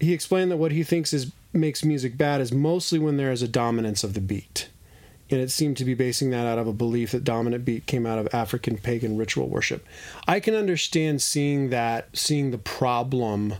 He 0.01 0.13
explained 0.13 0.51
that 0.51 0.57
what 0.57 0.73
he 0.73 0.83
thinks 0.83 1.13
is 1.13 1.33
makes 1.53 1.85
music 1.85 2.17
bad 2.17 2.41
is 2.41 2.53
mostly 2.53 2.99
when 2.99 3.17
there 3.17 3.33
is 3.33 3.43
a 3.43 3.49
dominance 3.49 4.05
of 4.05 4.15
the 4.15 4.21
beat. 4.21 4.69
And 5.31 5.41
it 5.41 5.51
seemed 5.51 5.77
to 5.79 5.85
be 5.85 5.95
basing 5.95 6.31
that 6.31 6.47
out 6.47 6.59
of 6.59 6.67
a 6.67 6.73
belief 6.73 7.11
that 7.13 7.25
dominant 7.25 7.65
beat 7.65 7.87
came 7.87 8.07
out 8.07 8.19
of 8.19 8.33
African 8.33 8.79
pagan 8.79 9.19
ritual 9.19 9.49
worship. 9.49 9.87
I 10.27 10.41
can 10.41 10.55
understand 10.55 11.21
seeing 11.21 11.71
that, 11.71 12.09
seeing 12.17 12.51
the 12.51 12.59
problem 12.59 13.55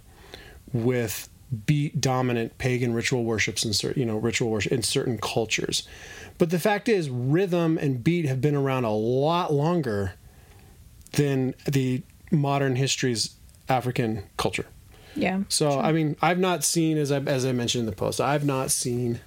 with 0.73 1.29
beat 1.67 2.01
dominant 2.01 2.59
pagan 2.59 2.93
ritual 2.93 3.25
worships 3.25 3.65
and 3.65 3.75
certain 3.75 4.01
you 4.01 4.07
know 4.07 4.19
ritual 4.19 4.51
worship 4.51 4.71
in 4.71 4.83
certain 4.83 5.17
cultures 5.17 5.89
but 6.39 6.51
the 6.51 6.59
fact 6.59 6.89
is 6.89 7.11
rhythm 7.11 7.77
and 7.79 8.03
beat 8.03 8.25
have 8.27 8.41
been 8.41 8.55
around 8.55 8.85
a 8.85 8.93
lot 8.93 9.53
longer 9.53 10.13
than 11.13 11.55
the 11.67 12.03
modern 12.31 12.77
history's 12.77 13.35
african 13.69 14.23
culture 14.37 14.67
Yeah. 15.15 15.41
so 15.49 15.79
i 15.81 15.93
mean 15.93 16.17
i've 16.23 16.39
not 16.39 16.65
seen 16.65 16.97
as 16.99 17.11
i 17.13 17.19
as 17.21 17.45
i 17.47 17.53
mentioned 17.53 17.81
in 17.81 17.87
the 17.87 17.97
post 17.97 18.21
i've 18.21 18.45
not 18.45 18.71
seen 18.71 19.21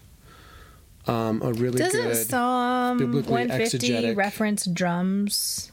um, 1.07 1.41
a 1.41 1.51
really 1.53 1.79
Doesn't 1.79 1.99
good 1.99 2.15
Psalm 2.15 2.99
150 2.99 3.77
exegetic- 3.89 4.15
reference 4.15 4.65
drums 4.67 5.71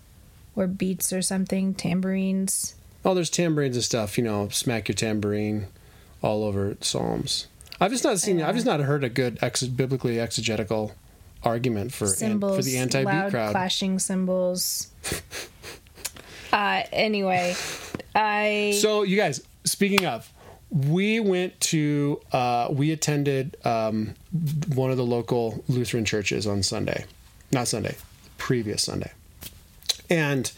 or 0.57 0.66
beats 0.66 1.12
or 1.12 1.20
something, 1.20 1.74
tambourines? 1.74 2.74
oh 3.05 3.12
there's 3.14 3.28
tambourines 3.30 3.76
and 3.76 3.84
stuff 3.84 4.16
you 4.18 4.24
know 4.24 4.49
smack 4.49 4.89
your 4.89 4.95
tambourine 4.95 5.66
all 6.22 6.43
over 6.45 6.76
psalms 6.80 7.47
i've 7.80 7.91
just 7.93 8.05
not 8.05 8.18
seen 8.18 8.41
i've 8.43 8.55
just 8.55 8.66
not 8.66 8.80
heard 8.80 9.05
a 9.05 9.09
good 9.09 9.39
ex- 9.43 9.62
biblically 9.64 10.18
exegetical 10.18 10.93
argument 11.43 11.93
for 11.93 12.07
an, 12.22 12.41
for 12.41 12.62
the 12.62 12.78
anti-beat 12.78 13.07
loud 13.07 13.30
crowd 13.30 13.51
clashing 13.53 13.99
cymbals. 13.99 14.89
uh, 16.53 16.82
anyway, 16.93 17.55
I 18.14 18.76
So 18.80 19.03
you 19.03 19.16
guys, 19.16 19.43
speaking 19.64 20.07
of, 20.07 20.32
we 20.70 21.20
went 21.20 21.59
to 21.61 22.20
uh, 22.32 22.68
we 22.70 22.93
attended 22.93 23.57
um, 23.64 24.14
one 24.74 24.91
of 24.91 24.97
the 24.97 25.07
local 25.07 25.64
Lutheran 25.68 26.05
churches 26.05 26.47
on 26.47 26.62
Sunday, 26.62 27.05
not 27.53 27.68
Sunday, 27.68 27.97
previous 28.36 28.82
Sunday, 28.82 29.12
and 30.11 30.53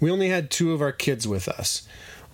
we 0.00 0.10
only 0.10 0.28
had 0.28 0.50
two 0.50 0.72
of 0.72 0.82
our 0.82 0.92
kids 0.92 1.26
with 1.26 1.48
us. 1.48 1.86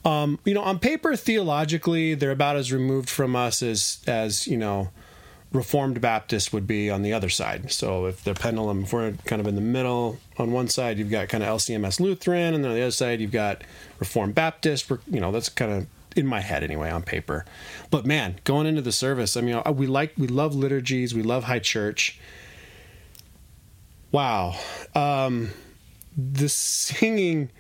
Um, 0.05 0.39
you 0.45 0.55
know, 0.55 0.63
on 0.63 0.79
paper, 0.79 1.15
theologically, 1.15 2.15
they're 2.15 2.31
about 2.31 2.57
as 2.57 2.73
removed 2.73 3.11
from 3.11 3.37
us 3.37 3.63
as 3.63 4.01
as 4.07 4.47
you 4.47 4.57
know. 4.57 4.91
Reformed 5.53 6.01
Baptist 6.01 6.53
would 6.53 6.67
be 6.67 6.91
on 6.91 7.03
the 7.03 7.13
other 7.13 7.29
side. 7.29 7.73
So 7.73 8.07
if 8.07 8.23
the 8.23 8.35
pendulum, 8.35 8.85
if 8.85 8.93
we're 8.93 9.13
kind 9.25 9.41
of 9.41 9.49
in 9.49 9.57
the 9.57 9.61
middle, 9.61 10.19
on 10.39 10.53
one 10.53 10.69
side 10.69 10.99
you've 10.99 11.11
got 11.11 11.29
kind 11.29 11.43
of 11.43 11.49
LCMS 11.49 11.99
Lutheran, 11.99 12.55
and 12.55 12.63
then 12.63 12.71
on 12.71 12.77
the 12.77 12.83
other 12.83 12.93
side 12.93 13.21
you've 13.21 13.33
got 13.33 13.63
Reformed 13.99 14.35
Baptist. 14.35 14.91
You 15.11 15.21
know, 15.21 15.33
that's 15.33 15.49
kind 15.49 15.73
of 15.73 15.87
in 16.17 16.27
my 16.27 16.41
head 16.41 16.63
anyway 16.63 16.91
on 16.91 17.03
paper. 17.03 17.45
But 17.91 18.07
man, 18.07 18.37
going 18.45 18.67
into 18.67 18.83
the 18.83 18.93
service, 18.93 19.37
I 19.37 19.41
mean, 19.41 19.61
we 19.75 19.87
like, 19.87 20.13
we 20.17 20.27
love 20.27 20.55
liturgies, 20.55 21.15
we 21.15 21.23
love 21.23 21.45
high 21.45 21.59
church. 21.59 22.19
Wow, 24.13 24.57
um, 24.95 25.51
the 26.17 26.49
singing 26.49 27.51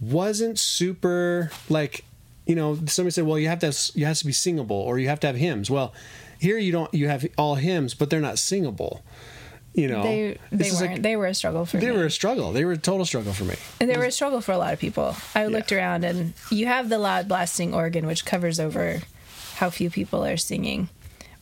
wasn't 0.00 0.58
super 0.58 1.50
like, 1.68 2.04
you 2.46 2.54
know, 2.54 2.74
somebody 2.86 3.10
said, 3.12 3.26
well, 3.26 3.38
you 3.38 3.48
have 3.48 3.58
to, 3.60 3.66
have, 3.66 3.78
you 3.94 4.06
have 4.06 4.16
to 4.18 4.26
be 4.26 4.32
singable 4.32 4.76
or 4.76 4.98
you 4.98 5.08
have 5.08 5.20
to 5.20 5.26
have 5.26 5.36
hymns. 5.36 5.70
Well, 5.70 5.92
here 6.38 6.58
you 6.58 6.70
don't. 6.72 6.92
You 6.94 7.08
have 7.08 7.26
all 7.36 7.54
hymns, 7.56 7.94
but 7.94 8.08
they're 8.10 8.20
not 8.20 8.38
singable. 8.38 9.02
You 9.74 9.88
know, 9.88 10.02
they 10.02 10.38
they 10.52 10.70
weren't. 10.70 10.80
like- 10.92 11.02
they 11.02 11.16
were 11.16 11.26
a 11.26 11.34
struggle 11.34 11.66
for 11.66 11.76
me. 11.76 11.80
they 11.84 11.90
me. 11.92 11.98
were 11.98 12.06
a 12.06 12.10
struggle. 12.10 12.52
They 12.52 12.64
were 12.64 12.72
a 12.72 12.78
total 12.78 13.04
struggle 13.04 13.32
for 13.34 13.44
me. 13.44 13.56
And 13.80 13.90
they 13.90 13.98
were 13.98 14.04
a 14.06 14.10
struggle 14.10 14.40
for 14.40 14.52
a 14.52 14.58
lot 14.58 14.72
of 14.72 14.78
people. 14.78 15.14
I 15.34 15.46
looked 15.46 15.70
around 15.72 16.04
and 16.04 16.32
you 16.50 16.64
have 16.66 16.88
the 16.88 16.98
loud 16.98 17.28
blasting 17.28 17.74
organ, 17.74 18.06
which 18.06 18.24
covers 18.24 18.58
over 18.58 19.00
how 19.56 19.68
few 19.70 19.90
people 19.90 20.24
are 20.24 20.36
singing. 20.38 20.88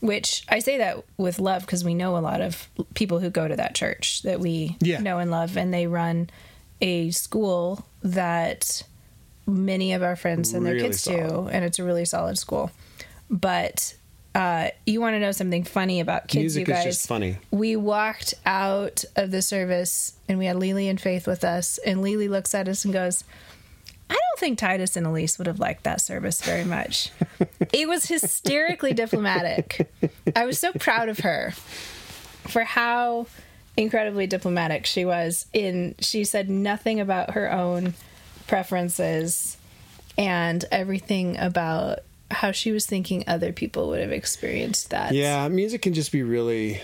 Which 0.00 0.44
I 0.48 0.58
say 0.58 0.78
that 0.78 1.04
with 1.16 1.38
love 1.38 1.62
because 1.62 1.84
we 1.84 1.94
know 1.94 2.16
a 2.16 2.18
lot 2.18 2.40
of 2.40 2.68
people 2.94 3.20
who 3.20 3.30
go 3.30 3.46
to 3.48 3.56
that 3.56 3.74
church 3.74 4.22
that 4.22 4.38
we 4.40 4.76
Yeah. 4.80 5.00
know 5.00 5.18
and 5.18 5.30
love, 5.30 5.56
and 5.56 5.72
they 5.72 5.86
run 5.86 6.28
a 6.80 7.10
school 7.12 7.86
that 8.02 8.82
many 9.46 9.92
of 9.92 10.02
our 10.02 10.16
friends 10.16 10.50
send 10.50 10.64
their 10.66 10.74
Really 10.74 10.88
kids 10.88 11.02
solid. 11.02 11.28
to, 11.28 11.56
and 11.56 11.64
it's 11.64 11.78
a 11.78 11.84
really 11.84 12.04
solid 12.04 12.38
school. 12.38 12.70
But 13.30 13.94
uh, 14.34 14.68
you 14.86 15.00
want 15.00 15.14
to 15.14 15.20
know 15.20 15.32
something 15.32 15.64
funny 15.64 16.00
about 16.00 16.28
kids, 16.28 16.56
Music 16.56 16.68
you 16.68 16.74
is 16.74 16.78
guys? 16.78 16.84
just 16.84 17.06
funny. 17.08 17.36
we 17.50 17.76
walked 17.76 18.34
out 18.44 19.04
of 19.16 19.30
the 19.30 19.42
service 19.42 20.14
and 20.28 20.38
we 20.38 20.46
had 20.46 20.56
Lily 20.56 20.88
and 20.88 21.00
Faith 21.00 21.26
with 21.26 21.44
us, 21.44 21.78
and 21.78 22.02
Lily 22.02 22.28
looks 22.28 22.54
at 22.54 22.68
us 22.68 22.84
and 22.84 22.92
goes, 22.92 23.24
I 24.10 24.14
don't 24.14 24.38
think 24.38 24.58
Titus 24.58 24.96
and 24.96 25.06
Elise 25.06 25.38
would 25.38 25.46
have 25.46 25.58
liked 25.58 25.84
that 25.84 26.00
service 26.00 26.42
very 26.42 26.64
much. 26.64 27.10
it 27.72 27.88
was 27.88 28.06
hysterically 28.06 28.92
diplomatic. 28.92 29.88
I 30.36 30.44
was 30.46 30.58
so 30.58 30.72
proud 30.72 31.08
of 31.08 31.20
her 31.20 31.52
for 31.52 32.64
how 32.64 33.26
incredibly 33.76 34.26
diplomatic 34.26 34.86
she 34.86 35.04
was 35.04 35.46
in 35.52 35.94
she 35.98 36.22
said 36.22 36.48
nothing 36.48 37.00
about 37.00 37.30
her 37.32 37.50
own 37.50 37.92
preferences 38.46 39.56
and 40.16 40.64
everything 40.70 41.38
about 41.38 42.00
how 42.30 42.52
she 42.52 42.72
was 42.72 42.86
thinking 42.86 43.24
other 43.26 43.52
people 43.52 43.88
would 43.88 44.00
have 44.00 44.12
experienced 44.12 44.90
that. 44.90 45.12
Yeah, 45.12 45.48
music 45.48 45.82
can 45.82 45.94
just 45.94 46.12
be 46.12 46.22
really 46.22 46.80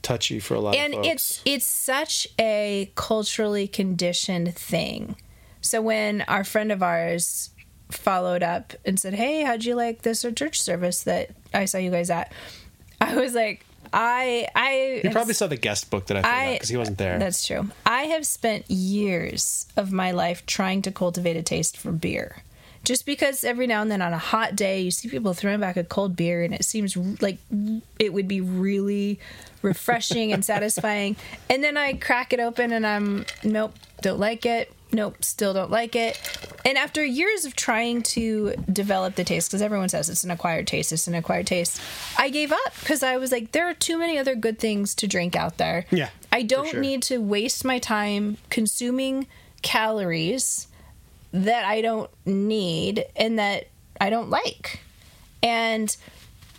touchy 0.00 0.38
for 0.38 0.54
a 0.54 0.60
lot 0.60 0.74
and 0.76 0.94
it's 1.04 1.42
it's 1.44 1.66
such 1.66 2.26
a 2.38 2.90
culturally 2.94 3.66
conditioned 3.66 4.54
thing. 4.54 5.16
So 5.60 5.82
when 5.82 6.22
our 6.22 6.44
friend 6.44 6.72
of 6.72 6.82
ours 6.82 7.50
followed 7.90 8.42
up 8.42 8.74
and 8.84 9.00
said 9.00 9.14
hey 9.14 9.42
how'd 9.42 9.64
you 9.64 9.74
like 9.74 10.02
this 10.02 10.22
or 10.22 10.30
church 10.30 10.60
service 10.60 11.04
that 11.04 11.30
i 11.54 11.64
saw 11.64 11.78
you 11.78 11.90
guys 11.90 12.10
at? 12.10 12.32
I 13.00 13.14
was 13.16 13.34
like 13.34 13.64
i 13.92 14.46
i 14.54 15.00
you 15.04 15.10
probably 15.10 15.34
saw 15.34 15.46
the 15.46 15.56
guest 15.56 15.90
book 15.90 16.06
that 16.06 16.16
I 16.16 16.22
filled 16.22 16.34
out 16.34 16.52
because 16.54 16.68
he 16.68 16.76
wasn't 16.76 16.98
there. 16.98 17.18
that's 17.18 17.46
true. 17.46 17.68
I 17.86 18.04
have 18.04 18.26
spent 18.26 18.70
years 18.70 19.66
of 19.76 19.92
my 19.92 20.10
life 20.10 20.44
trying 20.46 20.82
to 20.82 20.90
cultivate 20.90 21.36
a 21.36 21.42
taste 21.42 21.76
for 21.76 21.92
beer. 21.92 22.42
Just 22.84 23.04
because 23.04 23.44
every 23.44 23.66
now 23.66 23.82
and 23.82 23.90
then 23.90 24.00
on 24.00 24.12
a 24.12 24.18
hot 24.18 24.56
day 24.56 24.80
you 24.80 24.90
see 24.90 25.08
people 25.08 25.34
throwing 25.34 25.60
back 25.60 25.76
a 25.76 25.84
cold 25.84 26.16
beer 26.16 26.42
and 26.42 26.54
it 26.54 26.64
seems 26.64 26.96
like 27.20 27.38
it 27.98 28.12
would 28.12 28.28
be 28.28 28.40
really 28.40 29.18
refreshing 29.62 30.32
and 30.32 30.44
satisfying. 30.52 31.16
And 31.50 31.62
then 31.62 31.76
I 31.76 31.94
crack 31.94 32.32
it 32.32 32.40
open 32.40 32.72
and 32.72 32.86
I'm 32.86 33.26
nope, 33.42 33.74
don't 34.00 34.20
like 34.20 34.46
it. 34.46 34.72
Nope, 34.90 35.22
still 35.22 35.52
don't 35.52 35.70
like 35.70 35.94
it. 35.94 36.18
And 36.64 36.78
after 36.78 37.04
years 37.04 37.44
of 37.44 37.54
trying 37.54 38.02
to 38.04 38.54
develop 38.72 39.16
the 39.16 39.24
taste, 39.24 39.50
because 39.50 39.60
everyone 39.60 39.88
says 39.88 40.08
it's 40.08 40.24
an 40.24 40.30
acquired 40.30 40.66
taste, 40.66 40.92
it's 40.92 41.06
an 41.06 41.14
acquired 41.14 41.46
taste, 41.46 41.80
I 42.16 42.30
gave 42.30 42.52
up 42.52 42.74
because 42.80 43.02
I 43.02 43.18
was 43.18 43.30
like, 43.30 43.52
there 43.52 43.68
are 43.68 43.74
too 43.74 43.98
many 43.98 44.18
other 44.18 44.34
good 44.34 44.58
things 44.58 44.94
to 44.96 45.06
drink 45.06 45.36
out 45.36 45.58
there. 45.58 45.84
Yeah, 45.90 46.08
I 46.32 46.42
don't 46.42 46.70
sure. 46.70 46.80
need 46.80 47.02
to 47.04 47.18
waste 47.18 47.64
my 47.64 47.78
time 47.78 48.38
consuming 48.48 49.26
calories 49.62 50.68
that 51.32 51.64
I 51.64 51.82
don't 51.82 52.10
need 52.24 53.04
and 53.14 53.38
that 53.38 53.68
I 54.00 54.10
don't 54.10 54.30
like. 54.30 54.80
And 55.42 55.94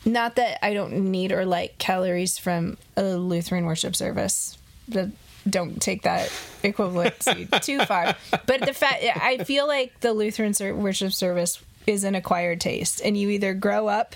not 0.05 0.35
that 0.35 0.63
I 0.63 0.73
don't 0.73 1.11
need 1.11 1.31
or 1.31 1.45
like 1.45 1.77
calories 1.77 2.37
from 2.37 2.77
a 2.95 3.15
Lutheran 3.15 3.65
worship 3.65 3.95
service. 3.95 4.57
The, 4.87 5.11
don't 5.47 5.81
take 5.81 6.03
that 6.03 6.29
equivalency 6.63 7.61
too 7.63 7.79
far. 7.85 8.15
But 8.45 8.61
the 8.61 8.73
fact, 8.73 9.03
I 9.03 9.43
feel 9.43 9.67
like 9.67 9.99
the 9.99 10.13
Lutheran 10.13 10.53
worship 10.81 11.13
service 11.13 11.61
is 11.87 12.03
an 12.03 12.15
acquired 12.15 12.61
taste, 12.61 13.01
and 13.03 13.17
you 13.17 13.29
either 13.29 13.53
grow 13.53 13.87
up 13.87 14.15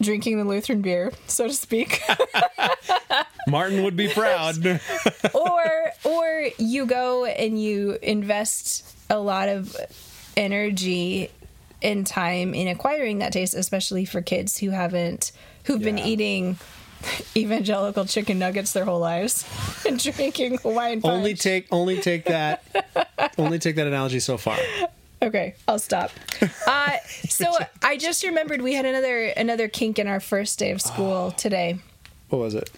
drinking 0.00 0.38
the 0.38 0.44
Lutheran 0.44 0.82
beer, 0.82 1.12
so 1.26 1.48
to 1.48 1.52
speak, 1.52 2.02
Martin 3.48 3.82
would 3.82 3.96
be 3.96 4.08
proud. 4.08 4.64
or 5.34 5.92
or 6.04 6.48
you 6.58 6.86
go 6.86 7.24
and 7.24 7.60
you 7.60 7.98
invest 8.02 8.96
a 9.10 9.18
lot 9.18 9.48
of 9.48 9.76
energy 10.36 11.30
and 11.82 12.06
time 12.06 12.54
in 12.54 12.68
acquiring 12.68 13.18
that 13.18 13.32
taste 13.32 13.54
especially 13.54 14.04
for 14.04 14.20
kids 14.20 14.58
who 14.58 14.70
haven't 14.70 15.32
who've 15.64 15.80
been 15.80 15.98
eating 15.98 16.58
evangelical 17.36 18.04
chicken 18.04 18.38
nuggets 18.38 18.72
their 18.72 18.84
whole 18.84 18.98
lives 19.00 19.44
and 19.86 20.02
drinking 20.02 20.58
Hawaiian 20.58 21.00
punch. 21.00 21.12
only 21.12 21.34
take 21.34 21.66
only 21.70 22.00
take 22.00 22.24
that 22.24 22.62
only 23.38 23.58
take 23.58 23.76
that 23.76 23.86
analogy 23.86 24.20
so 24.20 24.36
far. 24.36 24.58
Okay, 25.20 25.54
I'll 25.66 25.78
stop. 25.78 26.10
Uh, 26.68 26.98
so 27.28 27.50
I 27.82 27.96
just 27.96 28.22
remembered 28.22 28.62
we 28.62 28.74
had 28.74 28.84
another 28.86 29.24
another 29.36 29.68
kink 29.68 29.98
in 29.98 30.06
our 30.06 30.20
first 30.20 30.58
day 30.58 30.70
of 30.70 30.80
school 30.80 31.30
today. 31.36 31.78
What 32.28 32.38
was 32.38 32.54
it? 32.54 32.70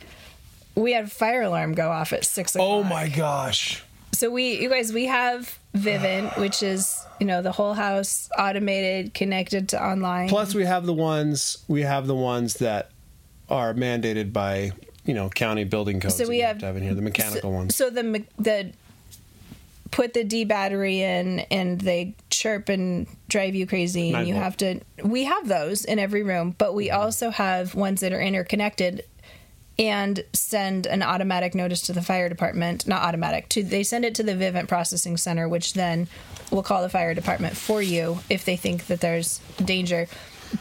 We 0.74 0.92
had 0.92 1.04
a 1.04 1.08
fire 1.08 1.42
alarm 1.42 1.74
go 1.74 1.90
off 1.90 2.12
at 2.12 2.24
six 2.24 2.54
o'clock. 2.54 2.68
Oh 2.68 2.82
my 2.82 3.08
gosh. 3.08 3.82
So 4.12 4.30
we, 4.30 4.60
you 4.60 4.68
guys, 4.70 4.92
we 4.92 5.06
have 5.06 5.58
Vivint, 5.74 6.38
which 6.40 6.62
is 6.62 7.04
you 7.18 7.26
know 7.26 7.42
the 7.42 7.52
whole 7.52 7.74
house 7.74 8.30
automated, 8.38 9.12
connected 9.12 9.68
to 9.70 9.84
online. 9.84 10.28
Plus 10.28 10.54
we 10.54 10.64
have 10.64 10.86
the 10.86 10.94
ones 10.94 11.58
we 11.68 11.82
have 11.82 12.06
the 12.06 12.14
ones 12.14 12.54
that 12.54 12.90
are 13.50 13.74
mandated 13.74 14.32
by, 14.32 14.72
you 15.04 15.14
know, 15.14 15.28
county 15.28 15.64
building 15.64 16.00
codes. 16.00 16.16
So 16.16 16.28
we 16.28 16.38
you 16.38 16.44
have- 16.44 16.58
to 16.58 16.66
have 16.66 16.76
in 16.76 16.82
here, 16.82 16.94
the 16.94 17.02
mechanical 17.02 17.50
so, 17.50 17.56
ones. 17.56 17.76
So 17.76 17.90
the 17.90 18.24
the 18.38 18.72
put 19.90 20.14
the 20.14 20.24
D 20.24 20.44
battery 20.44 21.00
in 21.02 21.40
and 21.50 21.80
they 21.80 22.14
chirp 22.30 22.68
and 22.68 23.08
drive 23.28 23.54
you 23.54 23.66
crazy 23.66 24.14
and 24.14 24.26
you 24.26 24.34
have 24.34 24.56
to 24.58 24.80
we 25.02 25.24
have 25.24 25.48
those 25.48 25.84
in 25.84 25.98
every 25.98 26.22
room, 26.22 26.54
but 26.58 26.74
we 26.74 26.88
mm-hmm. 26.88 27.00
also 27.00 27.30
have 27.30 27.74
ones 27.74 28.00
that 28.00 28.12
are 28.12 28.20
interconnected 28.20 29.04
and 29.78 30.22
send 30.34 30.86
an 30.86 31.02
automatic 31.02 31.54
notice 31.54 31.80
to 31.80 31.92
the 31.94 32.02
fire 32.02 32.28
department, 32.28 32.86
not 32.86 33.02
automatic, 33.02 33.48
to 33.48 33.62
they 33.62 33.82
send 33.82 34.04
it 34.04 34.14
to 34.14 34.22
the 34.22 34.32
Vivint 34.32 34.68
processing 34.68 35.16
center, 35.16 35.48
which 35.48 35.72
then 35.72 36.06
will 36.50 36.62
call 36.62 36.82
the 36.82 36.88
fire 36.88 37.14
department 37.14 37.56
for 37.56 37.80
you 37.80 38.20
if 38.28 38.44
they 38.44 38.56
think 38.56 38.86
that 38.88 39.00
there's 39.00 39.40
danger. 39.64 40.06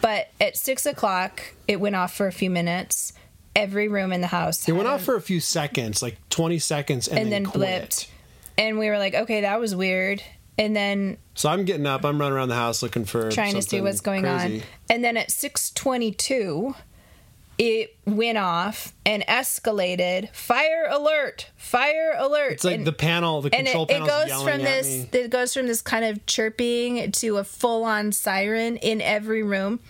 But 0.02 0.30
at 0.40 0.58
six 0.58 0.86
o'clock, 0.86 1.42
it 1.68 1.80
went 1.80 1.96
off 1.96 2.14
for 2.16 2.28
a 2.28 2.32
few 2.32 2.50
minutes. 2.50 3.14
Every 3.56 3.88
room 3.88 4.14
in 4.14 4.22
the 4.22 4.28
house 4.28 4.70
It 4.70 4.74
went 4.74 4.88
off 4.88 5.02
for 5.02 5.16
a 5.16 5.22
few 5.22 5.40
seconds, 5.40 6.02
like 6.02 6.18
20 6.30 6.60
seconds, 6.60 7.08
and, 7.08 7.20
and 7.20 7.32
then 7.32 7.46
quit. 7.46 7.90
blipped. 7.90 8.08
And 8.58 8.78
we 8.78 8.90
were 8.90 8.98
like, 8.98 9.16
okay, 9.16 9.42
that 9.42 9.60
was 9.60 9.76
weird. 9.76 10.22
And 10.58 10.76
then 10.76 11.18
So 11.34 11.50
I'm 11.50 11.66
getting 11.66 11.86
up. 11.88 12.06
I'm 12.06 12.20
running 12.20 12.36
around 12.36 12.50
the 12.50 12.56
house 12.56 12.84
looking 12.84 13.06
for 13.06 13.32
trying 13.32 13.56
to 13.56 13.62
see 13.62 13.82
what's 13.82 14.02
going 14.02 14.24
crazy. 14.24 14.58
on. 14.58 14.64
And 14.90 15.04
then 15.04 15.18
at 15.18 15.32
622, 15.32 16.76
it 17.60 17.98
went 18.06 18.38
off 18.38 18.96
and 19.06 19.22
escalated. 19.28 20.34
Fire 20.34 20.88
alert! 20.90 21.50
Fire 21.58 22.16
alert! 22.18 22.54
It's 22.54 22.64
like 22.64 22.78
and, 22.78 22.88
the 22.88 22.94
panel, 22.94 23.42
the 23.42 23.50
control 23.50 23.86
it, 23.90 23.98
it 23.98 24.08
goes 24.08 24.32
from 24.42 24.62
this 24.62 24.88
me. 24.88 25.10
it 25.20 25.30
goes 25.30 25.54
from 25.54 25.68
this 25.68 25.82
kind 25.82 26.06
of 26.06 26.26
chirping 26.26 27.12
to 27.12 27.38
a 27.38 27.44
full-on 27.44 28.14
siren 28.14 28.78
in 28.78 29.02
every 29.02 29.44
room 29.44 29.82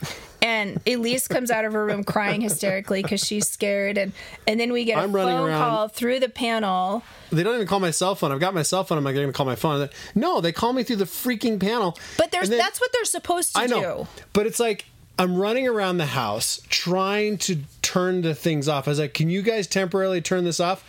and 0.42 0.80
elise 0.88 1.28
comes 1.28 1.52
out 1.52 1.64
of 1.64 1.74
her 1.74 1.86
room 1.86 2.04
crying 2.04 2.42
hysterically 2.42 3.04
because 3.04 3.24
she's 3.24 3.48
scared 3.48 3.98
and 3.98 4.14
and 4.48 4.60
then 4.60 4.74
we 4.74 4.84
get 4.86 4.98
a 4.98 5.02
I'm 5.02 5.12
phone 5.14 5.48
around. 5.48 5.62
call 5.62 5.88
through 5.90 6.22
the 6.22 6.30
panel 6.30 7.04
They 7.32 7.44
don't 7.44 7.54
even 7.56 7.68
call 7.68 7.80
my 7.80 7.92
cell 7.92 8.16
phone. 8.16 8.32
I've 8.32 8.40
got 8.40 8.56
my 8.56 8.64
cell 8.64 8.84
phone. 8.84 8.98
I'm 8.98 9.04
like, 9.04 9.16
to 9.16 9.32
call 9.32 9.46
my 9.46 9.56
phone. 9.56 9.90
No, 10.16 10.42
they 10.42 10.52
call 10.52 10.74
me 10.74 10.82
through 10.84 10.96
the 10.96 11.06
freaking 11.06 11.60
panel. 11.60 11.98
but 12.18 12.32
there's 12.32 12.50
then- 12.50 12.58
that's 12.58 12.82
what 12.82 12.92
they're 12.94 13.06
supposed 13.06 13.54
to 13.56 13.62
I 13.62 13.68
know, 13.68 14.08
do 14.14 14.24
but 14.34 14.48
it's 14.48 14.60
like 14.60 14.86
I'm 15.20 15.36
running 15.36 15.68
around 15.68 15.98
the 15.98 16.06
house 16.08 16.62
trying 16.70 17.38
to 17.40 17.58
turn 17.82 18.22
the 18.22 18.34
things 18.34 18.68
off. 18.68 18.88
I 18.88 18.92
was 18.92 19.00
like, 19.00 19.14
"Can 19.14 19.30
you 19.30 19.42
guys 19.42 19.68
temporarily 19.68 20.22
turn 20.22 20.46
this 20.46 20.60
off?" 20.60 20.84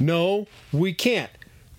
No, 0.00 0.46
we 0.72 0.92
can't. 0.92 1.30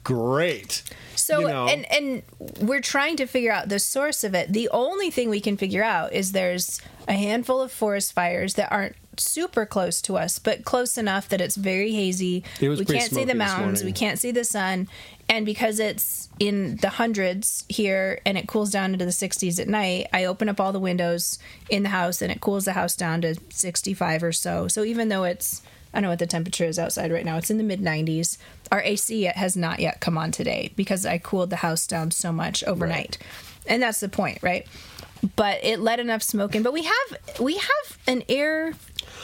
Great. 0.03 0.83
So 1.15 1.39
You 1.39 1.47
know. 1.47 1.67
and 1.67 1.91
and 1.91 2.21
we're 2.59 2.79
trying 2.81 3.17
to 3.17 3.25
figure 3.25 3.51
out 3.51 3.69
the 3.69 3.79
source 3.79 4.23
of 4.23 4.35
it. 4.35 4.53
The 4.53 4.69
only 4.69 5.09
thing 5.09 5.29
we 5.29 5.41
can 5.41 5.57
figure 5.57 5.83
out 5.83 6.13
is 6.13 6.31
there's 6.31 6.79
a 7.07 7.13
handful 7.13 7.59
of 7.59 7.71
forest 7.71 8.13
fires 8.13 8.53
that 8.53 8.71
aren't 8.71 8.95
super 9.19 9.65
close 9.65 10.01
to 10.03 10.17
us, 10.17 10.39
but 10.39 10.65
close 10.65 10.97
enough 10.97 11.29
that 11.29 11.41
it's 11.41 11.55
very 11.55 11.91
hazy. 11.91 12.43
It 12.59 12.69
was 12.69 12.79
we 12.79 12.85
can't 12.85 13.11
see 13.11 13.25
the 13.25 13.35
mountains, 13.35 13.83
we 13.83 13.91
can't 13.91 14.19
see 14.19 14.31
the 14.31 14.43
sun, 14.43 14.87
and 15.27 15.45
because 15.45 15.79
it's 15.79 16.29
in 16.39 16.77
the 16.77 16.89
hundreds 16.89 17.65
here 17.69 18.19
and 18.25 18.37
it 18.37 18.47
cools 18.47 18.71
down 18.71 18.93
into 18.93 19.05
the 19.05 19.11
60s 19.11 19.59
at 19.59 19.67
night, 19.67 20.07
I 20.13 20.25
open 20.25 20.49
up 20.49 20.59
all 20.59 20.71
the 20.71 20.79
windows 20.79 21.39
in 21.69 21.83
the 21.83 21.89
house 21.89 22.21
and 22.21 22.31
it 22.31 22.41
cools 22.41 22.65
the 22.65 22.73
house 22.73 22.95
down 22.95 23.21
to 23.21 23.35
65 23.49 24.23
or 24.23 24.31
so. 24.31 24.67
So 24.67 24.83
even 24.83 25.09
though 25.09 25.23
it's 25.23 25.61
I 25.95 25.99
don't 25.99 26.03
know 26.03 26.09
what 26.09 26.19
the 26.19 26.27
temperature 26.27 26.65
is 26.65 26.77
outside 26.77 27.09
right 27.09 27.23
now. 27.23 27.37
It's 27.37 27.49
in 27.49 27.57
the 27.57 27.63
mid 27.63 27.79
90s. 27.79 28.37
Our 28.69 28.81
AC 28.81 29.23
has 29.23 29.55
not 29.55 29.79
yet 29.79 30.01
come 30.01 30.17
on 30.17 30.31
today 30.31 30.73
because 30.75 31.05
I 31.05 31.17
cooled 31.17 31.51
the 31.51 31.55
house 31.57 31.87
down 31.87 32.11
so 32.11 32.33
much 32.33 32.65
overnight. 32.65 33.17
And 33.65 33.81
that's 33.81 34.01
the 34.01 34.09
point, 34.09 34.39
right? 34.41 34.67
But 35.37 35.63
it 35.63 35.79
let 35.79 36.01
enough 36.01 36.21
smoke 36.21 36.53
in. 36.53 36.63
But 36.63 36.73
we 36.73 36.83
have 36.83 37.39
we 37.39 37.53
have 37.53 37.97
an 38.07 38.23
air 38.27 38.73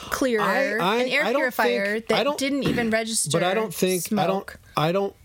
clearer, 0.10 0.42
I- 0.42 0.78
I- 0.80 0.98
an 1.04 1.10
air 1.10 1.34
purifier 1.34 1.86
think- 1.96 2.08
that 2.08 2.38
didn't 2.38 2.64
even 2.64 2.90
register. 2.90 3.30
But 3.32 3.44
I 3.44 3.54
don't 3.54 3.74
think 3.74 4.12
I 4.14 4.28
don't. 4.28 4.50
I 4.78 4.92
don't 4.92 5.16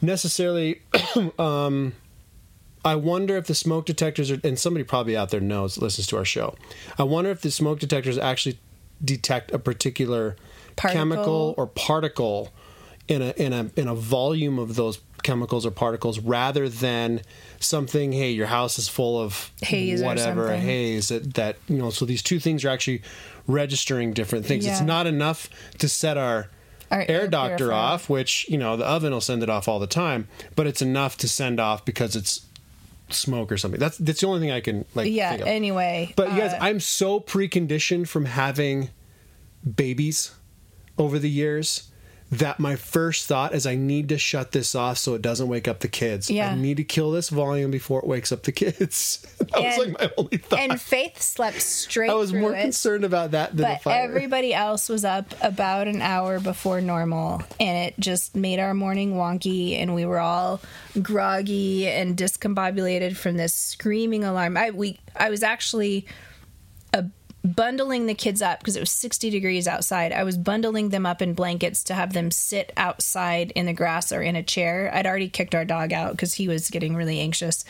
necessarily 0.00 0.82
um 1.38 1.92
I 2.84 2.96
wonder 2.96 3.36
if 3.36 3.46
the 3.46 3.54
smoke 3.54 3.86
detectors 3.86 4.30
are 4.30 4.40
and 4.42 4.58
somebody 4.58 4.82
probably 4.84 5.16
out 5.16 5.30
there 5.30 5.40
knows 5.40 5.78
listens 5.78 6.06
to 6.08 6.16
our 6.16 6.24
show. 6.24 6.54
I 6.98 7.04
wonder 7.04 7.30
if 7.30 7.40
the 7.40 7.50
smoke 7.50 7.78
detectors 7.78 8.18
actually 8.18 8.58
detect 9.04 9.52
a 9.52 9.58
particular 9.58 10.36
Particle. 10.74 10.98
chemical 11.00 11.54
or 11.56 11.66
particle 11.68 12.52
in 13.08 13.22
a 13.22 13.30
in 13.36 13.52
a 13.52 13.70
in 13.76 13.86
a 13.88 13.94
volume 13.94 14.58
of 14.58 14.74
those 14.74 14.98
chemicals 15.22 15.64
or 15.66 15.70
particles 15.70 16.18
rather 16.18 16.68
than 16.68 17.20
something 17.60 18.12
hey 18.12 18.30
your 18.30 18.46
house 18.46 18.78
is 18.78 18.88
full 18.88 19.20
of 19.20 19.50
Haze 19.62 20.02
whatever 20.02 20.48
a 20.48 20.58
haze 20.58 21.08
that, 21.08 21.34
that 21.34 21.56
you 21.68 21.76
know 21.76 21.90
so 21.90 22.04
these 22.04 22.22
two 22.22 22.38
things 22.38 22.64
are 22.64 22.68
actually 22.68 23.02
registering 23.46 24.12
different 24.12 24.46
things 24.46 24.66
it's 24.66 24.80
not 24.80 25.06
enough 25.06 25.48
to 25.78 25.88
set 25.88 26.16
our 26.16 26.48
Our 26.90 27.00
air, 27.00 27.22
air 27.22 27.28
doctor 27.28 27.56
purifier. 27.56 27.78
off, 27.78 28.10
which 28.10 28.46
you 28.48 28.58
know 28.58 28.76
the 28.76 28.84
oven 28.86 29.12
will 29.12 29.20
send 29.20 29.42
it 29.42 29.48
off 29.48 29.66
all 29.68 29.78
the 29.78 29.86
time, 29.86 30.28
but 30.56 30.66
it's 30.66 30.82
enough 30.82 31.16
to 31.18 31.28
send 31.28 31.58
off 31.58 31.84
because 31.84 32.14
it's 32.14 32.44
smoke 33.08 33.50
or 33.50 33.56
something. 33.56 33.80
That's 33.80 33.96
that's 33.98 34.20
the 34.20 34.26
only 34.26 34.40
thing 34.40 34.50
I 34.50 34.60
can 34.60 34.84
like. 34.94 35.10
Yeah, 35.10 35.30
think 35.30 35.42
of. 35.42 35.48
anyway. 35.48 36.12
But 36.16 36.32
you 36.32 36.38
guys, 36.38 36.52
uh, 36.52 36.58
I'm 36.60 36.80
so 36.80 37.18
preconditioned 37.18 38.08
from 38.08 38.26
having 38.26 38.90
babies 39.64 40.32
over 40.98 41.18
the 41.18 41.30
years 41.30 41.90
that 42.32 42.58
my 42.58 42.76
first 42.76 43.26
thought 43.26 43.54
is 43.54 43.66
I 43.66 43.74
need 43.74 44.08
to 44.08 44.16
shut 44.16 44.52
this 44.52 44.74
off 44.74 44.96
so 44.96 45.12
it 45.12 45.20
doesn't 45.20 45.48
wake 45.48 45.68
up 45.68 45.80
the 45.80 45.88
kids. 45.88 46.30
Yeah. 46.30 46.50
I 46.50 46.54
need 46.54 46.78
to 46.78 46.84
kill 46.84 47.10
this 47.12 47.28
volume 47.28 47.70
before 47.70 48.00
it 48.00 48.06
wakes 48.06 48.32
up 48.32 48.42
the 48.44 48.52
kids. 48.52 49.26
that 49.38 49.50
was 49.62 49.78
like 49.78 50.00
my 50.00 50.10
only 50.16 50.38
thought. 50.38 50.58
and 50.58 50.80
Faith 50.80 51.20
slept 51.20 51.60
straight 51.60 52.08
I 52.08 52.14
was 52.14 52.32
more 52.32 52.54
it. 52.54 52.62
concerned 52.62 53.04
about 53.04 53.32
that 53.32 53.54
than 53.54 53.78
but 53.84 53.92
everybody 53.92 54.54
else 54.54 54.88
was 54.88 55.04
up 55.04 55.26
about 55.42 55.88
an 55.88 56.00
hour 56.00 56.40
before 56.40 56.80
normal 56.80 57.42
and 57.60 57.88
it 57.88 58.00
just 58.00 58.34
made 58.34 58.58
our 58.58 58.72
morning 58.72 59.12
wonky 59.14 59.74
and 59.78 59.94
we 59.94 60.06
were 60.06 60.18
all 60.18 60.60
groggy 61.02 61.86
and 61.86 62.16
discombobulated 62.16 63.14
from 63.14 63.36
this 63.36 63.54
screaming 63.54 64.24
alarm 64.24 64.56
i 64.56 64.70
we 64.70 64.98
i 65.16 65.28
was 65.28 65.42
actually 65.42 66.06
bundling 67.44 68.06
the 68.06 68.14
kids 68.14 68.40
up 68.40 68.60
because 68.60 68.76
it 68.76 68.80
was 68.80 68.90
60 68.90 69.28
degrees 69.30 69.66
outside 69.66 70.12
i 70.12 70.22
was 70.22 70.36
bundling 70.36 70.90
them 70.90 71.04
up 71.04 71.20
in 71.20 71.34
blankets 71.34 71.82
to 71.82 71.94
have 71.94 72.12
them 72.12 72.30
sit 72.30 72.72
outside 72.76 73.50
in 73.56 73.66
the 73.66 73.72
grass 73.72 74.12
or 74.12 74.22
in 74.22 74.36
a 74.36 74.42
chair 74.42 74.90
i'd 74.94 75.06
already 75.06 75.28
kicked 75.28 75.54
our 75.54 75.64
dog 75.64 75.92
out 75.92 76.12
because 76.12 76.34
he 76.34 76.46
was 76.46 76.70
getting 76.70 76.94
really 76.94 77.18
anxious 77.18 77.64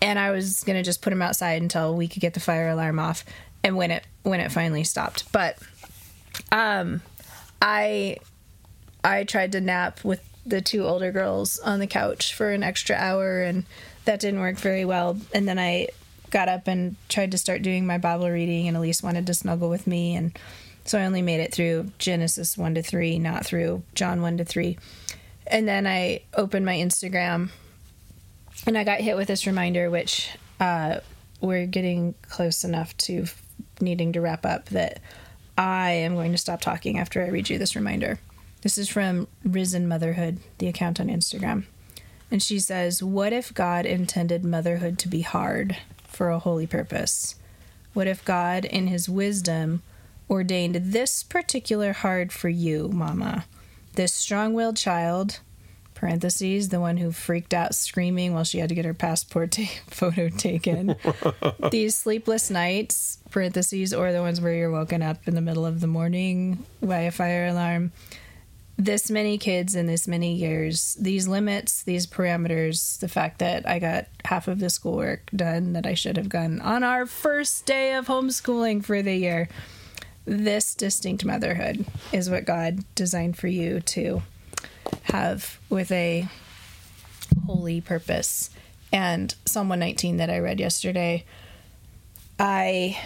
and 0.00 0.18
I 0.18 0.30
was 0.30 0.64
gonna 0.64 0.82
just 0.82 1.02
put 1.02 1.12
him 1.12 1.22
outside 1.22 1.62
until 1.62 1.94
we 1.94 2.08
could 2.08 2.20
get 2.20 2.34
the 2.34 2.40
fire 2.40 2.68
alarm 2.68 2.98
off, 2.98 3.24
and 3.62 3.76
when 3.76 3.90
it 3.90 4.04
when 4.22 4.40
it 4.40 4.52
finally 4.52 4.84
stopped. 4.84 5.30
But 5.32 5.58
um, 6.52 7.02
I 7.60 8.18
I 9.02 9.24
tried 9.24 9.52
to 9.52 9.60
nap 9.60 10.04
with 10.04 10.22
the 10.46 10.60
two 10.60 10.84
older 10.84 11.12
girls 11.12 11.58
on 11.58 11.78
the 11.78 11.86
couch 11.86 12.34
for 12.34 12.50
an 12.50 12.62
extra 12.62 12.96
hour, 12.96 13.40
and 13.40 13.64
that 14.04 14.20
didn't 14.20 14.40
work 14.40 14.56
very 14.56 14.84
well. 14.84 15.18
And 15.34 15.48
then 15.48 15.58
I 15.58 15.88
got 16.30 16.48
up 16.48 16.66
and 16.68 16.96
tried 17.08 17.30
to 17.32 17.38
start 17.38 17.62
doing 17.62 17.86
my 17.86 17.98
Bible 17.98 18.30
reading, 18.30 18.68
and 18.68 18.76
Elise 18.76 19.02
wanted 19.02 19.26
to 19.26 19.34
snuggle 19.34 19.70
with 19.70 19.86
me, 19.86 20.14
and 20.16 20.36
so 20.88 20.98
I 20.98 21.04
only 21.04 21.20
made 21.20 21.40
it 21.40 21.52
through 21.52 21.92
Genesis 21.98 22.56
one 22.56 22.74
to 22.74 22.82
three, 22.82 23.18
not 23.18 23.44
through 23.44 23.82
John 23.94 24.22
one 24.22 24.38
to 24.38 24.44
three. 24.44 24.78
And 25.46 25.68
then 25.68 25.86
I 25.86 26.22
opened 26.34 26.64
my 26.64 26.76
Instagram 26.76 27.50
and 28.66 28.76
I 28.76 28.84
got 28.84 29.00
hit 29.00 29.16
with 29.16 29.28
this 29.28 29.46
reminder, 29.46 29.90
which 29.90 30.30
uh, 30.60 31.00
we're 31.42 31.66
getting 31.66 32.14
close 32.22 32.64
enough 32.64 32.96
to 32.98 33.26
needing 33.80 34.14
to 34.14 34.20
wrap 34.22 34.46
up 34.46 34.70
that 34.70 35.00
I 35.56 35.90
am 35.90 36.14
going 36.14 36.32
to 36.32 36.38
stop 36.38 36.62
talking 36.62 36.98
after 36.98 37.22
I 37.22 37.28
read 37.28 37.50
you 37.50 37.58
this 37.58 37.76
reminder. 37.76 38.18
This 38.62 38.78
is 38.78 38.88
from 38.88 39.28
Risen 39.44 39.88
Motherhood, 39.88 40.38
the 40.56 40.68
account 40.68 41.00
on 41.00 41.08
Instagram. 41.08 41.64
And 42.30 42.42
she 42.42 42.58
says, 42.58 43.02
What 43.02 43.32
if 43.32 43.52
God 43.52 43.86
intended 43.86 44.44
motherhood 44.44 44.98
to 45.00 45.08
be 45.08 45.20
hard 45.20 45.76
for 46.18 46.30
a 46.30 46.40
holy 46.40 46.66
purpose? 46.66 47.36
What 47.94 48.08
if 48.08 48.24
God, 48.24 48.64
in 48.64 48.88
his 48.88 49.08
wisdom, 49.08 49.82
ordained 50.28 50.74
this 50.74 51.22
particular 51.22 51.92
hard 51.92 52.32
for 52.32 52.48
you, 52.48 52.88
Mama? 52.88 53.44
This 53.94 54.12
strong 54.12 54.52
willed 54.52 54.76
child, 54.76 55.38
parentheses, 55.94 56.70
the 56.70 56.80
one 56.80 56.96
who 56.96 57.12
freaked 57.12 57.54
out 57.54 57.72
screaming 57.72 58.34
while 58.34 58.42
she 58.42 58.58
had 58.58 58.68
to 58.68 58.74
get 58.74 58.84
her 58.84 58.94
passport 58.94 59.52
ta- 59.52 59.62
photo 59.86 60.28
taken. 60.28 60.96
These 61.70 61.94
sleepless 61.94 62.50
nights, 62.50 63.18
parentheses, 63.30 63.94
or 63.94 64.12
the 64.12 64.20
ones 64.20 64.40
where 64.40 64.54
you're 64.54 64.72
woken 64.72 65.02
up 65.02 65.28
in 65.28 65.36
the 65.36 65.40
middle 65.40 65.64
of 65.64 65.80
the 65.80 65.86
morning 65.86 66.64
by 66.82 67.02
a 67.02 67.12
fire 67.12 67.46
alarm. 67.46 67.92
This 68.80 69.10
many 69.10 69.38
kids 69.38 69.74
in 69.74 69.86
this 69.86 70.06
many 70.06 70.34
years, 70.34 70.96
these 71.00 71.26
limits, 71.26 71.82
these 71.82 72.06
parameters, 72.06 72.96
the 73.00 73.08
fact 73.08 73.40
that 73.40 73.68
I 73.68 73.80
got 73.80 74.06
half 74.24 74.46
of 74.46 74.60
the 74.60 74.70
schoolwork 74.70 75.28
done 75.34 75.72
that 75.72 75.84
I 75.84 75.94
should 75.94 76.16
have 76.16 76.28
done 76.28 76.60
on 76.60 76.84
our 76.84 77.04
first 77.04 77.66
day 77.66 77.94
of 77.94 78.06
homeschooling 78.06 78.84
for 78.84 79.02
the 79.02 79.16
year. 79.16 79.48
This 80.24 80.76
distinct 80.76 81.24
motherhood 81.24 81.86
is 82.12 82.30
what 82.30 82.44
God 82.44 82.84
designed 82.94 83.36
for 83.36 83.48
you 83.48 83.80
to 83.80 84.22
have 85.04 85.58
with 85.68 85.90
a 85.90 86.28
holy 87.46 87.80
purpose. 87.80 88.50
And 88.92 89.34
Psalm 89.44 89.68
119 89.68 90.18
that 90.18 90.30
I 90.30 90.38
read 90.38 90.60
yesterday, 90.60 91.24
I 92.38 92.96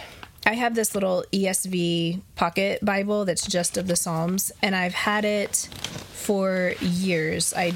I 0.45 0.53
have 0.53 0.75
this 0.75 0.93
little 0.93 1.23
ESV 1.31 2.21
pocket 2.35 2.83
Bible 2.83 3.23
that's 3.23 3.47
just 3.47 3.77
of 3.77 3.87
the 3.87 3.95
Psalms, 3.95 4.51
and 4.61 4.75
I've 4.75 4.93
had 4.93 5.23
it 5.23 5.69
for 6.13 6.73
years. 6.81 7.53
I 7.53 7.67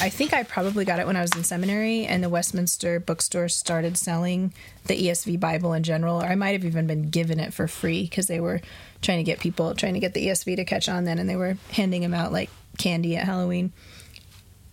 I 0.00 0.10
think 0.10 0.32
I 0.32 0.42
probably 0.42 0.84
got 0.84 0.98
it 0.98 1.06
when 1.06 1.16
I 1.16 1.22
was 1.22 1.34
in 1.36 1.44
seminary 1.44 2.04
and 2.04 2.22
the 2.22 2.28
Westminster 2.28 3.00
bookstore 3.00 3.48
started 3.48 3.96
selling 3.96 4.52
the 4.86 4.94
ESV 4.94 5.38
Bible 5.40 5.72
in 5.72 5.82
general. 5.82 6.22
Or 6.22 6.26
I 6.26 6.34
might 6.34 6.52
have 6.52 6.64
even 6.64 6.86
been 6.86 7.10
given 7.10 7.40
it 7.40 7.52
for 7.52 7.66
free 7.66 8.02
because 8.02 8.26
they 8.26 8.40
were 8.40 8.60
trying 9.02 9.18
to 9.18 9.24
get 9.24 9.40
people 9.40 9.74
trying 9.74 9.94
to 9.94 10.00
get 10.00 10.14
the 10.14 10.26
ESV 10.28 10.56
to 10.56 10.64
catch 10.64 10.88
on 10.88 11.04
then 11.04 11.18
and 11.18 11.28
they 11.28 11.36
were 11.36 11.58
handing 11.72 12.02
them 12.02 12.14
out 12.14 12.32
like 12.32 12.50
candy 12.78 13.16
at 13.16 13.24
Halloween. 13.24 13.72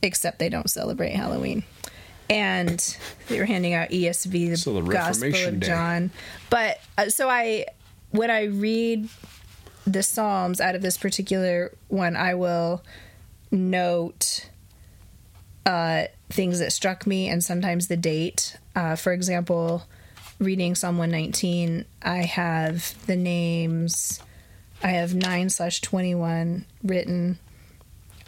Except 0.02 0.38
they 0.38 0.50
don't 0.50 0.70
celebrate 0.70 1.14
Halloween. 1.14 1.64
And 2.30 2.98
they 3.28 3.40
were 3.40 3.46
handing 3.46 3.74
out 3.74 3.90
ESV, 3.90 4.32
the, 4.32 4.58
So 4.58 4.74
the 4.74 4.82
Gospel 4.82 5.28
Reformation 5.28 5.56
of 5.56 5.60
Day. 5.60 5.68
John. 5.68 6.12
But 6.50 6.80
uh, 6.98 7.10
so 7.10 7.30
I 7.30 7.66
when 8.12 8.32
I 8.32 8.46
read 8.46 9.10
the 9.86 10.04
Psalms 10.04 10.62
out 10.62 10.76
of 10.76 10.82
this 10.82 10.98
particular 10.98 11.72
one, 11.90 12.16
I 12.16 12.36
will 12.36 12.84
note 13.52 14.50
uh, 15.66 16.06
things 16.30 16.60
that 16.60 16.72
struck 16.72 17.06
me 17.06 17.28
and 17.28 17.44
sometimes 17.44 17.88
the 17.88 17.98
date. 17.98 18.58
Uh, 18.76 18.96
for 18.96 19.14
example, 19.14 19.84
reading 20.40 20.76
Psalm 20.76 20.98
119, 20.98 21.86
I 22.02 22.18
have 22.18 22.96
the 23.06 23.16
names, 23.16 24.20
I 24.82 24.90
have 24.90 25.16
9 25.16 25.50
slash 25.50 25.82
21 25.82 26.66
written 26.84 27.40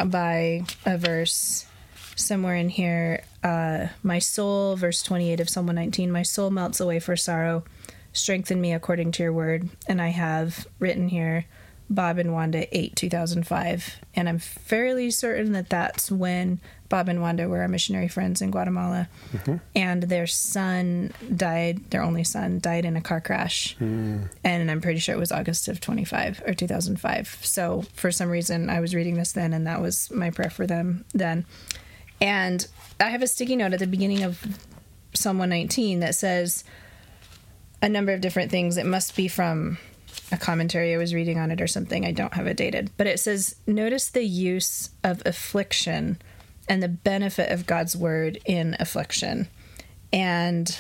by 0.04 0.64
a 0.86 0.98
verse 0.98 1.66
somewhere 2.16 2.56
in 2.56 2.70
here. 2.70 3.24
Uh, 3.44 3.88
my 4.04 4.20
soul, 4.20 4.76
verse 4.76 5.04
28 5.04 5.40
of 5.40 5.50
Psalm 5.50 5.68
119, 5.68 6.12
my 6.12 6.24
soul 6.24 6.50
melts 6.50 6.80
away 6.80 7.00
for 7.00 7.16
sorrow. 7.16 7.64
Strengthen 8.14 8.62
me 8.62 8.74
according 8.74 9.12
to 9.14 9.24
your 9.24 9.34
word. 9.34 9.70
And 9.88 10.02
I 10.02 10.10
have 10.10 10.68
written 10.80 11.10
here 11.10 11.46
Bob 11.90 12.18
and 12.18 12.34
Wanda 12.34 12.66
8 12.76 12.96
2005. 12.96 13.96
And 14.16 14.28
I'm 14.30 14.40
fairly 14.40 15.12
certain 15.12 15.52
that 15.52 15.70
that's 15.70 16.10
when 16.10 16.60
Bob 16.88 17.10
and 17.10 17.22
Wanda 17.22 17.48
were 17.50 17.62
our 17.62 17.68
missionary 17.68 18.08
friends 18.08 18.42
in 18.42 18.52
Guatemala. 18.52 19.10
And 19.76 20.04
their 20.04 20.28
son 20.28 21.12
died, 21.36 21.90
their 21.90 22.02
only 22.02 22.24
son 22.24 22.60
died 22.60 22.86
in 22.86 22.96
a 22.96 23.02
car 23.02 23.20
crash. 23.22 23.76
And 24.44 24.72
I'm 24.72 24.82
pretty 24.82 25.00
sure 25.00 25.14
it 25.14 25.20
was 25.20 25.32
August 25.32 25.68
of 25.68 25.82
25 25.82 26.44
or 26.48 26.54
2005. 26.54 27.40
So 27.42 27.84
for 27.94 28.12
some 28.12 28.30
reason, 28.30 28.70
I 28.70 28.80
was 28.80 28.96
reading 28.96 29.16
this 29.16 29.34
then, 29.34 29.52
and 29.54 29.68
that 29.68 29.82
was 29.82 30.10
my 30.12 30.30
prayer 30.30 30.50
for 30.52 30.66
them 30.66 31.06
then. 31.14 31.46
And 32.22 32.66
I 33.00 33.10
have 33.10 33.22
a 33.22 33.28
sticky 33.28 33.56
note 33.56 33.74
at 33.74 33.80
the 33.80 33.88
beginning 33.88 34.24
of 34.24 34.42
Psalm 35.14 35.38
119 35.38 36.00
that 36.00 36.16
says 36.16 36.64
a 37.82 37.90
number 37.90 38.12
of 38.14 38.22
different 38.22 38.52
things. 38.52 38.78
It 38.78 38.86
must 38.86 39.16
be 39.16 39.28
from 39.28 39.78
a 40.32 40.38
commentary 40.38 40.94
I 40.94 40.98
was 40.98 41.14
reading 41.14 41.38
on 41.38 41.52
it 41.52 41.62
or 41.62 41.68
something. 41.68 42.06
I 42.06 42.12
don't 42.12 42.34
have 42.34 42.48
it 42.48 42.58
dated. 42.58 42.92
But 42.98 43.08
it 43.08 43.20
says, 43.20 43.56
Notice 43.68 44.10
the 44.10 44.24
use 44.24 44.90
of 45.04 45.22
affliction 45.26 46.20
and 46.68 46.82
the 46.82 46.88
benefit 46.88 47.52
of 47.52 47.66
God's 47.66 47.96
word 47.96 48.40
in 48.46 48.76
affliction. 48.80 49.48
And 50.12 50.80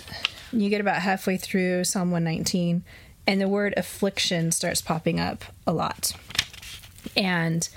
you 0.51 0.69
get 0.69 0.81
about 0.81 1.01
halfway 1.01 1.37
through 1.37 1.83
Psalm 1.83 2.11
119, 2.11 2.83
and 3.27 3.41
the 3.41 3.47
word 3.47 3.73
affliction 3.77 4.51
starts 4.51 4.81
popping 4.81 5.19
up 5.19 5.43
a 5.67 5.73
lot. 5.73 6.13
And 7.15 7.67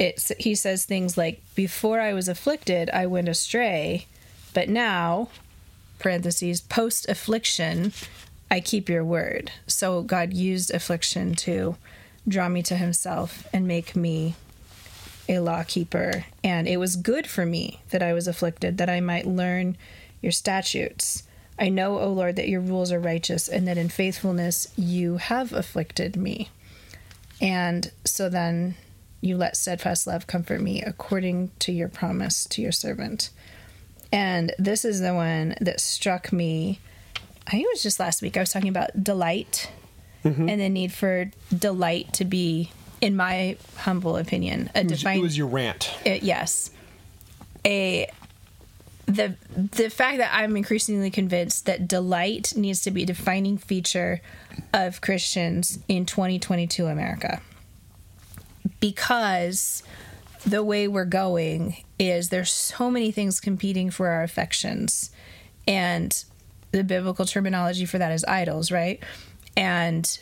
it's 0.00 0.32
he 0.38 0.54
says 0.54 0.84
things 0.84 1.16
like 1.16 1.42
before 1.54 2.00
i 2.00 2.12
was 2.12 2.26
afflicted 2.26 2.90
i 2.90 3.06
went 3.06 3.28
astray 3.28 4.06
but 4.54 4.68
now 4.68 5.28
parentheses 6.00 6.62
post 6.62 7.08
affliction 7.08 7.92
i 8.50 8.58
keep 8.58 8.88
your 8.88 9.04
word. 9.04 9.52
So 9.68 10.02
god 10.02 10.32
used 10.32 10.74
affliction 10.74 11.34
to 11.36 11.76
draw 12.26 12.48
me 12.48 12.62
to 12.64 12.76
himself 12.76 13.46
and 13.52 13.68
make 13.68 13.94
me 13.94 14.34
a 15.28 15.38
law 15.38 15.62
keeper. 15.62 16.24
And 16.42 16.66
it 16.66 16.78
was 16.78 16.96
good 16.96 17.26
for 17.26 17.46
me 17.46 17.80
that 17.90 18.02
i 18.02 18.12
was 18.12 18.26
afflicted 18.26 18.78
that 18.78 18.90
i 18.90 19.00
might 19.00 19.26
learn 19.26 19.76
your 20.22 20.32
statutes. 20.32 21.24
I 21.58 21.68
know 21.68 21.98
o 21.98 22.08
lord 22.10 22.36
that 22.36 22.48
your 22.48 22.62
rules 22.62 22.90
are 22.90 22.98
righteous 22.98 23.46
and 23.48 23.68
that 23.68 23.78
in 23.78 23.90
faithfulness 23.90 24.66
you 24.76 25.18
have 25.18 25.52
afflicted 25.52 26.16
me. 26.16 26.48
And 27.40 27.92
so 28.04 28.30
then 28.30 28.76
you 29.20 29.36
let 29.36 29.56
steadfast 29.56 30.06
love 30.06 30.26
comfort 30.26 30.60
me 30.60 30.82
according 30.82 31.50
to 31.60 31.72
your 31.72 31.88
promise 31.88 32.44
to 32.46 32.62
your 32.62 32.72
servant. 32.72 33.30
And 34.12 34.54
this 34.58 34.84
is 34.84 35.00
the 35.00 35.14
one 35.14 35.54
that 35.60 35.80
struck 35.80 36.32
me. 36.32 36.80
I 37.46 37.52
think 37.52 37.64
it 37.64 37.70
was 37.72 37.82
just 37.82 38.00
last 38.00 38.22
week. 38.22 38.36
I 38.36 38.40
was 38.40 38.52
talking 38.52 38.68
about 38.68 39.04
delight 39.04 39.70
mm-hmm. 40.24 40.48
and 40.48 40.60
the 40.60 40.68
need 40.68 40.92
for 40.92 41.30
delight 41.56 42.12
to 42.14 42.24
be, 42.24 42.70
in 43.00 43.14
my 43.14 43.56
humble 43.76 44.16
opinion, 44.16 44.70
a 44.74 44.84
defined. 44.84 45.20
it 45.20 45.22
was 45.22 45.36
your 45.36 45.46
rant. 45.46 45.94
it- 46.04 46.22
yes, 46.22 46.70
a 47.64 48.10
the 49.06 49.34
the 49.54 49.90
fact 49.90 50.18
that 50.18 50.30
I'm 50.32 50.56
increasingly 50.56 51.10
convinced 51.10 51.66
that 51.66 51.88
delight 51.88 52.54
needs 52.56 52.80
to 52.82 52.92
be 52.92 53.02
a 53.02 53.06
defining 53.06 53.58
feature 53.58 54.20
of 54.72 55.00
Christians 55.00 55.80
in 55.88 56.06
2022 56.06 56.86
America 56.86 57.42
because 58.80 59.82
the 60.46 60.62
way 60.62 60.88
we're 60.88 61.04
going 61.04 61.84
is 61.98 62.28
there's 62.30 62.50
so 62.50 62.90
many 62.90 63.10
things 63.10 63.40
competing 63.40 63.90
for 63.90 64.08
our 64.08 64.22
affections. 64.22 65.10
And 65.66 66.24
the 66.72 66.84
biblical 66.84 67.26
terminology 67.26 67.84
for 67.84 67.98
that 67.98 68.12
is 68.12 68.24
idols 68.24 68.70
right? 68.70 69.02
And 69.56 70.18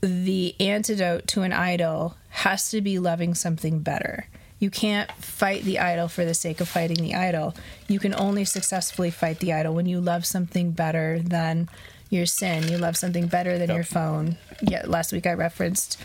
the 0.00 0.54
antidote 0.60 1.26
to 1.28 1.42
an 1.42 1.52
idol 1.52 2.16
has 2.30 2.70
to 2.70 2.80
be 2.80 2.98
loving 2.98 3.34
something 3.34 3.80
better. 3.80 4.26
You 4.58 4.70
can't 4.70 5.10
fight 5.12 5.62
the 5.64 5.78
idol 5.78 6.08
for 6.08 6.24
the 6.24 6.34
sake 6.34 6.60
of 6.60 6.68
fighting 6.68 7.02
the 7.02 7.14
idol. 7.14 7.54
You 7.88 7.98
can 7.98 8.14
only 8.14 8.44
successfully 8.44 9.10
fight 9.10 9.38
the 9.40 9.52
idol 9.52 9.74
when 9.74 9.86
you 9.86 10.00
love 10.00 10.24
something 10.26 10.70
better 10.70 11.20
than 11.20 11.68
your 12.10 12.26
sin. 12.26 12.68
You 12.68 12.78
love 12.78 12.96
something 12.96 13.26
better 13.26 13.58
than 13.58 13.70
your 13.70 13.84
phone. 13.84 14.36
Yeah 14.62 14.82
last 14.86 15.12
week 15.12 15.26
i 15.26 15.32
referenced 15.32 16.00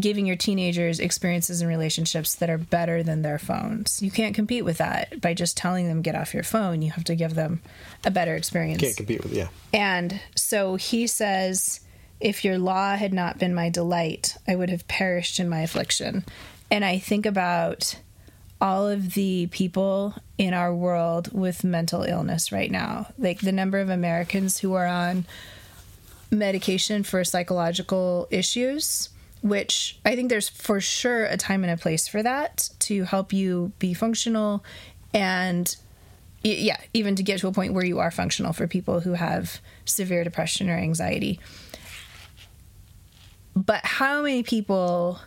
giving 0.00 0.26
your 0.26 0.36
teenagers 0.36 1.00
experiences 1.00 1.60
and 1.60 1.68
relationships 1.68 2.34
that 2.36 2.50
are 2.50 2.58
better 2.58 3.02
than 3.02 3.22
their 3.22 3.38
phones. 3.38 4.02
You 4.02 4.10
can't 4.10 4.34
compete 4.34 4.64
with 4.64 4.78
that 4.78 5.20
by 5.20 5.34
just 5.34 5.56
telling 5.56 5.88
them 5.88 6.02
get 6.02 6.14
off 6.14 6.34
your 6.34 6.42
phone. 6.42 6.82
You 6.82 6.90
have 6.92 7.04
to 7.04 7.14
give 7.14 7.34
them 7.34 7.62
a 8.04 8.10
better 8.10 8.34
experience. 8.34 8.82
You 8.82 8.88
can't 8.88 8.96
compete 8.96 9.22
with 9.22 9.32
yeah. 9.32 9.48
And 9.72 10.20
so 10.34 10.76
he 10.76 11.06
says, 11.06 11.80
If 12.20 12.44
your 12.44 12.58
law 12.58 12.96
had 12.96 13.12
not 13.12 13.38
been 13.38 13.54
my 13.54 13.68
delight, 13.68 14.36
I 14.48 14.56
would 14.56 14.70
have 14.70 14.88
perished 14.88 15.38
in 15.38 15.48
my 15.48 15.60
affliction. 15.60 16.24
And 16.70 16.84
I 16.84 16.98
think 16.98 17.26
about 17.26 17.96
all 18.60 18.88
of 18.88 19.14
the 19.14 19.48
people 19.48 20.14
in 20.36 20.52
our 20.52 20.74
world 20.74 21.32
with 21.32 21.64
mental 21.64 22.02
illness 22.02 22.52
right 22.52 22.70
now, 22.70 23.08
like 23.18 23.40
the 23.40 23.52
number 23.52 23.78
of 23.78 23.88
Americans 23.88 24.58
who 24.58 24.74
are 24.74 24.86
on 24.86 25.24
medication 26.30 27.02
for 27.02 27.24
psychological 27.24 28.28
issues, 28.30 29.08
which 29.42 29.98
I 30.04 30.14
think 30.16 30.28
there's 30.28 30.48
for 30.48 30.80
sure 30.80 31.24
a 31.24 31.36
time 31.36 31.64
and 31.64 31.72
a 31.72 31.76
place 31.76 32.06
for 32.06 32.22
that 32.22 32.70
to 32.80 33.04
help 33.04 33.32
you 33.32 33.72
be 33.78 33.94
functional 33.94 34.64
and 35.14 35.74
yeah, 36.42 36.80
even 36.94 37.16
to 37.16 37.22
get 37.22 37.40
to 37.40 37.48
a 37.48 37.52
point 37.52 37.74
where 37.74 37.84
you 37.84 37.98
are 37.98 38.10
functional 38.10 38.52
for 38.52 38.66
people 38.66 39.00
who 39.00 39.12
have 39.12 39.60
severe 39.84 40.24
depression 40.24 40.70
or 40.70 40.76
anxiety. 40.76 41.38
But 43.54 43.84
how 43.84 44.22
many 44.22 44.42
people 44.42 45.20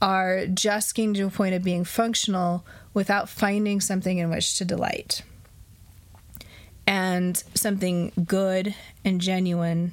are 0.00 0.46
just 0.46 0.94
getting 0.94 1.14
to 1.14 1.22
a 1.22 1.30
point 1.30 1.54
of 1.54 1.64
being 1.64 1.84
functional 1.84 2.64
without 2.92 3.28
finding 3.28 3.80
something 3.80 4.18
in 4.18 4.30
which 4.30 4.58
to 4.58 4.64
delight? 4.64 5.22
And 6.86 7.42
something 7.54 8.12
good 8.24 8.74
and 9.04 9.20
genuine 9.20 9.92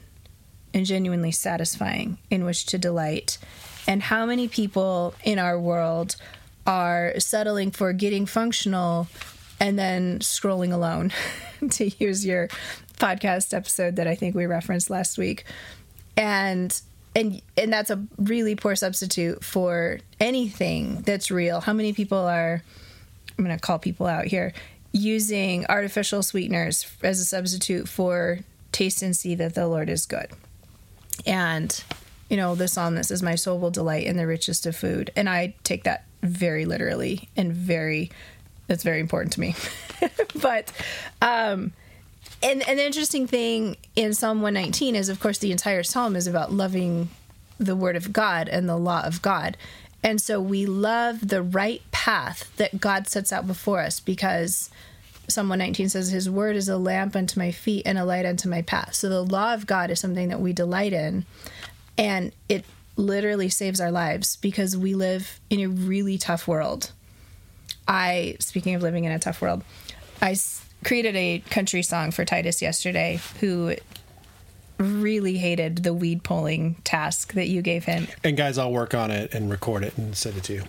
and 0.73 0.85
genuinely 0.85 1.31
satisfying 1.31 2.17
in 2.29 2.45
which 2.45 2.65
to 2.67 2.77
delight. 2.77 3.37
And 3.87 4.03
how 4.03 4.25
many 4.25 4.47
people 4.47 5.13
in 5.23 5.39
our 5.39 5.59
world 5.59 6.15
are 6.67 7.13
settling 7.19 7.71
for 7.71 7.93
getting 7.93 8.25
functional 8.25 9.07
and 9.59 9.77
then 9.77 10.19
scrolling 10.19 10.73
alone, 10.73 11.11
to 11.69 11.89
use 12.03 12.25
your 12.25 12.47
podcast 12.97 13.53
episode 13.53 13.95
that 13.97 14.07
I 14.07 14.15
think 14.15 14.35
we 14.35 14.45
referenced 14.45 14.89
last 14.89 15.17
week. 15.17 15.45
And 16.17 16.79
and 17.15 17.41
and 17.57 17.71
that's 17.71 17.89
a 17.89 18.03
really 18.17 18.55
poor 18.55 18.75
substitute 18.75 19.43
for 19.43 19.99
anything 20.19 21.01
that's 21.01 21.29
real. 21.29 21.61
How 21.61 21.73
many 21.73 21.93
people 21.93 22.17
are 22.17 22.63
I'm 23.37 23.45
going 23.45 23.57
to 23.57 23.61
call 23.61 23.79
people 23.79 24.07
out 24.07 24.25
here 24.25 24.53
using 24.91 25.65
artificial 25.67 26.21
sweeteners 26.21 26.85
as 27.01 27.19
a 27.19 27.25
substitute 27.25 27.87
for 27.87 28.39
taste 28.71 29.01
and 29.01 29.15
see 29.15 29.35
that 29.35 29.55
the 29.55 29.67
Lord 29.67 29.89
is 29.89 30.05
good. 30.05 30.27
And 31.25 31.83
you 32.29 32.37
know, 32.37 32.55
this 32.55 32.71
the 32.71 32.75
psalmist 32.75 33.11
is 33.11 33.21
my 33.21 33.35
soul 33.35 33.59
will 33.59 33.71
delight 33.71 34.05
in 34.05 34.15
the 34.15 34.25
richest 34.25 34.65
of 34.65 34.73
food. 34.75 35.11
And 35.17 35.29
I 35.29 35.53
take 35.63 35.83
that 35.83 36.05
very 36.23 36.65
literally 36.65 37.27
and 37.35 37.51
very 37.51 38.09
that's 38.67 38.83
very 38.83 39.01
important 39.01 39.33
to 39.33 39.41
me. 39.41 39.53
but 40.41 40.71
um 41.21 41.73
and 42.41 42.67
an 42.67 42.79
interesting 42.79 43.27
thing 43.27 43.75
in 43.95 44.13
Psalm 44.13 44.41
119 44.41 44.95
is 44.95 45.09
of 45.09 45.19
course 45.19 45.39
the 45.39 45.51
entire 45.51 45.83
psalm 45.83 46.15
is 46.15 46.25
about 46.25 46.53
loving 46.53 47.09
the 47.59 47.75
word 47.75 47.97
of 47.97 48.13
God 48.13 48.47
and 48.47 48.67
the 48.67 48.77
law 48.77 49.01
of 49.03 49.21
God. 49.21 49.57
And 50.03 50.21
so 50.21 50.39
we 50.41 50.65
love 50.65 51.27
the 51.27 51.43
right 51.43 51.81
path 51.91 52.51
that 52.57 52.79
God 52.79 53.07
sets 53.07 53.31
out 53.31 53.45
before 53.45 53.81
us 53.81 53.99
because 53.99 54.69
Psalm 55.31 55.49
119 55.49 55.89
says, 55.89 56.09
His 56.09 56.29
word 56.29 56.55
is 56.55 56.69
a 56.69 56.77
lamp 56.77 57.15
unto 57.15 57.39
my 57.39 57.51
feet 57.51 57.83
and 57.85 57.97
a 57.97 58.05
light 58.05 58.25
unto 58.25 58.49
my 58.49 58.61
path. 58.61 58.93
So 58.93 59.09
the 59.09 59.23
law 59.23 59.53
of 59.53 59.65
God 59.65 59.89
is 59.89 59.99
something 59.99 60.29
that 60.29 60.41
we 60.41 60.53
delight 60.53 60.93
in. 60.93 61.25
And 61.97 62.31
it 62.49 62.65
literally 62.95 63.49
saves 63.49 63.79
our 63.79 63.91
lives 63.91 64.35
because 64.35 64.75
we 64.75 64.93
live 64.93 65.39
in 65.49 65.59
a 65.61 65.67
really 65.67 66.17
tough 66.17 66.47
world. 66.47 66.91
I, 67.87 68.35
speaking 68.39 68.75
of 68.75 68.81
living 68.81 69.05
in 69.05 69.11
a 69.11 69.19
tough 69.19 69.41
world, 69.41 69.63
I 70.21 70.35
created 70.83 71.15
a 71.15 71.39
country 71.49 71.83
song 71.83 72.11
for 72.11 72.25
Titus 72.25 72.61
yesterday 72.61 73.19
who 73.39 73.75
really 74.81 75.37
hated 75.37 75.83
the 75.83 75.93
weed 75.93 76.23
pulling 76.23 76.75
task 76.83 77.33
that 77.33 77.47
you 77.47 77.61
gave 77.61 77.85
him. 77.85 78.07
And 78.23 78.37
guys, 78.37 78.57
I'll 78.57 78.71
work 78.71 78.93
on 78.93 79.09
it 79.11 79.33
and 79.33 79.49
record 79.49 79.83
it 79.83 79.97
and 79.97 80.15
send 80.15 80.37
it 80.37 80.43
to 80.45 80.53
you. 80.53 80.63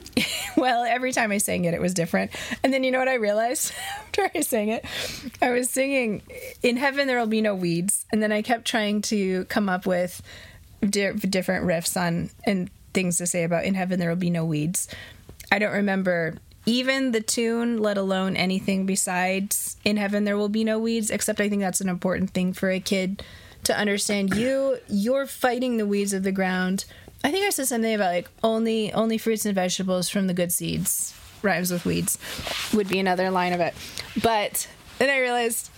Well, 0.57 0.85
every 0.85 1.13
time 1.13 1.33
I 1.33 1.39
sang 1.39 1.65
it, 1.65 1.75
it 1.75 1.81
was 1.81 1.95
different. 1.95 2.31
And 2.63 2.73
then 2.73 2.83
you 2.83 2.91
know 2.91 2.99
what 2.99 3.09
I 3.09 3.15
realized 3.15 3.73
after 4.01 4.31
I 4.35 4.41
sang 4.41 4.69
it? 4.69 4.85
I 5.41 5.51
was 5.51 5.71
singing, 5.71 6.23
In 6.63 6.77
Heaven 6.77 7.07
There 7.07 7.19
Will 7.19 7.27
Be 7.27 7.41
No 7.41 7.55
Weeds. 7.55 8.07
And 8.11 8.23
then 8.23 8.33
I 8.33 8.43
kept 8.43 8.65
trying 8.67 9.03
to 9.03 9.45
come 9.47 9.69
up 9.69 9.87
with 9.87 10.23
di- 10.89 11.13
different 11.13 11.67
riffs 11.67 12.01
on 12.01 12.31
and 12.45 12.71
things 12.95 13.19
to 13.19 13.27
say 13.27 13.45
about 13.45 13.65
In 13.65 13.75
Heaven 13.75 13.99
There 13.99 14.09
Will 14.09 14.17
Be 14.17 14.31
No 14.31 14.45
Weeds. 14.45 14.89
I 15.51 15.59
don't 15.59 15.73
remember 15.73 16.37
even 16.65 17.13
the 17.13 17.21
tune, 17.21 17.79
let 17.79 17.99
alone 17.99 18.37
anything 18.37 18.87
besides 18.87 19.77
In 19.85 19.97
Heaven 19.97 20.25
There 20.25 20.37
Will 20.37 20.49
Be 20.49 20.65
No 20.65 20.79
Weeds, 20.79 21.11
except 21.11 21.41
I 21.41 21.49
think 21.49 21.61
that's 21.61 21.81
an 21.81 21.89
important 21.89 22.31
thing 22.31 22.53
for 22.53 22.71
a 22.71 22.81
kid 22.81 23.23
to 23.65 23.77
understand. 23.77 24.35
You, 24.35 24.79
you're 24.89 25.27
fighting 25.27 25.77
the 25.77 25.87
weeds 25.87 26.13
of 26.13 26.23
the 26.23 26.33
ground. 26.33 26.85
I 27.25 27.31
think 27.31 27.47
I 27.47 27.51
said 27.51 27.69
something 27.69 27.95
about 27.95 28.13
like 28.13 28.29
only 28.43 28.93
only 28.93 29.17
fruits 29.19 29.47
and 29.47 29.55
vegetables 29.55 30.09
from 30.09 30.27
the 30.27 30.35
good 30.35 30.53
seeds 30.53 31.15
rhymes 31.43 31.71
with 31.71 31.85
weeds 31.85 32.19
would 32.73 32.89
be 32.89 32.99
another 32.99 33.31
line 33.31 33.53
of 33.53 33.61
it. 33.61 33.75
But 34.23 34.69
then 34.99 35.11
I 35.11 35.19
realized 35.19 35.71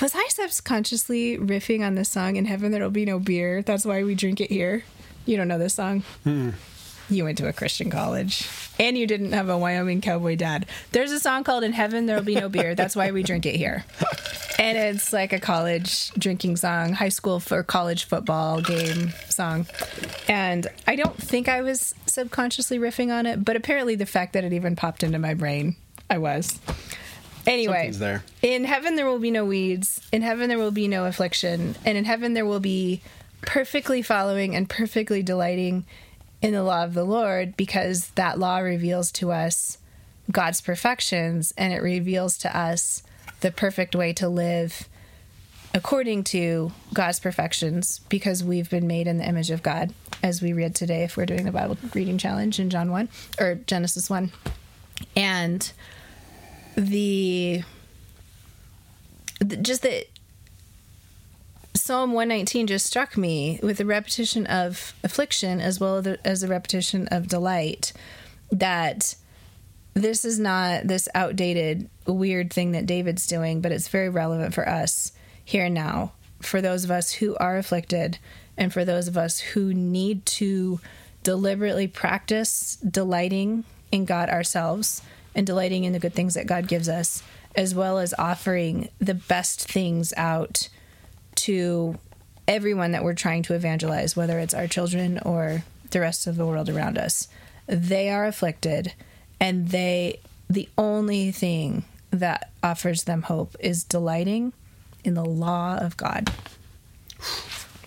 was 0.00 0.14
I 0.14 0.26
subconsciously 0.28 1.36
riffing 1.38 1.84
on 1.84 1.94
this 1.94 2.08
song 2.08 2.36
in 2.36 2.44
heaven 2.44 2.72
there'll 2.72 2.90
be 2.90 3.04
no 3.04 3.18
beer. 3.18 3.62
That's 3.62 3.84
why 3.84 4.02
we 4.02 4.14
drink 4.14 4.40
it 4.40 4.50
here. 4.50 4.84
You 5.26 5.36
don't 5.36 5.48
know 5.48 5.58
this 5.58 5.74
song. 5.74 6.02
Hmm. 6.24 6.50
You 7.10 7.24
went 7.24 7.38
to 7.38 7.48
a 7.48 7.52
Christian 7.52 7.90
college 7.90 8.48
and 8.78 8.96
you 8.96 9.06
didn't 9.06 9.32
have 9.32 9.48
a 9.48 9.58
Wyoming 9.58 10.00
cowboy 10.00 10.36
dad. 10.36 10.66
There's 10.92 11.10
a 11.10 11.18
song 11.18 11.42
called 11.42 11.64
In 11.64 11.72
Heaven 11.72 12.06
There'll 12.06 12.22
Be 12.22 12.36
No 12.36 12.48
Beer. 12.48 12.76
That's 12.76 12.94
why 12.94 13.10
we 13.10 13.24
drink 13.24 13.46
it 13.46 13.56
here. 13.56 13.84
And 14.58 14.78
it's 14.78 15.12
like 15.12 15.32
a 15.32 15.40
college 15.40 16.10
drinking 16.12 16.56
song, 16.56 16.92
high 16.92 17.08
school 17.08 17.40
for 17.40 17.62
college 17.62 18.04
football 18.04 18.60
game 18.60 19.12
song. 19.28 19.66
And 20.28 20.68
I 20.86 20.96
don't 20.96 21.16
think 21.16 21.48
I 21.48 21.62
was 21.62 21.94
subconsciously 22.06 22.78
riffing 22.78 23.12
on 23.12 23.26
it, 23.26 23.44
but 23.44 23.56
apparently 23.56 23.96
the 23.96 24.06
fact 24.06 24.34
that 24.34 24.44
it 24.44 24.52
even 24.52 24.76
popped 24.76 25.02
into 25.02 25.18
my 25.18 25.34
brain, 25.34 25.76
I 26.08 26.18
was. 26.18 26.60
Anyway, 27.46 27.90
there. 27.92 28.22
in 28.42 28.64
heaven 28.64 28.96
there 28.96 29.06
will 29.06 29.18
be 29.18 29.30
no 29.30 29.44
weeds. 29.44 30.00
In 30.12 30.22
heaven 30.22 30.48
there 30.48 30.58
will 30.58 30.70
be 30.70 30.88
no 30.88 31.06
affliction. 31.06 31.74
And 31.84 31.98
in 31.98 32.04
heaven 32.04 32.34
there 32.34 32.46
will 32.46 32.60
be 32.60 33.02
perfectly 33.42 34.02
following 34.02 34.54
and 34.54 34.68
perfectly 34.68 35.22
delighting 35.22 35.84
in 36.42 36.52
the 36.52 36.62
law 36.62 36.84
of 36.84 36.94
the 36.94 37.04
Lord 37.04 37.56
because 37.56 38.08
that 38.10 38.38
law 38.38 38.58
reveals 38.58 39.12
to 39.12 39.30
us 39.30 39.78
God's 40.30 40.60
perfections 40.60 41.52
and 41.56 41.72
it 41.72 41.82
reveals 41.82 42.38
to 42.38 42.56
us 42.56 43.02
the 43.40 43.50
perfect 43.50 43.94
way 43.94 44.12
to 44.14 44.28
live 44.28 44.88
according 45.74 46.24
to 46.24 46.72
God's 46.92 47.20
perfections 47.20 48.00
because 48.08 48.42
we've 48.42 48.70
been 48.70 48.86
made 48.86 49.06
in 49.06 49.18
the 49.18 49.28
image 49.28 49.50
of 49.50 49.62
God 49.62 49.94
as 50.22 50.42
we 50.42 50.52
read 50.52 50.74
today 50.74 51.04
if 51.04 51.16
we're 51.16 51.26
doing 51.26 51.44
the 51.44 51.52
Bible 51.52 51.78
reading 51.94 52.18
challenge 52.18 52.58
in 52.58 52.70
John 52.70 52.90
1 52.90 53.08
or 53.38 53.54
Genesis 53.66 54.10
1. 54.10 54.32
And 55.16 55.70
the, 56.76 57.62
the 59.38 59.56
just 59.56 59.82
that 59.82 60.06
Psalm 61.74 62.12
119 62.12 62.66
just 62.66 62.86
struck 62.86 63.16
me 63.16 63.60
with 63.62 63.78
the 63.78 63.86
repetition 63.86 64.46
of 64.46 64.92
affliction 65.04 65.60
as 65.60 65.78
well 65.78 66.02
as 66.24 66.40
the 66.40 66.48
repetition 66.48 67.06
of 67.08 67.28
delight 67.28 67.92
that 68.50 69.14
this 69.94 70.24
is 70.24 70.38
not 70.38 70.86
this 70.86 71.08
outdated 71.14 71.88
weird 72.06 72.52
thing 72.52 72.72
that 72.72 72.86
David's 72.86 73.26
doing, 73.26 73.60
but 73.60 73.72
it's 73.72 73.88
very 73.88 74.08
relevant 74.08 74.54
for 74.54 74.68
us 74.68 75.12
here 75.44 75.64
and 75.64 75.74
now, 75.74 76.12
for 76.40 76.60
those 76.60 76.84
of 76.84 76.90
us 76.90 77.12
who 77.14 77.36
are 77.36 77.58
afflicted 77.58 78.18
and 78.56 78.72
for 78.72 78.84
those 78.84 79.08
of 79.08 79.16
us 79.16 79.40
who 79.40 79.74
need 79.74 80.24
to 80.26 80.80
deliberately 81.22 81.86
practice 81.86 82.76
delighting 82.76 83.64
in 83.92 84.04
God 84.04 84.28
ourselves 84.28 85.02
and 85.34 85.46
delighting 85.46 85.84
in 85.84 85.92
the 85.92 85.98
good 85.98 86.14
things 86.14 86.34
that 86.34 86.46
God 86.46 86.66
gives 86.66 86.88
us, 86.88 87.22
as 87.54 87.74
well 87.74 87.98
as 87.98 88.14
offering 88.18 88.88
the 88.98 89.14
best 89.14 89.70
things 89.70 90.12
out 90.16 90.68
to 91.40 91.98
everyone 92.46 92.92
that 92.92 93.04
we're 93.04 93.14
trying 93.14 93.42
to 93.44 93.54
evangelize, 93.54 94.16
whether 94.16 94.38
it's 94.38 94.54
our 94.54 94.66
children 94.66 95.18
or 95.24 95.62
the 95.90 96.00
rest 96.00 96.26
of 96.26 96.36
the 96.36 96.46
world 96.46 96.68
around 96.68 96.98
us. 96.98 97.28
They 97.66 98.10
are 98.10 98.26
afflicted, 98.26 98.92
and 99.38 99.68
they, 99.68 100.20
the 100.48 100.68
only 100.76 101.30
thing 101.30 101.84
that 102.10 102.50
offers 102.62 103.04
them 103.04 103.22
hope 103.22 103.54
is 103.60 103.84
delighting 103.84 104.52
in 105.04 105.14
the 105.14 105.24
law 105.24 105.76
of 105.76 105.96
God. 105.96 106.30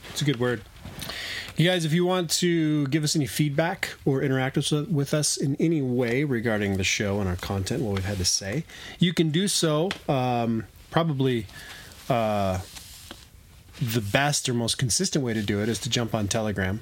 It's 0.10 0.22
a 0.22 0.26
good 0.26 0.40
word. 0.40 0.62
You 1.56 1.68
guys, 1.70 1.86
if 1.86 1.94
you 1.94 2.04
want 2.06 2.32
to 2.32 2.88
give 2.88 3.04
us 3.04 3.16
any 3.16 3.28
feedback 3.28 3.90
or 4.06 4.24
interact 4.24 4.58
with, 4.58 5.14
us 5.14 5.38
in 5.38 5.56
any 5.58 5.84
way 5.84 6.24
regarding 6.24 6.78
the 6.78 6.84
show 6.84 7.20
and 7.20 7.30
our 7.30 7.36
content, 7.36 7.84
what 7.84 7.96
we've 7.96 8.06
had 8.06 8.18
to 8.18 8.26
say, 8.26 8.66
you 8.98 9.14
can 9.14 9.30
do 9.30 9.48
so. 9.48 9.90
Um, 10.10 10.66
probably 10.90 11.46
uh, 12.10 12.60
the 13.82 14.02
best 14.02 14.48
or 14.48 14.54
most 14.54 14.78
consistent 14.78 15.24
way 15.24 15.34
to 15.34 15.42
do 15.42 15.62
it 15.62 15.70
is 15.70 15.80
to 15.80 15.90
jump 15.90 16.14
on 16.14 16.28
Telegram 16.28 16.82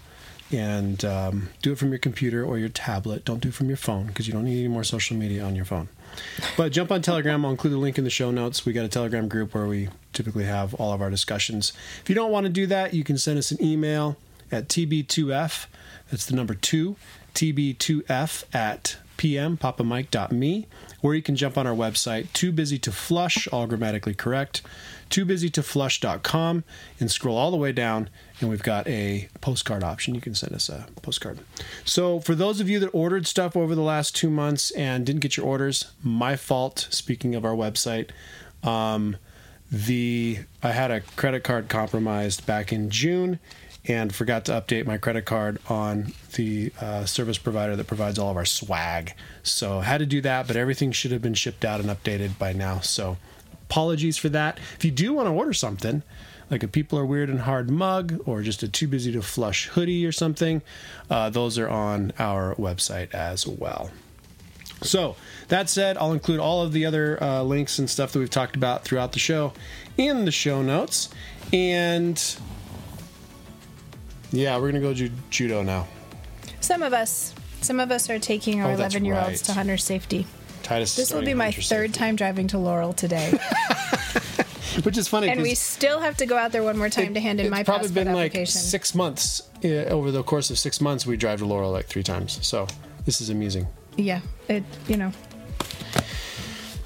and 0.52 1.06
um, 1.06 1.50
do 1.62 1.72
it 1.72 1.78
from 1.78 1.90
your 1.90 2.00
computer 2.00 2.44
or 2.44 2.58
your 2.58 2.70
tablet. 2.70 3.24
Don't 3.24 3.40
do 3.40 3.50
it 3.50 3.54
from 3.54 3.68
your 3.68 3.78
phone 3.78 4.08
because 4.08 4.28
you 4.28 4.34
don't 4.34 4.44
need 4.44 4.60
any 4.60 4.68
more 4.68 4.84
social 4.84 5.16
media 5.16 5.44
on 5.44 5.56
your 5.56 5.66
phone. 5.66 5.88
But 6.58 6.74
jump 6.74 6.92
on 6.92 7.02
Telegram. 7.02 7.46
I'll 7.46 7.52
include 7.52 7.74
the 7.74 7.78
link 7.78 7.98
in 7.98 8.04
the 8.04 8.10
show 8.10 8.32
notes. 8.32 8.66
We 8.66 8.74
got 8.74 8.84
a 8.84 8.90
Telegram 8.90 9.28
group 9.30 9.54
where 9.54 9.66
we 9.66 9.90
typically 10.12 10.44
have 10.44 10.74
all 10.74 10.92
of 10.92 11.02
our 11.02 11.10
discussions. 11.10 11.72
If 12.02 12.10
you 12.10 12.16
don't 12.16 12.32
want 12.32 12.46
to 12.46 12.52
do 12.52 12.66
that, 12.68 12.94
you 12.94 13.04
can 13.04 13.18
send 13.18 13.38
us 13.38 13.52
an 13.52 13.64
email 13.64 14.18
at 14.52 14.68
tb2f. 14.68 15.68
That's 16.10 16.26
the 16.26 16.36
number 16.36 16.54
two, 16.54 16.98
tb2f 17.34 18.44
at 18.54 18.98
pm, 19.16 19.58
papamike.me, 19.58 20.68
or 21.02 21.16
you 21.16 21.22
can 21.22 21.36
jump 21.36 21.58
on 21.58 21.66
our 21.68 21.76
website, 21.76 22.34
Too 22.34 22.52
Busy 22.52 22.78
to 22.80 22.92
Flush, 22.92 23.48
all 23.50 23.68
grammatically 23.68 24.14
correct, 24.14 24.62
toobusytoflush.com, 25.12 26.64
and 27.00 27.12
scroll 27.12 27.38
all 27.38 27.52
the 27.52 27.58
way 27.58 27.72
down, 27.72 28.10
and 28.40 28.50
we've 28.50 28.64
got 28.64 28.88
a 28.88 29.28
postcard 29.40 29.84
option. 29.84 30.16
You 30.16 30.22
can 30.22 30.34
send 30.34 30.54
us 30.54 30.70
a 30.70 30.88
postcard. 31.02 31.40
So, 31.86 32.20
for 32.20 32.34
those 32.34 32.60
of 32.60 32.70
you 32.70 32.80
that 32.80 32.90
ordered 32.90 33.28
stuff 33.28 33.56
over 33.56 33.76
the 33.76 33.82
last 33.82 34.16
two 34.16 34.30
months 34.30 34.72
and 34.72 35.06
didn't 35.06 35.22
get 35.22 35.38
your 35.38 35.46
orders, 35.46 35.92
my 36.02 36.36
fault. 36.36 36.88
Speaking 36.90 37.36
of 37.36 37.46
our 37.46 37.56
website, 37.56 38.10
um, 38.64 39.18
the 39.72 40.40
I 40.62 40.72
had 40.72 40.92
a 40.92 41.02
credit 41.02 41.44
card 41.44 41.70
compromised 41.70 42.46
back 42.46 42.74
in 42.74 42.90
June 42.90 43.40
and 43.86 44.14
forgot 44.14 44.46
to 44.46 44.52
update 44.52 44.86
my 44.86 44.98
credit 44.98 45.26
card 45.26 45.60
on 45.68 46.14
the 46.36 46.72
uh, 46.80 47.06
service 47.06 47.38
provider 47.38 47.76
that 47.76 47.88
provides 47.88 48.20
all 48.20 48.30
of 48.30 48.38
our 48.38 48.46
swag. 48.46 49.14
So 49.44 49.80
had 49.80 50.00
to 50.00 50.06
do 50.06 50.22
that, 50.22 50.46
but 50.46 50.56
everything 50.56 50.92
should 50.92 51.12
have 51.12 51.22
been 51.22 51.34
shipped 51.34 51.66
out 51.66 51.80
and 51.80 51.90
updated 51.90 52.38
by 52.38 52.54
now. 52.54 52.80
So 52.80 53.18
apologies 53.76 54.18
for 54.18 54.28
that. 54.28 54.60
If 54.76 54.84
you 54.84 54.92
do 54.92 55.14
want 55.14 55.28
to 55.28 55.32
order 55.32 55.54
something, 55.54 56.04
like 56.50 56.62
a 56.62 56.68
People 56.68 57.00
Are 57.00 57.06
Weird 57.06 57.30
and 57.30 57.40
Hard 57.40 57.70
mug 57.70 58.22
or 58.26 58.42
just 58.42 58.62
a 58.64 58.68
Too 58.68 58.86
Busy 58.86 59.14
to 59.14 59.22
Flush 59.22 59.68
hoodie 59.68 60.06
or 60.06 60.12
something, 60.12 60.62
uh, 61.10 61.30
those 61.30 61.58
are 61.58 61.70
on 61.70 62.12
our 62.20 62.54
website 62.56 63.14
as 63.14 63.48
well. 63.48 63.90
So, 64.82 65.16
that 65.48 65.70
said, 65.70 65.96
I'll 65.98 66.12
include 66.12 66.42
all 66.42 66.64
of 66.64 66.74
the 66.74 66.86
other 66.86 67.22
uh, 67.24 67.44
links 67.44 67.80
and 67.80 67.90
stuff 67.90 68.12
that 68.12 68.20
we've 68.20 68.30
talked 68.30 68.58
about 68.58 68.84
throughout 68.84 69.14
the 69.14 69.20
show 69.20 69.54
in 69.98 70.26
the 70.26 70.32
show 70.32 70.62
notes. 70.62 71.10
And 71.54 72.22
yeah, 74.32 74.56
we're 74.56 74.72
going 74.72 74.76
to 74.76 74.82
go 74.82 74.94
ju- 74.94 75.12
judo 75.30 75.62
now. 75.62 75.88
Some 76.60 76.84
of 76.84 76.92
us, 76.92 77.34
some 77.62 77.80
of 77.80 77.90
us 77.90 78.10
are 78.10 78.20
taking 78.20 78.60
our 78.62 78.72
Oh, 78.72 78.74
11 78.74 79.06
year 79.06 79.16
olds 79.16 79.42
to 79.44 79.54
hunter 79.54 79.78
safety. 79.78 80.26
Titus. 80.72 80.96
This 80.96 81.12
will 81.14 81.22
be 81.24 81.34
my 81.34 81.52
third 81.52 81.94
time 81.94 82.16
driving 82.16 82.48
to 82.48 82.58
Laurel 82.58 82.94
today, 82.94 83.32
which 84.84 84.98
is 84.98 85.06
funny. 85.06 85.28
and 85.28 85.42
we 85.42 85.54
still 85.54 86.00
have 86.00 86.16
to 86.18 86.26
go 86.26 86.38
out 86.38 86.54
there 86.54 86.64
one 86.64 86.78
more 86.78 86.88
time 86.88 87.14
to 87.14 87.20
hand 87.20 87.42
in 87.42 87.48
it's 87.48 87.52
my 87.52 87.64
probably 87.64 87.90
passport 87.90 88.06
been 88.06 88.14
like 88.14 88.32
application. 88.32 88.62
six 88.62 88.96
months 88.96 89.50
uh, 89.66 89.68
over 89.68 90.12
the 90.12 90.24
course 90.24 90.50
of 90.50 90.58
six 90.58 90.80
months. 90.80 91.06
We 91.06 91.18
drive 91.18 91.40
to 91.40 91.46
Laurel 91.46 91.72
like 91.72 91.88
three 91.88 92.04
times, 92.04 92.40
so 92.46 92.68
this 93.04 93.20
is 93.20 93.30
amusing. 93.30 93.68
Yeah, 93.98 94.22
it 94.48 94.64
you 94.88 94.96
know. 94.96 95.12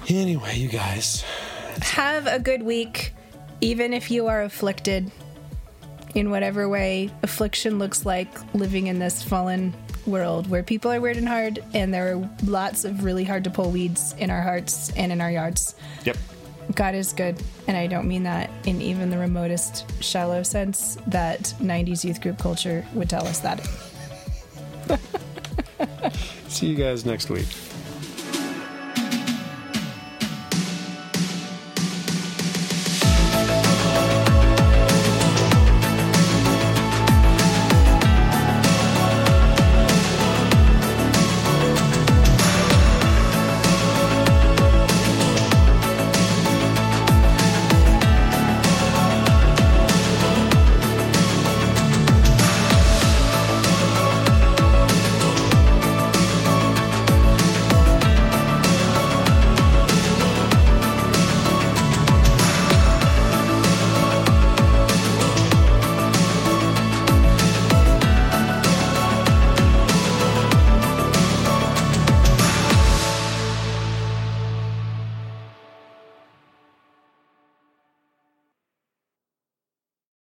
Anyway, 0.08 0.56
you 0.56 0.68
guys, 0.68 1.22
Have 1.82 2.26
a 2.26 2.40
good 2.40 2.62
week, 2.64 3.12
even 3.60 3.92
if 3.92 4.10
you 4.10 4.26
are 4.26 4.42
afflicted. 4.42 5.12
in 6.16 6.30
whatever 6.30 6.68
way 6.68 7.10
affliction 7.22 7.78
looks 7.78 8.04
like 8.06 8.28
living 8.54 8.86
in 8.88 8.98
this 8.98 9.22
fallen 9.22 9.74
world 10.06 10.48
where 10.48 10.62
people 10.62 10.90
are 10.92 11.00
weird 11.00 11.16
and 11.16 11.28
hard, 11.28 11.62
and 11.74 11.92
there 11.92 12.14
are 12.14 12.30
lots 12.44 12.84
of 12.84 13.04
really 13.04 13.24
hard 13.24 13.44
to 13.44 13.50
pull 13.50 13.70
weeds 13.70 14.14
in 14.18 14.30
our 14.30 14.42
hearts 14.42 14.90
and 14.96 15.12
in 15.12 15.20
our 15.20 15.30
yards. 15.30 15.74
Yep. 16.04 16.16
God 16.74 16.94
is 16.94 17.12
good, 17.12 17.40
and 17.68 17.76
I 17.76 17.86
don't 17.86 18.08
mean 18.08 18.24
that 18.24 18.50
in 18.64 18.80
even 18.80 19.10
the 19.10 19.18
remotest 19.18 19.84
shallow 20.02 20.42
sense 20.42 20.98
that 21.06 21.54
90s 21.60 22.04
youth 22.04 22.20
group 22.20 22.38
culture 22.38 22.84
would 22.94 23.08
tell 23.08 23.26
us 23.26 23.38
that. 23.40 23.60
See 26.48 26.66
you 26.66 26.74
guys 26.74 27.04
next 27.04 27.30
week. 27.30 27.46